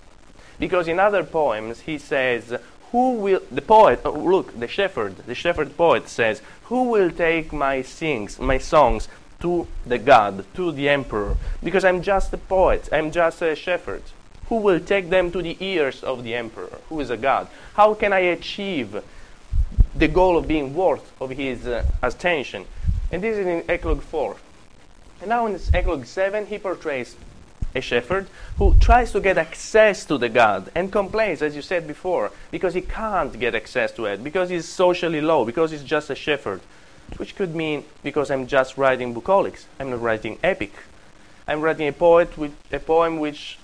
Because 0.59 0.87
in 0.87 1.01
other 1.01 1.25
poems 1.25 1.81
he 1.81 1.99
says, 1.99 2.55
who 2.93 3.15
will 3.15 3.43
the 3.51 3.63
poet 3.63 4.01
oh, 4.05 4.13
look, 4.13 4.59
the 4.59 4.69
shepherd, 4.69 5.17
the 5.27 5.35
shepherd 5.35 5.77
poet 5.77 6.09
says, 6.09 6.41
who 6.65 6.85
will 6.85 7.11
take 7.11 7.53
my 7.53 7.83
sings, 7.83 8.39
my 8.39 8.59
songs 8.59 9.09
to 9.41 9.67
the 9.85 9.99
god, 9.99 10.45
to 10.55 10.71
the 10.71 10.89
emperor? 10.89 11.37
Because 11.63 11.85
I'm 11.85 12.03
just 12.03 12.33
a 12.33 12.39
poet, 12.39 12.89
I'm 12.93 13.11
just 13.11 13.43
a 13.43 13.57
shepherd. 13.57 14.03
Who 14.49 14.57
will 14.57 14.81
take 14.81 15.11
them 15.11 15.31
to 15.33 15.43
the 15.43 15.57
ears 15.61 16.03
of 16.03 16.23
the 16.23 16.35
emperor, 16.35 16.79
who 16.89 17.01
is 17.01 17.11
a 17.11 17.17
god? 17.17 17.49
How 17.75 17.95
can 17.95 18.13
I 18.13 18.21
achieve 18.21 19.03
the 19.95 20.09
goal 20.09 20.37
of 20.37 20.47
being 20.47 20.75
worth 20.75 21.13
of 21.21 21.31
his 21.31 21.67
uh, 21.67 21.85
attention? 22.03 22.67
And 23.11 23.23
this 23.23 23.37
is 23.37 23.47
in 23.47 23.65
Eclogue 23.69 24.03
4. 24.03 24.37
And 25.21 25.29
now 25.31 25.47
in 25.47 25.59
Eclogue 25.73 26.05
7, 26.05 26.47
he 26.47 26.59
portrays 26.59 27.17
a 27.75 27.81
shepherd 27.81 28.27
who 28.59 28.75
tries 28.79 29.13
to 29.13 29.21
get 29.21 29.39
access 29.39 30.05
to 30.05 30.19
the 30.19 30.29
god 30.29 30.71
and 30.75 30.93
complains, 30.93 31.43
as 31.43 31.57
you 31.57 31.63
said 31.63 31.87
before, 31.87 32.31
because 32.51 32.75
he 32.75 32.81
can't 32.81 33.39
get 33.39 33.55
access 33.55 33.93
to 33.93 34.07
it, 34.07 34.23
because 34.23 34.51
he's 34.51 34.69
socially 34.69 35.21
low, 35.21 35.45
because 35.45 35.71
he's 35.71 35.83
just 35.83 36.11
a 36.11 36.15
shepherd. 36.15 36.61
Which 37.17 37.37
could 37.37 37.55
mean 37.55 37.85
because 38.03 38.31
I'm 38.31 38.47
just 38.47 38.79
writing 38.79 39.15
bucolics, 39.15 39.65
I'm 39.79 39.91
not 39.91 40.01
writing 40.01 40.39
epic. 40.43 40.73
I'm 41.47 41.61
writing 41.61 41.89
a 41.89 41.93
poet 41.93 42.39
with 42.39 42.55
a 42.73 42.79
poem 42.79 43.19
which 43.19 43.59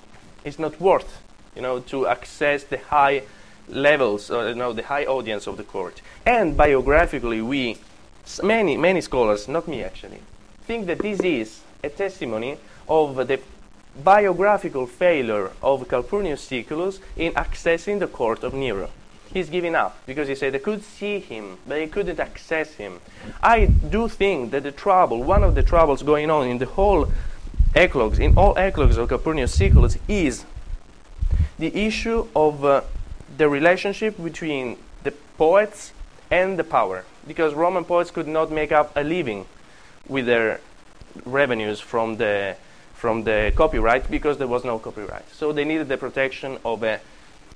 is 0.45 0.59
not 0.59 0.80
worth, 0.80 1.22
you 1.55 1.62
know, 1.62 1.80
to 1.80 2.07
access 2.07 2.64
the 2.64 2.78
high 2.78 3.22
levels, 3.68 4.30
or, 4.30 4.49
you 4.49 4.55
know, 4.55 4.72
the 4.72 4.82
high 4.82 5.05
audience 5.05 5.47
of 5.47 5.57
the 5.57 5.62
court. 5.62 6.01
And 6.26 6.57
biographically, 6.57 7.41
we, 7.43 7.78
many, 8.43 8.76
many 8.76 9.01
scholars, 9.01 9.49
not 9.49 9.68
me 9.68 9.84
actually, 9.84 10.20
think 10.62 10.86
that 10.86 10.99
this 10.99 11.20
is 11.20 11.61
a 11.82 11.88
testimony 11.88 12.59
of 12.88 13.16
the 13.28 13.41
biographical 14.05 14.86
failure 14.86 15.51
of 15.62 15.86
Calpurnius 15.88 16.41
Siculus 16.41 17.01
in 17.16 17.32
accessing 17.32 17.99
the 17.99 18.07
court 18.07 18.45
of 18.45 18.55
Nero. 18.55 18.91
He's 19.32 19.49
giving 19.49 19.76
up 19.76 19.97
because 20.07 20.26
he 20.26 20.34
said 20.34 20.55
they 20.55 20.59
could 20.59 20.82
see 20.82 21.20
him, 21.20 21.59
but 21.66 21.76
they 21.76 21.86
couldn't 21.86 22.18
access 22.18 22.74
him. 22.74 23.01
I 23.43 23.66
do 23.66 24.09
think 24.09 24.51
that 24.51 24.64
the 24.64 24.72
trouble, 24.72 25.22
one 25.22 25.45
of 25.45 25.55
the 25.55 25.62
troubles 25.62 26.03
going 26.03 26.30
on 26.30 26.49
in 26.49 26.59
the 26.59 26.66
whole 26.66 27.12
eclogues, 27.75 28.18
in 28.18 28.37
all 28.37 28.57
eclogues 28.57 28.97
of 28.97 29.09
Calpurnius 29.09 29.57
Siculus, 29.57 29.99
is 30.09 30.45
the 31.59 31.75
issue 31.75 32.27
of 32.35 32.64
uh, 32.64 32.83
the 33.37 33.49
relationship 33.49 34.23
between 34.23 34.77
the 35.03 35.12
poets 35.37 35.93
and 36.31 36.59
the 36.59 36.64
power. 36.64 37.05
Because 37.27 37.55
Roman 37.55 37.85
poets 37.85 38.11
could 38.11 38.27
not 38.27 38.51
make 38.51 38.73
up 38.73 38.93
a 38.97 39.05
living 39.05 39.47
with 40.09 40.27
their 40.27 40.61
revenues 41.25 41.81
from 41.81 42.16
the 42.16 42.57
from 42.95 43.25
the 43.25 43.51
copyright 43.57 44.11
because 44.11 44.37
there 44.37 44.47
was 44.47 44.62
no 44.62 44.79
copyright. 44.79 45.25
So 45.33 45.53
they 45.53 45.64
needed 45.64 45.89
the 45.89 45.97
protection 45.97 46.59
of 46.64 46.83
a 46.83 47.01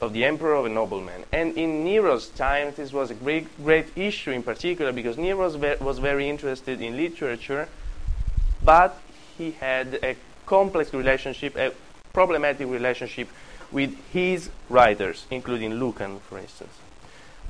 of 0.01 0.12
the 0.12 0.25
emperor 0.25 0.55
of 0.55 0.67
a 0.67 0.69
nobleman. 0.69 1.25
And 1.33 1.57
in 1.57 1.85
Nero's 1.85 2.29
time, 2.29 2.73
this 2.77 2.93
was 2.93 3.11
a 3.11 3.15
great 3.15 3.47
great 3.62 3.87
issue 3.97 4.31
in 4.31 4.43
particular 4.43 4.93
because 4.93 5.19
Nero 5.19 5.49
was 5.81 5.99
very 5.99 6.29
interested 6.29 6.81
in 6.81 6.97
literature, 6.97 7.69
but 8.65 8.99
he 9.37 9.53
had 9.53 9.99
a 10.03 10.16
complex 10.47 10.93
relationship, 10.93 11.57
a 11.57 11.72
problematic 12.12 12.68
relationship 12.68 13.28
with 13.72 13.97
his 14.12 14.51
writers, 14.68 15.26
including 15.30 15.74
Lucan, 15.74 16.20
for 16.20 16.39
instance. 16.39 16.72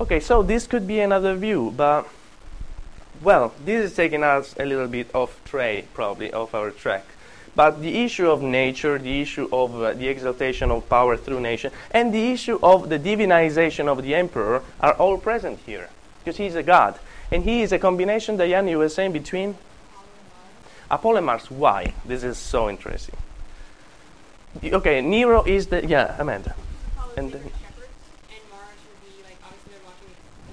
Okay, 0.00 0.20
so 0.20 0.42
this 0.42 0.66
could 0.66 0.86
be 0.86 1.00
another 1.00 1.34
view, 1.36 1.72
but 1.76 2.08
well, 3.22 3.54
this 3.64 3.90
is 3.90 3.96
taking 3.96 4.24
us 4.24 4.54
a 4.58 4.64
little 4.64 4.88
bit 4.88 5.14
off 5.14 5.38
track, 5.44 5.84
probably 5.94 6.32
off 6.32 6.54
our 6.54 6.70
track. 6.70 7.04
But 7.54 7.80
the 7.80 8.02
issue 8.02 8.28
of 8.28 8.42
nature, 8.42 8.98
the 8.98 9.20
issue 9.20 9.48
of 9.52 9.80
uh, 9.80 9.92
the 9.92 10.08
exaltation 10.08 10.72
of 10.72 10.88
power 10.88 11.16
through 11.16 11.40
nation, 11.40 11.70
and 11.92 12.12
the 12.12 12.32
issue 12.32 12.58
of 12.62 12.88
the 12.88 12.98
divinization 12.98 13.86
of 13.86 14.02
the 14.02 14.14
emperor 14.14 14.62
are 14.80 14.94
all 14.94 15.18
present 15.18 15.60
here, 15.64 15.88
because 16.18 16.36
he's 16.36 16.56
a 16.56 16.64
god, 16.64 16.98
and 17.30 17.44
he 17.44 17.62
is 17.62 17.70
a 17.70 17.78
combination. 17.78 18.36
Diane, 18.36 18.66
you 18.66 18.78
were 18.78 18.88
saying 18.88 19.12
between 19.12 19.56
Apollo 20.94 21.16
and 21.28 21.40
Why? 21.58 21.92
This 22.06 22.22
is 22.22 22.38
so 22.38 22.70
interesting. 22.70 23.16
Okay, 24.62 25.00
Nero 25.00 25.42
is 25.42 25.66
the 25.66 25.84
yeah, 25.84 26.14
Amanda. 26.18 26.54
And 27.16 27.24
and 27.26 27.32
then- 27.32 27.42
and 27.42 27.50
Mars 28.50 28.78
would 28.86 29.00
be 29.02 29.22
like 29.26 29.38
obviously 29.42 29.72
they're 29.74 29.86
watching 29.90 30.10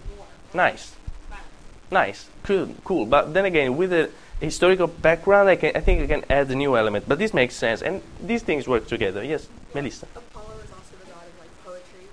the 0.10 0.18
war. 0.18 0.26
Nice. 0.54 0.96
Violence. 1.30 1.92
Nice, 1.92 2.30
cool, 2.44 2.68
cool. 2.84 3.06
But 3.06 3.34
then 3.36 3.46
again, 3.46 3.78
with 3.78 3.92
the 3.92 4.10
historical 4.40 4.88
background, 4.88 5.48
I, 5.50 5.56
can, 5.56 5.76
I 5.76 5.80
think 5.80 6.02
I 6.02 6.08
can 6.08 6.26
add 6.32 6.50
a 6.50 6.56
new 6.56 6.76
element. 6.76 7.06
But 7.08 7.20
this 7.20 7.34
makes 7.34 7.56
sense, 7.56 7.84
and 7.84 8.02
these 8.20 8.42
things 8.42 8.68
work 8.68 8.88
together. 8.88 9.24
Yes, 9.24 9.48
Melissa. 9.76 10.08
Apollo 10.16 10.58
is 10.66 10.72
also 10.74 10.98
the 10.98 11.06
god 11.14 11.22
of 11.30 11.36
like 11.38 11.54
poetry, 11.64 12.06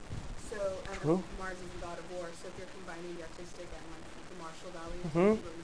so 0.50 0.58
and 0.92 1.00
True. 1.00 1.22
Mars 1.40 1.56
is 1.56 1.64
the 1.72 1.86
god 1.86 1.96
of 1.96 2.04
war. 2.12 2.28
So 2.42 2.48
if 2.48 2.54
you're 2.60 2.68
combining 2.76 3.16
the 3.16 3.22
artistic 3.24 3.68
and 3.72 3.84
like 3.88 4.04
the 4.28 4.36
martial 4.44 4.70
values 4.76 5.40
Mhm. 5.40 5.57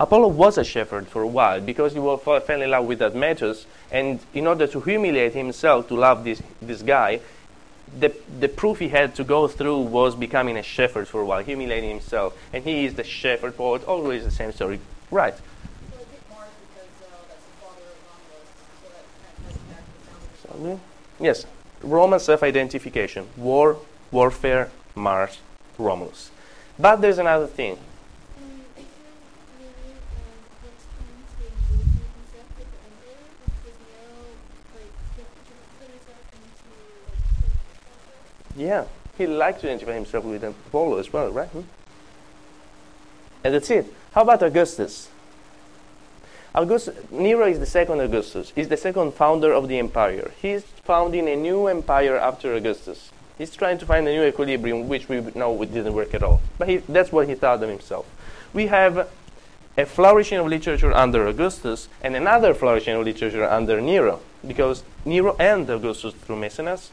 Apollo 0.00 0.28
was 0.28 0.58
a 0.58 0.64
shepherd 0.64 1.06
for 1.06 1.22
a 1.22 1.26
while 1.28 1.60
because 1.60 1.92
he 1.92 1.98
wa- 2.00 2.16
fa- 2.16 2.40
fell 2.40 2.60
in 2.62 2.70
love 2.70 2.86
with 2.86 3.00
Admetus, 3.02 3.66
and 3.92 4.18
in 4.34 4.46
order 4.46 4.66
to 4.66 4.80
humiliate 4.80 5.34
himself 5.34 5.86
to 5.88 5.94
love 5.94 6.24
this 6.24 6.42
this 6.60 6.82
guy, 6.82 7.20
the 7.98 8.10
the 8.40 8.48
proof 8.48 8.78
he 8.78 8.88
had 8.88 9.14
to 9.16 9.24
go 9.24 9.46
through 9.46 9.78
was 9.78 10.14
becoming 10.16 10.56
a 10.56 10.62
shepherd 10.62 11.06
for 11.06 11.20
a 11.20 11.24
while, 11.24 11.42
humiliating 11.42 11.90
himself, 11.90 12.34
and 12.52 12.64
he 12.64 12.86
is 12.86 12.94
the 12.94 13.04
shepherd 13.04 13.56
poet. 13.56 13.84
Always 13.84 14.24
the 14.24 14.30
same 14.30 14.52
story, 14.52 14.80
right? 15.10 15.34
Yes, 21.18 21.46
Roman 21.82 22.18
self-identification, 22.20 23.26
war, 23.36 23.76
warfare, 24.10 24.70
Mars, 24.94 25.38
Romulus. 25.78 26.30
But 26.78 26.96
there's 27.00 27.18
another 27.18 27.46
thing. 27.46 27.72
Um, 27.72 27.78
I 28.76 28.80
feel 28.80 28.86
maybe 29.60 29.92
um, 30.16 30.36
next 30.64 30.84
time 30.96 31.16
to 31.36 31.44
engage 31.44 32.12
himself 32.16 32.46
with 32.56 32.68
the 32.72 32.80
emperor 32.88 33.20
because 33.52 33.76
Nero 33.84 34.16
like 34.74 34.92
he 35.16 35.22
put 35.78 35.88
himself 35.92 36.24
into 36.32 36.72
like 37.08 37.20
Yeah, 38.56 38.84
he 39.16 39.26
liked 39.26 39.60
to 39.60 39.68
identify 39.68 39.94
himself 39.94 40.24
with 40.24 40.42
Apollo 40.42 40.98
as 40.98 41.12
well, 41.12 41.30
right? 41.30 41.48
Hmm? 41.48 41.62
And 43.44 43.54
that's 43.54 43.70
it. 43.70 43.92
How 44.12 44.22
about 44.22 44.42
Augustus? 44.42 45.08
Augustus, 46.54 46.96
Nero 47.10 47.46
is 47.46 47.60
the 47.60 47.66
second 47.66 48.00
Augustus. 48.00 48.52
He's 48.54 48.68
the 48.68 48.76
second 48.76 49.14
founder 49.14 49.52
of 49.52 49.68
the 49.68 49.78
empire. 49.78 50.32
He's 50.42 50.62
founding 50.62 51.28
a 51.28 51.36
new 51.36 51.68
empire 51.68 52.16
after 52.16 52.54
Augustus. 52.54 53.12
He's 53.38 53.54
trying 53.54 53.78
to 53.78 53.86
find 53.86 54.06
a 54.06 54.12
new 54.12 54.24
equilibrium, 54.24 54.88
which 54.88 55.08
we 55.08 55.20
know 55.34 55.64
didn't 55.64 55.94
work 55.94 56.12
at 56.12 56.22
all. 56.22 56.40
But 56.58 56.68
he, 56.68 56.78
that's 56.78 57.12
what 57.12 57.28
he 57.28 57.34
thought 57.34 57.62
of 57.62 57.68
himself. 57.68 58.06
We 58.52 58.66
have 58.66 59.08
a 59.78 59.86
flourishing 59.86 60.38
of 60.38 60.46
literature 60.48 60.92
under 60.92 61.26
Augustus 61.26 61.88
and 62.02 62.16
another 62.16 62.52
flourishing 62.52 62.96
of 62.96 63.04
literature 63.04 63.48
under 63.48 63.80
Nero, 63.80 64.20
because 64.46 64.82
Nero 65.04 65.36
and 65.38 65.70
Augustus, 65.70 66.12
through 66.14 66.36
Maecenas, 66.36 66.90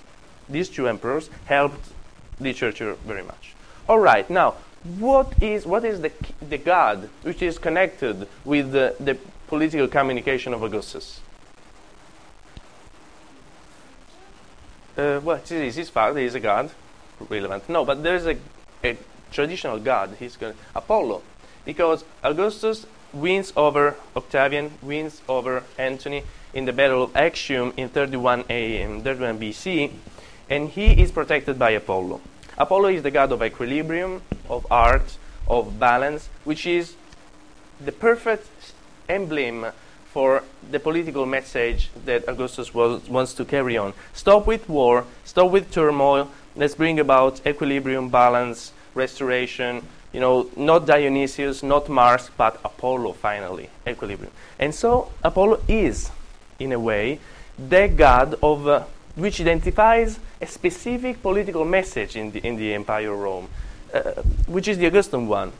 these 0.49 0.69
two 0.69 0.87
emperors, 0.87 1.29
helped 1.45 1.91
literature 2.39 2.95
very 3.05 3.23
much. 3.23 3.55
All 3.87 3.99
right, 3.99 4.29
now, 4.29 4.55
what 4.99 5.41
is, 5.41 5.65
what 5.65 5.83
is 5.83 6.01
the, 6.01 6.11
the 6.47 6.57
god 6.57 7.09
which 7.23 7.41
is 7.41 7.57
connected 7.57 8.27
with 8.45 8.71
the, 8.71 8.95
the 8.99 9.17
political 9.47 9.87
communication 9.87 10.53
of 10.53 10.63
Augustus? 10.63 11.21
Uh, 14.97 15.21
well, 15.23 15.37
it 15.37 15.51
is 15.51 15.75
his 15.75 15.89
father, 15.89 16.19
he 16.19 16.25
is 16.25 16.35
a 16.35 16.39
god, 16.39 16.71
relevant. 17.29 17.67
No, 17.69 17.85
but 17.85 18.01
there 18.01 18.15
is 18.15 18.25
a, 18.25 18.37
a 18.83 18.97
traditional 19.31 19.79
god, 19.79 20.15
he's 20.19 20.37
Apollo, 20.75 21.21
because 21.65 22.03
Augustus 22.23 22.85
wins 23.13 23.53
over 23.55 23.95
Octavian, 24.15 24.71
wins 24.81 25.21
over 25.29 25.63
Antony 25.77 26.23
in 26.53 26.65
the 26.65 26.73
Battle 26.73 27.03
of 27.03 27.15
Actium 27.15 27.73
in 27.77 27.89
31 27.89 28.45
AM, 28.49 29.01
31 29.01 29.39
BC, 29.39 29.91
and 30.49 30.69
he 30.69 31.01
is 31.01 31.11
protected 31.11 31.57
by 31.59 31.71
Apollo. 31.71 32.21
Apollo 32.57 32.89
is 32.89 33.03
the 33.03 33.11
god 33.11 33.31
of 33.31 33.43
equilibrium, 33.43 34.21
of 34.49 34.65
art, 34.71 35.17
of 35.47 35.79
balance, 35.79 36.29
which 36.43 36.65
is 36.65 36.95
the 37.83 37.91
perfect 37.91 38.47
emblem 39.07 39.65
for 40.11 40.43
the 40.71 40.79
political 40.79 41.25
message 41.25 41.89
that 42.05 42.27
Augustus 42.27 42.73
was, 42.73 43.07
wants 43.07 43.33
to 43.35 43.45
carry 43.45 43.77
on. 43.77 43.93
Stop 44.13 44.47
with 44.47 44.67
war, 44.67 45.05
stop 45.25 45.51
with 45.51 45.71
turmoil, 45.71 46.29
let's 46.55 46.75
bring 46.75 46.99
about 46.99 47.45
equilibrium, 47.45 48.09
balance, 48.09 48.71
restoration. 48.95 49.85
You 50.13 50.21
know, 50.21 50.49
not 50.55 50.87
Dionysius, 50.87 51.61
not 51.61 51.89
Mars, 51.89 52.31
but 52.35 52.59
Apollo 52.65 53.13
finally, 53.13 53.69
equilibrium. 53.85 54.31
And 54.57 54.73
so 54.73 55.11
Apollo 55.23 55.61
is, 55.67 56.09
in 56.57 56.71
a 56.71 56.79
way, 56.79 57.19
the 57.59 57.87
god 57.87 58.35
of 58.41 58.67
uh, 58.67 58.83
which 59.17 59.41
identifies 59.41 60.19
a 60.39 60.45
specific 60.45 61.21
political 61.21 61.65
message 61.65 62.15
in 62.15 62.31
the, 62.31 62.39
in 62.39 62.55
the 62.55 62.73
Empire 62.73 63.11
of 63.11 63.19
Rome, 63.19 63.49
uh, 63.93 63.99
which 64.47 64.67
is 64.67 64.77
the 64.77 64.85
Augustan 64.85 65.27
one. 65.27 65.51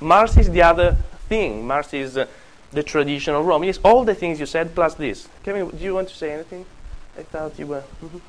Mars 0.00 0.36
is 0.38 0.50
the 0.50 0.62
other 0.62 0.96
thing. 1.28 1.66
Mars 1.66 1.92
is 1.92 2.16
uh, 2.16 2.26
the 2.72 2.82
traditional 2.82 3.44
Rome. 3.44 3.64
Yes, 3.64 3.78
all 3.84 4.02
the 4.02 4.14
things 4.14 4.40
you 4.40 4.46
said 4.46 4.74
plus 4.74 4.94
this. 4.94 5.28
Kevin, 5.44 5.68
do 5.68 5.84
you 5.84 5.94
want 5.94 6.08
to 6.08 6.14
say 6.14 6.32
anything? 6.32 6.64
I 7.18 7.22
thought 7.22 7.58
you 7.58 7.66
were. 7.66 7.82
mhm. 8.02 8.20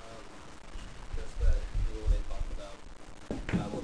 Of 3.29 3.73
of. 3.73 3.83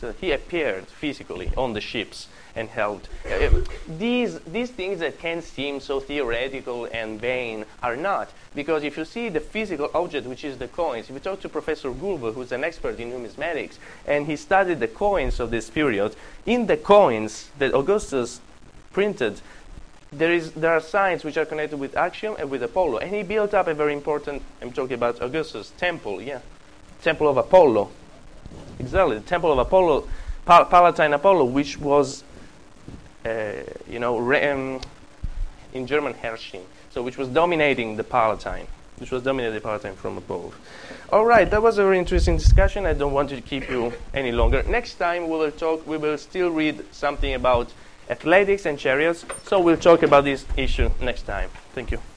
So 0.00 0.12
he 0.20 0.32
appeared 0.32 0.86
physically 0.86 1.52
on 1.56 1.72
the 1.74 1.80
ships 1.80 2.28
and 2.56 2.68
helped. 2.68 3.08
Uh, 3.26 3.50
these, 3.98 4.38
these 4.40 4.70
things 4.70 5.00
that 5.00 5.18
can 5.18 5.42
seem 5.42 5.80
so 5.80 6.00
theoretical 6.00 6.86
and 6.92 7.20
vain 7.20 7.64
are 7.82 7.96
not. 7.96 8.30
Because 8.54 8.84
if 8.84 8.96
you 8.96 9.04
see 9.04 9.28
the 9.28 9.40
physical 9.40 9.90
object, 9.94 10.26
which 10.26 10.44
is 10.44 10.58
the 10.58 10.68
coins, 10.68 11.08
if 11.08 11.14
you 11.14 11.20
talk 11.20 11.40
to 11.40 11.48
Professor 11.48 11.90
Gulbe, 11.90 12.32
who's 12.32 12.52
an 12.52 12.62
expert 12.62 13.00
in 13.00 13.10
numismatics, 13.10 13.78
and 14.06 14.26
he 14.26 14.36
studied 14.36 14.80
the 14.80 14.88
coins 14.88 15.40
of 15.40 15.50
this 15.50 15.68
period, 15.70 16.14
in 16.46 16.66
the 16.66 16.76
coins 16.76 17.50
that 17.58 17.74
Augustus 17.74 18.40
printed, 18.92 19.40
there, 20.12 20.32
is, 20.32 20.52
there 20.52 20.72
are 20.72 20.80
signs 20.80 21.24
which 21.24 21.36
are 21.36 21.44
connected 21.44 21.78
with 21.78 21.96
Actium 21.96 22.36
and 22.38 22.48
with 22.48 22.62
Apollo. 22.62 22.98
And 22.98 23.12
he 23.12 23.24
built 23.24 23.52
up 23.52 23.66
a 23.66 23.74
very 23.74 23.92
important, 23.92 24.42
I'm 24.62 24.70
talking 24.70 24.94
about 24.94 25.20
Augustus, 25.20 25.72
temple, 25.76 26.22
yeah. 26.22 26.38
Temple 27.02 27.28
of 27.28 27.36
Apollo. 27.36 27.90
Exactly, 28.78 29.18
the 29.18 29.24
Temple 29.24 29.52
of 29.52 29.58
Apollo, 29.58 30.08
Pal- 30.46 30.66
Palatine 30.66 31.12
Apollo, 31.12 31.44
which 31.46 31.78
was, 31.78 32.22
Uh, 33.24 33.62
you 33.88 33.98
know, 33.98 34.18
in 35.72 35.86
German 35.86 36.14
herrschend, 36.14 36.64
so 36.90 37.02
which 37.02 37.18
was 37.18 37.28
dominating 37.28 37.96
the 37.96 38.04
Palatine, 38.04 38.66
which 38.98 39.10
was 39.10 39.22
dominating 39.22 39.54
the 39.54 39.60
Palatine 39.60 39.94
from 39.94 40.16
above. 40.18 40.54
All 41.10 41.24
right, 41.24 41.50
that 41.50 41.62
was 41.62 41.78
a 41.78 41.82
very 41.82 41.98
interesting 41.98 42.36
discussion. 42.36 42.86
I 42.86 42.92
don't 42.92 43.12
want 43.12 43.30
to 43.30 43.40
keep 43.40 43.68
you 43.68 43.92
any 44.12 44.30
longer. 44.30 44.62
Next 44.62 44.94
time 44.94 45.28
we 45.28 45.36
will 45.36 45.50
talk. 45.50 45.86
We 45.86 45.96
will 45.96 46.18
still 46.18 46.50
read 46.50 46.84
something 46.92 47.34
about 47.34 47.72
athletics 48.08 48.66
and 48.66 48.78
chariots. 48.78 49.24
So 49.44 49.58
we'll 49.58 49.76
talk 49.76 50.02
about 50.02 50.24
this 50.24 50.44
issue 50.56 50.90
next 51.00 51.22
time. 51.22 51.50
Thank 51.74 51.90
you. 51.90 52.13